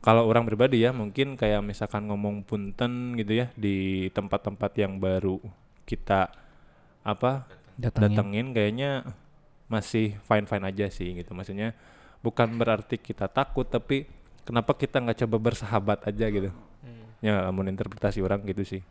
kalau 0.00 0.26
orang 0.26 0.46
pribadi 0.46 0.82
ya 0.82 0.90
mungkin 0.90 1.34
kayak 1.34 1.62
misalkan 1.62 2.06
ngomong 2.06 2.42
punten 2.42 3.14
gitu 3.14 3.42
ya 3.42 3.50
di 3.54 4.06
tempat-tempat 4.10 4.70
yang 4.78 4.98
baru 4.98 5.38
kita 5.84 6.30
apa 7.02 7.46
Datangin. 7.76 8.02
datengin 8.10 8.46
kayaknya 8.50 8.90
masih 9.66 10.14
fine 10.22 10.46
fine 10.46 10.64
aja 10.64 10.86
sih 10.88 11.10
gitu. 11.14 11.30
Maksudnya 11.32 11.74
bukan 12.20 12.48
berarti 12.54 12.96
kita 12.96 13.26
takut 13.26 13.66
tapi 13.66 14.06
kenapa 14.42 14.72
kita 14.72 14.98
nggak 14.98 15.26
coba 15.26 15.36
bersahabat 15.42 15.98
aja 16.04 16.26
gitu? 16.26 16.50
Ya 17.18 17.42
namun 17.42 17.66
interpretasi 17.66 18.20
orang 18.20 18.44
gitu 18.44 18.62
sih. 18.62 18.82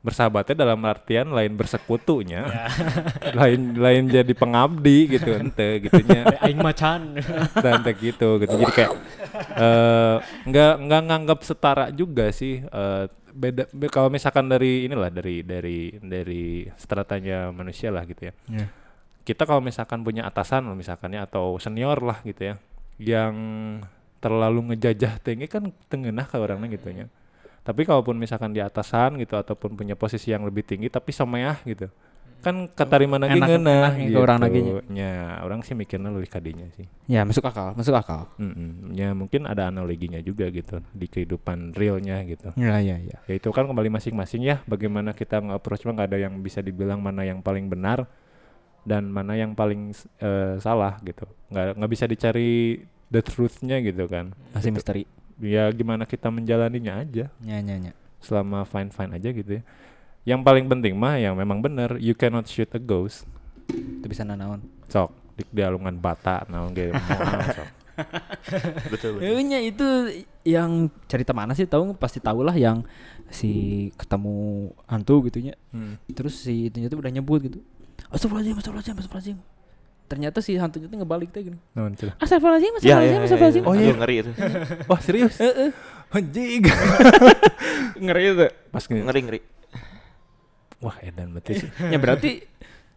Bersahabatnya 0.00 0.64
dalam 0.64 0.80
artian 0.88 1.28
lain 1.28 1.52
bersekutunya 1.52 2.48
lain 3.38 3.76
lain 3.76 4.08
jadi 4.08 4.32
pengabdi 4.32 5.12
gitu 5.12 5.36
ente 5.36 5.84
gitunya. 5.84 6.24
Aing 6.44 6.56
macan. 6.56 7.20
dan 7.54 7.84
kayak 7.84 7.98
gitu 8.00 8.40
gitu. 8.40 8.54
Jadi 8.56 8.72
kayak 8.72 8.92
eh 9.56 10.16
nggak 10.48 10.72
nggak 10.84 11.02
nganggap 11.04 11.40
setara 11.44 11.86
juga 11.92 12.32
sih 12.32 12.60
eh 12.60 13.04
beda 13.30 13.68
be- 13.70 13.92
kalau 13.92 14.08
misalkan 14.08 14.48
dari 14.48 14.88
inilah 14.88 15.12
dari 15.12 15.44
dari 15.44 15.94
dari 16.00 16.66
stratanya 16.74 17.52
manusia 17.52 17.92
lah 17.92 18.02
gitu 18.04 18.28
ya. 18.28 18.32
Ya. 18.48 18.66
Kita 19.24 19.44
kalau 19.44 19.60
misalkan 19.60 20.00
punya 20.00 20.24
atasan 20.24 20.66
loh 20.66 20.76
misalkan 20.76 21.12
ya 21.12 21.28
atau 21.28 21.60
senior 21.60 22.00
lah 22.00 22.18
gitu 22.24 22.52
ya 22.52 22.54
yang 23.00 23.34
terlalu 24.20 24.72
ngejajah 24.72 25.20
tinggi 25.24 25.48
kan 25.48 25.72
tengenah 25.88 26.28
ke 26.28 26.36
orangnya 26.36 26.68
gitu 26.72 26.92
ya 26.92 27.06
tapi 27.60 27.84
kalaupun 27.84 28.16
misalkan 28.16 28.56
di 28.56 28.60
atasan 28.60 29.20
gitu 29.20 29.36
ataupun 29.36 29.76
punya 29.76 29.96
posisi 29.96 30.32
yang 30.32 30.44
lebih 30.44 30.64
tinggi 30.64 30.88
tapi 30.88 31.12
someah 31.12 31.60
gitu 31.64 31.92
kan 32.40 32.72
katarima 32.72 33.20
lagi 33.20 33.36
enak 33.36 34.08
ke 34.08 34.16
orang 34.16 34.40
lagi 34.40 34.60
nya 34.88 35.36
orang 35.44 35.60
sih 35.60 35.76
mikirnya 35.76 36.08
lebih 36.08 36.32
kadinya 36.32 36.64
sih 36.72 36.88
Ya 37.04 37.20
masuk 37.26 37.44
akal, 37.44 37.76
masuk 37.76 37.92
akal. 37.92 38.32
Mm-mm. 38.38 38.96
Ya 38.96 39.12
mungkin 39.12 39.44
ada 39.44 39.68
analoginya 39.68 40.16
juga 40.24 40.48
gitu 40.48 40.80
di 40.94 41.10
kehidupan 41.10 41.74
realnya 41.74 42.22
gitu. 42.22 42.54
Ya 42.54 42.78
ya 42.78 42.96
ya. 43.02 43.18
Ya 43.26 43.34
itu 43.34 43.50
kan 43.50 43.66
kembali 43.66 43.92
masing-masing 43.92 44.46
ya 44.46 44.62
bagaimana 44.64 45.10
kita 45.12 45.42
nge-approach 45.42 45.84
mah 45.84 46.00
nggak 46.00 46.08
ada 46.14 46.18
yang 46.22 46.38
bisa 46.40 46.62
dibilang 46.62 47.02
mana 47.02 47.26
yang 47.26 47.42
paling 47.42 47.66
benar 47.66 48.06
dan 48.84 49.12
mana 49.12 49.36
yang 49.36 49.52
paling 49.52 49.92
eh, 50.20 50.56
salah 50.58 50.96
gitu. 51.04 51.28
Nggak 51.52 51.76
nggak 51.76 51.90
bisa 51.90 52.04
dicari 52.08 52.84
the 53.12 53.20
truth-nya 53.20 53.82
gitu 53.84 54.06
kan. 54.06 54.32
Masih 54.54 54.70
misteri. 54.72 55.04
Ya 55.40 55.68
gimana 55.72 56.04
kita 56.04 56.28
menjalaninya 56.28 57.00
aja 57.00 57.32
Ya 57.40 57.56
ya 57.64 57.76
ya. 57.80 57.92
selama 58.20 58.68
fine-fine 58.68 59.16
aja 59.16 59.28
gitu 59.32 59.50
ya. 59.60 59.62
Yang 60.28 60.40
paling 60.44 60.66
penting 60.68 60.94
mah 61.00 61.16
yang 61.16 61.32
memang 61.32 61.64
benar 61.64 61.96
you 61.96 62.12
cannot 62.12 62.44
shoot 62.44 62.68
a 62.76 62.80
ghost. 62.80 63.24
Itu 63.72 64.06
bisa 64.06 64.24
nanaon. 64.24 64.60
Sok 64.88 65.10
di, 65.36 65.42
di 65.48 65.60
alungan 65.64 65.96
bata 65.96 66.44
naon 66.48 66.76
sok. 66.76 67.68
Betul. 68.92 69.20
betul. 69.20 69.44
Ya 69.44 69.60
itu 69.60 69.86
yang 70.40 70.88
cerita 71.04 71.36
mana 71.36 71.52
sih 71.52 71.68
tahu 71.68 71.92
pasti 71.92 72.16
tahu 72.16 72.40
lah 72.40 72.56
yang 72.56 72.80
si 73.28 73.88
ketemu 74.00 74.70
hantu 74.88 75.28
gitunya. 75.28 75.54
Hmm. 75.68 76.00
Terus 76.08 76.40
si 76.40 76.72
itunya 76.72 76.88
tuh 76.88 77.00
udah 77.04 77.12
nyebut 77.12 77.44
gitu. 77.44 77.60
Astagfirullahaladzim, 78.10 78.56
astagfirullahaladzim, 78.58 78.96
astagfirullahaladzim. 78.98 79.38
Ternyata 80.10 80.38
si 80.42 80.58
hantunya 80.58 80.90
tuh 80.90 80.98
ngebalik 80.98 81.30
tuh 81.30 81.40
gini. 81.40 81.58
Cenah? 81.72 82.14
Astagfirullahaladzim, 82.18 82.72
Ya, 82.82 82.98
ya, 82.98 82.98
astagfirullahaladzim, 82.98 83.06
ya, 83.06 83.14
ya. 83.14 83.22
astagfirullahaladzim. 83.22 83.64
Oh, 83.64 83.74
iya. 83.74 83.86
Aduh, 83.86 83.96
ngeri 83.98 84.14
itu. 84.18 84.30
Wah 84.90 85.00
serius? 85.00 85.34
Anjing. 86.10 86.62
ngeri 88.04 88.22
itu. 88.26 88.46
Pas 88.68 88.84
gini, 88.84 89.00
Ngeri 89.02 89.20
ngeri. 89.22 89.40
Wah, 90.80 90.96
edan 91.04 91.28
berarti 91.30 91.52
sih. 91.60 91.68
ya 91.92 91.98
berarti 92.00 92.30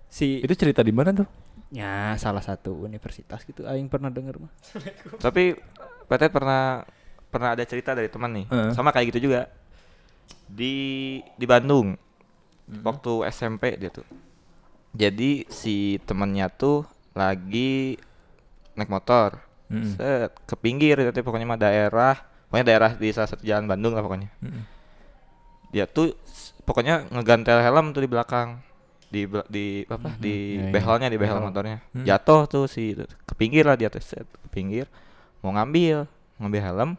si 0.07 0.39
Itu 0.39 0.55
cerita 0.55 0.82
di 0.82 0.95
mana 0.95 1.11
tuh? 1.14 1.28
ya 1.74 2.14
salah 2.22 2.45
satu 2.45 2.86
universitas 2.86 3.41
gitu 3.43 3.66
aing 3.66 3.89
pernah 3.89 4.14
denger 4.14 4.38
mah. 4.38 4.53
Tapi 5.26 5.57
Petet 6.05 6.30
pernah 6.30 6.86
pernah 7.28 7.57
ada 7.57 7.66
cerita 7.66 7.97
dari 7.97 8.07
teman 8.07 8.30
nih. 8.30 8.45
Heeh. 8.45 8.72
Sama 8.78 8.93
kayak 8.93 9.09
gitu 9.09 9.26
juga. 9.30 9.49
Di 10.45 11.18
di 11.34 11.45
Bandung. 11.49 11.97
Waktu 12.70 13.26
SMP 13.28 13.74
dia 13.76 13.89
tuh. 13.89 14.05
Jadi 14.93 15.49
si 15.49 15.75
temennya 16.05 16.47
tuh 16.47 16.85
lagi 17.11 17.97
naik 18.73 18.89
motor. 18.89 19.41
Mm-mm. 19.67 19.97
Set, 19.97 20.29
ke 20.45 20.53
pinggir 20.53 21.01
gitu 21.01 21.19
pokoknya 21.21 21.47
mah 21.47 21.57
daerah, 21.57 22.13
pokoknya 22.47 22.65
daerah 22.67 22.91
di 22.93 23.09
salah 23.09 23.25
satu 23.27 23.41
jalan 23.41 23.65
Bandung 23.65 23.93
lah 23.93 24.01
pokoknya. 24.01 24.29
Mm-mm. 24.39 24.63
Dia 25.73 25.89
tuh 25.89 26.13
pokoknya 26.61 27.09
ngegantel 27.09 27.57
helm 27.59 27.89
tuh 27.89 28.01
di 28.01 28.09
belakang. 28.09 28.61
Di 29.09 29.25
di 29.49 29.65
apa? 29.85 30.09
Di 30.17 30.33
Ya, 30.57 30.61
ya. 30.61 30.71
behelnya, 30.73 31.07
di 31.09 31.17
behel 31.17 31.37
Behel. 31.37 31.45
motornya. 31.45 31.77
Hmm. 31.89 32.05
Jatuh 32.05 32.45
tuh 32.45 32.65
si 32.65 32.93
itu. 32.93 33.05
ke 33.25 33.33
pinggir 33.33 33.65
lah 33.65 33.73
dia 33.73 33.89
tuh 33.89 34.01
set, 34.01 34.25
ke 34.25 34.47
pinggir. 34.49 34.85
Mau 35.41 35.53
ngambil, 35.53 36.05
ngambil 36.37 36.61
helm. 36.61 36.89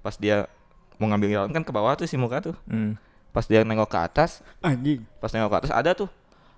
Pas 0.00 0.16
dia 0.16 0.48
mau 0.96 1.08
ngambil 1.08 1.28
helm 1.28 1.50
kan 1.52 1.60
ke 1.60 1.72
bawah 1.72 1.92
tuh 1.94 2.04
si 2.04 2.16
muka 2.16 2.40
tuh. 2.40 2.56
Mm. 2.64 2.96
Pas 3.32 3.44
dia 3.44 3.64
nengok 3.64 3.90
ke 3.90 3.98
atas, 3.98 4.40
Anjing. 4.60 5.02
pas 5.20 5.28
nengok 5.28 5.50
ke 5.50 5.58
atas 5.66 5.72
ada 5.74 5.90
tuh 5.90 6.06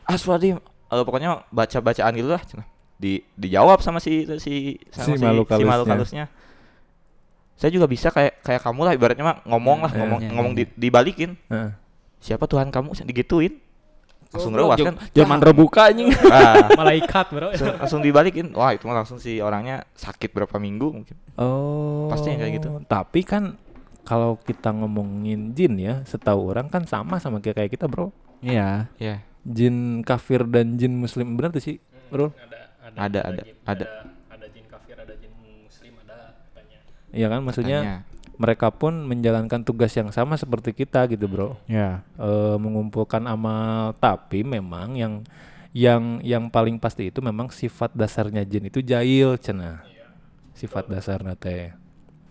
Aswadim 0.04 0.60
eh, 0.88 1.02
pokoknya 1.02 1.44
baca 1.48 1.78
bacaan 1.80 2.12
gitu 2.12 2.28
lah 2.28 2.42
di 2.96 3.20
dijawab 3.34 3.78
sama 3.80 3.98
si 3.98 4.24
si 4.36 4.78
Si 4.80 4.88
sama 4.90 5.14
makhluk 5.20 5.46
si 5.50 5.62
makhluk 5.62 5.86
halusnya. 5.86 6.26
saya 7.54 7.68
juga 7.68 7.84
bisa 7.84 8.08
kayak 8.08 8.40
kayak 8.40 8.60
kamu 8.62 8.80
lah 8.82 8.92
ibaratnya 8.92 9.24
mah 9.24 9.36
ngomong 9.44 9.78
lah 9.84 9.92
Ya, 9.92 9.98
ngomong 9.98 10.18
ya, 10.18 10.30
ngomong 10.30 10.52
ya, 10.52 10.58
di- 10.62 10.74
dibalikin 10.78 11.30
Heeh. 11.46 11.70
siapa 12.18 12.44
Tuhan 12.44 12.68
kamu 12.68 12.92
digituin 13.02 13.60
langsung 14.26 14.52
Bro, 14.52 14.66
rewas 14.66 14.78
kan 14.82 14.96
Zaman 15.14 15.38
rebuka 15.38 15.88
anjing. 15.88 16.10
Ah, 16.34 16.68
Malaikat, 16.74 17.26
Bro. 17.30 17.48
langsung, 17.48 17.72
langsung 17.78 18.00
dibalikin 18.02 18.52
wah 18.52 18.74
itu 18.74 18.84
mah 18.84 18.96
langsung 18.96 19.16
si 19.16 19.38
orangnya 19.38 19.86
sakit 19.94 20.28
berapa 20.30 20.56
minggu 20.56 20.88
mungkin 20.92 21.16
Oh. 21.38 22.08
Pasti 22.08 22.32
yang 22.32 22.40
kayak 22.40 22.54
gitu. 22.56 22.68
Tapi 22.82 23.20
kan 23.22 23.54
kalau 24.02 24.36
kita 24.36 24.70
ngomongin 24.70 25.52
jin 25.52 25.76
ya, 25.76 26.02
setahu 26.02 26.48
orang 26.48 26.66
kan 26.66 26.84
sama 26.84 27.16
sama 27.16 27.38
kayak 27.38 27.56
kayak 27.56 27.70
kita, 27.72 27.86
Bro. 27.86 28.10
Iya. 28.40 28.90
ya 28.96 29.20
Jin 29.46 30.02
kafir 30.02 30.42
dan 30.44 30.74
jin 30.74 30.90
muslim 30.92 31.38
benar 31.38 31.54
tuh 31.54 31.62
sih, 31.62 31.76
Bro? 32.10 32.34
Ada, 32.96 33.20
ada, 33.22 33.40
jin- 33.46 33.62
ada. 33.62 33.86
ada 34.26 34.46
jin 34.50 34.66
kafir, 34.66 34.98
ada 34.98 35.14
jin 35.14 35.30
muslim, 35.62 35.94
ada 36.02 36.34
katanya. 36.50 36.78
Iya 37.14 37.26
kan 37.28 37.40
maksudnya 37.40 37.78
Katanya. 37.78 37.98
mereka 38.36 38.68
pun 38.70 39.06
menjalankan 39.06 39.62
tugas 39.62 39.94
yang 39.94 40.10
sama 40.10 40.34
seperti 40.34 40.74
kita 40.74 41.06
gitu, 41.06 41.30
Bro. 41.30 41.54
Ya. 41.66 42.02
Eh, 42.16 42.56
mengumpulkan 42.58 43.22
amal, 43.24 43.94
tapi 43.96 44.42
memang 44.42 44.98
yang 44.98 45.22
yang 45.70 46.24
yang 46.24 46.48
paling 46.48 46.80
pasti 46.80 47.12
itu 47.12 47.20
memang 47.20 47.52
sifat 47.52 47.92
dasarnya 47.92 48.42
jin 48.42 48.66
itu 48.66 48.80
jahil 48.80 49.36
cenah. 49.36 49.84
Sifat 50.56 50.88
dasarnya 50.88 51.36
teh. 51.36 51.70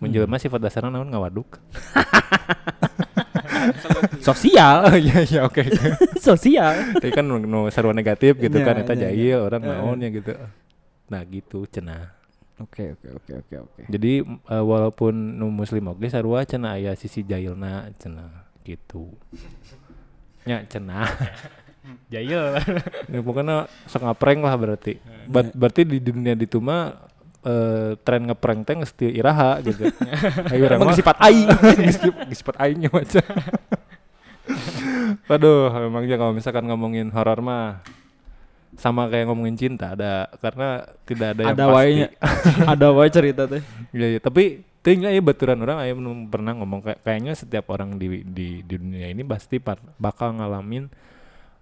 Menjelma 0.01 0.35
sifat 0.35 0.59
dasarnya 0.59 0.91
naon 0.91 1.07
ngawaduk. 1.07 1.55
Sosial. 4.21 4.89
Iya 5.05 5.17
iya 5.25 5.41
oke. 5.45 5.61
Sosial. 6.25 6.97
Tapi 6.97 7.11
kan 7.11 7.25
nu 7.25 7.39
nu 7.39 7.67
sarua 7.69 7.91
negatif 7.91 8.37
gitu 8.37 8.57
Iya, 8.57 8.65
kan 8.65 8.75
eta 8.81 8.93
iya, 8.93 9.01
jahil 9.09 9.39
orang 9.45 9.61
Heeh. 9.63 9.75
naonnya 9.77 10.09
gitu. 10.11 10.31
Nah 11.11 11.21
gitu 11.25 11.65
cenah. 11.69 12.13
Oke 12.55 12.95
oke 12.95 13.07
oke 13.19 13.31
oke 13.43 13.55
oke. 13.67 13.81
Jadi 13.91 14.23
eh, 14.23 14.63
walaupun 14.63 15.11
nu 15.11 15.51
muslim 15.51 15.91
oge 15.91 16.07
sarua 16.07 16.47
cenah 16.47 16.79
aya 16.79 16.95
sisi 16.95 17.21
jahilna 17.21 17.91
cenah 17.99 18.47
gitu. 18.63 19.11
Nya 20.45 20.63
cenah. 20.65 21.09
Jahil. 22.13 22.57
Ya, 23.13 23.19
pokoknya 23.21 23.69
sok 23.85 24.09
ngaprank 24.09 24.41
lah 24.41 24.57
berarti. 24.57 24.97
Ber- 25.29 25.53
berarti 25.53 25.85
di 25.85 26.01
dunia 26.01 26.33
itu 26.33 26.57
mah 26.57 26.97
eh, 27.45 27.89
tren 28.01 28.25
ngeprank 28.25 28.65
teh 28.65 28.75
teu 28.97 29.09
iraha 29.13 29.61
gitu. 29.61 29.87
Ayo 30.51 30.65
urang 30.65 30.81
mah 30.81 30.97
sifat 30.97 31.17
aing. 31.21 31.47
sifat 32.41 32.55
aingnya 32.57 32.89
macam. 32.89 33.25
Waduh, 35.29 35.69
memangnya 35.89 36.15
kalau 36.17 36.33
misalkan 36.33 36.65
ngomongin 36.65 37.09
horor 37.13 37.39
mah 37.41 37.81
sama 38.75 39.07
kayak 39.07 39.31
ngomongin 39.31 39.55
cinta 39.55 39.95
ada 39.95 40.27
karena 40.43 40.83
tidak 41.07 41.27
ada 41.37 41.41
yang 41.47 41.55
Ada 41.55 41.65
pasti. 41.71 42.05
Ada 42.75 42.87
wae 42.91 43.09
cerita 43.13 43.43
teh. 43.47 43.63
Iya, 43.95 44.07
iya. 44.17 44.19
tapi 44.19 44.67
tinggal 44.83 45.15
ya 45.15 45.21
baturan 45.23 45.57
orang 45.65 45.81
aya 45.81 45.97
nu 45.97 46.29
pernah 46.29 46.53
ngomong 46.53 46.85
kayak 46.85 46.99
kayaknya 47.01 47.33
setiap 47.33 47.71
orang 47.73 47.97
di 47.97 48.21
di 48.21 48.61
di 48.61 48.77
dunia 48.77 49.09
ini 49.09 49.25
pasti 49.25 49.57
par- 49.57 49.81
bakal 49.97 50.35
ngalamin 50.37 50.91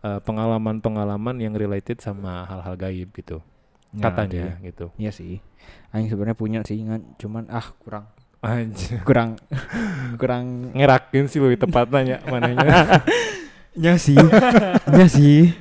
eh, 0.04 0.20
pengalaman-pengalaman 0.26 1.38
yang 1.40 1.54
related 1.54 2.02
sama 2.02 2.44
hal-hal 2.50 2.76
gaib 2.76 3.14
gitu. 3.14 3.40
Ya, 3.94 4.10
Katanya 4.10 4.58
gitu. 4.66 4.90
Iya 4.98 5.14
sih. 5.14 5.38
Aing 5.94 6.10
sebenarnya 6.10 6.34
punya 6.34 6.60
sih 6.66 6.82
ingat 6.82 7.02
cuman 7.22 7.46
ah 7.54 7.70
kurang 7.78 8.10
Anjir. 8.42 9.00
kurang 9.06 9.38
kurang 10.22 10.74
Ngerakin 10.74 11.30
sih 11.30 11.38
lebih 11.38 11.62
tepatnya 11.62 12.18
mananya. 12.26 13.00
nya 13.78 13.94
sih. 14.06 14.18
nya 14.90 15.06
sih. 15.06 15.54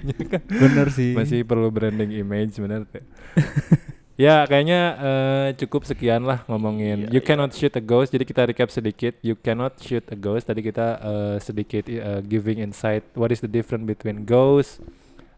Bener 0.49 0.89
sih. 0.91 1.13
Masih 1.13 1.45
perlu 1.45 1.69
branding 1.69 2.11
image 2.11 2.57
bener 2.57 2.89
tuh. 2.89 3.05
ya 4.25 4.49
kayaknya 4.49 4.81
eh, 4.97 5.49
cukup 5.61 5.85
sekian 5.85 6.25
lah 6.25 6.45
ngomongin 6.49 7.13
You 7.13 7.21
Cannot 7.21 7.53
Shoot 7.53 7.77
a 7.77 7.83
Ghost. 7.85 8.17
Jadi 8.17 8.25
kita 8.25 8.49
recap 8.49 8.73
sedikit. 8.73 9.21
You 9.21 9.37
Cannot 9.37 9.77
Shoot 9.77 10.09
a 10.09 10.17
Ghost. 10.17 10.49
Tadi 10.49 10.65
kita 10.65 10.87
eh, 11.05 11.37
sedikit 11.39 11.85
eh, 11.85 12.25
giving 12.25 12.65
insight 12.65 13.05
what 13.13 13.29
is 13.29 13.45
the 13.45 13.51
difference 13.53 13.85
between 13.85 14.25
ghost 14.25 14.81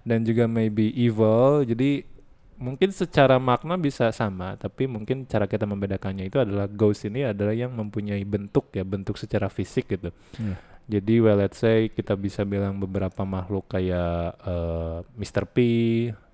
dan 0.06 0.22
juga 0.22 0.46
maybe 0.46 0.94
evil. 0.94 1.66
Jadi 1.66 2.13
mungkin 2.58 2.90
secara 2.94 3.36
makna 3.42 3.74
bisa 3.78 4.10
sama, 4.14 4.54
tapi 4.58 4.86
mungkin 4.86 5.26
cara 5.26 5.48
kita 5.48 5.66
membedakannya 5.66 6.28
itu 6.28 6.38
adalah 6.40 6.70
ghost 6.70 7.06
ini 7.06 7.26
adalah 7.26 7.52
yang 7.52 7.74
mempunyai 7.74 8.22
bentuk 8.22 8.70
ya, 8.74 8.82
bentuk 8.86 9.18
secara 9.18 9.50
fisik 9.50 9.90
gitu. 9.94 10.10
Iya. 10.38 10.56
Jadi 10.84 11.16
well 11.16 11.40
let's 11.40 11.56
say 11.64 11.88
kita 11.88 12.12
bisa 12.12 12.44
bilang 12.44 12.76
beberapa 12.76 13.24
makhluk 13.24 13.72
kayak 13.72 14.36
eh, 14.36 14.98
Mr. 15.16 15.48
P, 15.48 15.56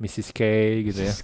Mrs. 0.03 0.35
K 0.35 0.41
gitu 0.91 1.07
ya. 1.07 1.15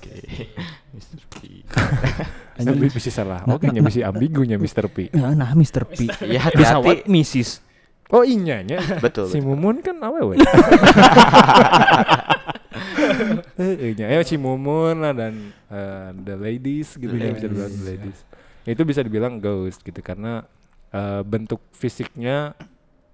Mr. 0.95 1.23
P 1.35 1.67
Tapi 2.71 2.87
bisa 2.87 3.11
salah. 3.11 3.43
Oke, 3.51 3.67
nya 3.75 3.83
bisa 3.83 4.07
ambigunya 4.07 4.55
Mr. 4.57 4.87
P. 4.87 5.11
Ya, 5.11 5.35
nah 5.35 5.51
Mr. 5.59 5.91
P. 5.91 6.07
ya 6.23 6.39
Bisa 6.55 6.79
hati-hati 6.79 6.87
what 6.87 7.03
Mrs. 7.11 7.67
Oh 8.15 8.23
iya 8.23 8.63
nya. 8.63 8.79
betul, 9.03 9.27
Si 9.27 9.43
betul. 9.43 9.59
Mumun 9.59 9.83
kan 9.83 9.99
awewe. 9.99 10.39
Eh, 13.59 13.93
nya. 13.99 14.07
Ayo 14.13 14.23
si 14.23 14.37
Mumun 14.37 15.01
lah 15.01 15.13
dan 15.13 15.53
eh, 15.71 16.09
the 16.23 16.35
ladies 16.37 16.95
gitu 16.97 17.13
ya 17.17 17.33
bisa 17.33 17.49
dibilang 17.49 17.73
the 17.73 17.85
ladies. 17.85 18.19
Itu 18.67 18.83
bisa 18.83 19.01
dibilang 19.03 19.39
ghost 19.39 19.83
gitu 19.83 20.01
karena 20.01 20.45
eh, 20.93 21.23
bentuk 21.23 21.61
fisiknya 21.75 22.55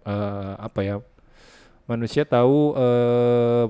eh, 0.05 0.53
apa 0.59 0.81
ya? 0.83 0.97
Manusia 1.87 2.23
tahu 2.23 2.77
eh, 2.79 3.65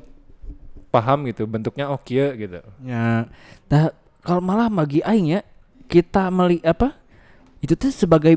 paham 0.92 1.24
gitu 1.28 1.48
bentuknya 1.48 1.88
oh 1.88 1.98
kieu 2.00 2.36
gitu. 2.36 2.60
Ya. 2.84 3.26
Nah, 3.72 3.84
kalau 4.20 4.44
malah 4.44 4.68
bagi 4.68 5.00
aing 5.00 5.38
ya 5.38 5.40
kita 5.88 6.28
meli 6.28 6.60
apa? 6.64 6.92
Itu 7.64 7.78
tuh 7.78 7.92
sebagai 7.94 8.36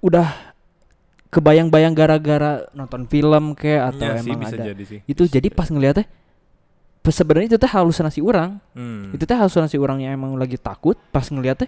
udah 0.00 0.52
kebayang-bayang 1.32 1.96
gara-gara 1.96 2.68
nonton 2.76 3.08
film 3.08 3.56
kayak 3.56 3.96
atau 3.96 4.04
Iya 4.04 4.20
sih 4.20 4.28
emang 4.28 4.40
bisa 4.44 4.56
ada. 4.60 4.64
jadi 4.68 4.84
sih. 4.84 4.98
Itu 5.08 5.22
jadi 5.24 5.48
pas 5.48 5.68
ngeliatnya 5.72 6.04
sebenarnya 7.10 7.56
itu 7.56 7.58
teh 7.58 7.66
halusinasi 7.66 8.22
orang. 8.22 8.62
Hmm. 8.76 9.10
Itu 9.10 9.26
teh 9.26 9.34
halusinasi 9.34 9.74
orang 9.80 10.06
yang 10.06 10.14
emang 10.14 10.38
lagi 10.38 10.54
takut 10.54 10.94
pas 11.10 11.26
ngeliatnya 11.26 11.66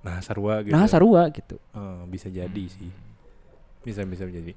Nah, 0.00 0.16
sarua 0.24 0.64
gitu. 0.64 0.72
nah 0.72 0.88
sarua 0.88 1.28
gitu. 1.28 1.60
Oh, 1.76 2.08
bisa 2.08 2.32
jadi 2.32 2.64
sih. 2.72 2.88
Bisa 3.84 4.00
bisa 4.08 4.24
jadi. 4.24 4.56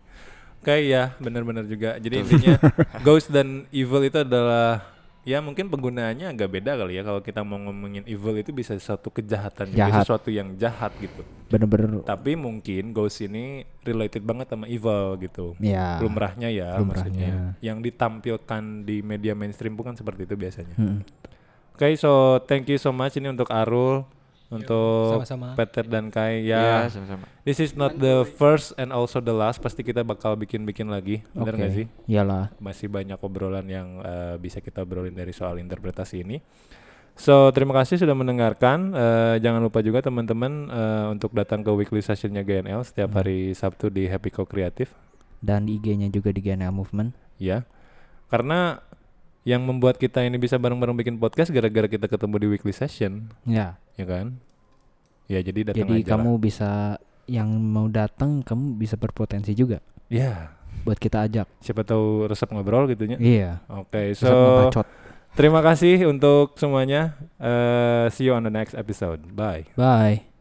Kayak 0.63 0.83
ya, 0.87 1.03
benar-benar 1.19 1.67
juga. 1.67 1.99
Jadi 1.99 2.23
intinya 2.23 2.55
ghost 3.05 3.27
dan 3.27 3.67
evil 3.75 3.99
itu 4.07 4.23
adalah 4.23 4.92
ya 5.23 5.39
mungkin 5.39 5.71
penggunaannya 5.71 6.35
agak 6.35 6.51
beda 6.51 6.75
kali 6.75 6.99
ya 6.99 7.03
kalau 7.07 7.23
kita 7.23 7.47
mau 7.47 7.55
ngomongin 7.55 8.03
evil 8.03 8.35
itu 8.35 8.51
bisa 8.51 8.75
suatu 8.75 9.07
kejahatan 9.07 9.71
juga 9.71 9.87
Jahat. 9.87 10.03
sesuatu 10.03 10.27
yang 10.27 10.51
jahat 10.59 10.91
gitu. 10.99 11.23
Bener-bener 11.47 12.03
Tapi 12.03 12.35
mungkin 12.35 12.91
ghost 12.91 13.23
ini 13.23 13.63
related 13.87 14.19
banget 14.19 14.51
sama 14.51 14.67
evil 14.67 15.15
gitu. 15.23 15.55
ya. 15.63 15.97
Lumrahnya 16.03 16.51
ya 16.51 16.75
Lumrahnya. 16.75 17.07
maksudnya. 17.07 17.33
Yang 17.63 17.77
ditampilkan 17.91 18.63
di 18.83 18.99
media 18.99 19.31
mainstream 19.31 19.79
bukan 19.79 19.95
seperti 19.95 20.27
itu 20.27 20.35
biasanya. 20.35 20.75
Mm. 20.75 20.99
Oke, 21.73 21.89
so 21.97 22.37
thank 22.45 22.69
you 22.69 22.77
so 22.77 22.93
much 22.93 23.17
ini 23.17 23.33
untuk 23.33 23.49
Arul, 23.49 24.05
untuk 24.53 25.17
sama-sama. 25.17 25.57
Peter 25.57 25.85
dan 25.89 26.13
Kai 26.13 26.45
ya 26.45 26.85
sama-sama 26.91 27.25
This 27.43 27.59
is 27.59 27.75
not 27.75 27.99
the 27.99 28.23
first 28.39 28.71
and 28.79 28.95
also 28.95 29.19
the 29.19 29.35
last. 29.35 29.59
Pasti 29.59 29.83
kita 29.83 29.99
bakal 30.07 30.39
bikin-bikin 30.39 30.87
lagi. 30.87 31.27
Bener 31.35 31.51
Oke. 31.51 31.59
nggak 31.59 31.73
sih? 31.75 31.85
Iyalah. 32.07 32.55
Masih 32.55 32.87
banyak 32.87 33.19
obrolan 33.19 33.67
yang 33.67 33.99
eh, 33.99 34.39
bisa 34.39 34.63
kita 34.63 34.87
obrolin 34.87 35.11
dari 35.11 35.35
soal 35.35 35.59
interpretasi 35.59 36.23
ini. 36.23 36.39
So, 37.13 37.51
terima 37.51 37.75
kasih 37.77 37.99
sudah 37.99 38.15
mendengarkan. 38.15 38.95
Eh, 38.95 39.35
jangan 39.43 39.59
lupa 39.59 39.83
juga 39.83 39.99
teman-teman 39.99 40.71
eh, 40.71 41.05
untuk 41.11 41.35
datang 41.35 41.61
ke 41.61 41.69
weekly 41.75 41.99
sessionnya 41.99 42.47
GNL 42.47 42.79
setiap 42.87 43.11
hari 43.19 43.51
Sabtu 43.51 43.91
di 43.91 44.07
Happy 44.07 44.31
Co 44.31 44.47
Kreatif. 44.47 44.95
Dan 45.43 45.67
di 45.67 45.75
IG-nya 45.75 46.07
juga 46.07 46.31
di 46.31 46.39
GNL 46.39 46.71
Movement. 46.71 47.11
Ya. 47.35 47.67
Karena 48.31 48.79
yang 49.43 49.67
membuat 49.67 49.99
kita 49.99 50.23
ini 50.23 50.39
bisa 50.39 50.55
bareng-bareng 50.55 50.95
bikin 50.95 51.15
podcast 51.19 51.51
gara-gara 51.51 51.91
kita 51.91 52.07
ketemu 52.07 52.35
di 52.39 52.47
weekly 52.55 52.71
session, 52.71 53.27
Ya. 53.43 53.75
Ya 53.95 54.05
kan? 54.05 54.37
Ya, 55.25 55.39
jadi 55.39 55.71
datang 55.71 55.87
Jadi 55.87 55.95
aja 55.99 56.09
kamu 56.11 56.31
lah. 56.31 56.39
bisa 56.39 56.71
yang 57.25 57.47
mau 57.55 57.87
datang 57.87 58.43
kamu 58.43 58.75
bisa 58.75 58.99
berpotensi 58.99 59.53
juga 59.53 59.79
Ya, 60.07 60.51
buat 60.83 60.99
kita 60.99 61.23
ajak. 61.23 61.47
siapa 61.57 61.81
tahu 61.81 62.27
resep 62.27 62.45
ngobrol 62.47 62.85
gitu 62.87 63.07
ya. 63.07 63.17
Iya. 63.17 63.51
Oke, 63.71 64.11
so 64.13 64.27
ngebacot. 64.27 64.85
terima 65.33 65.59
kasih 65.59 66.05
untuk 66.05 66.53
semuanya. 66.55 67.15
Eh, 67.39 68.11
see 68.11 68.27
you 68.27 68.33
on 68.33 68.43
the 68.43 68.51
next 68.51 68.75
episode. 68.75 69.23
Bye. 69.31 69.65
Bye. 69.73 70.32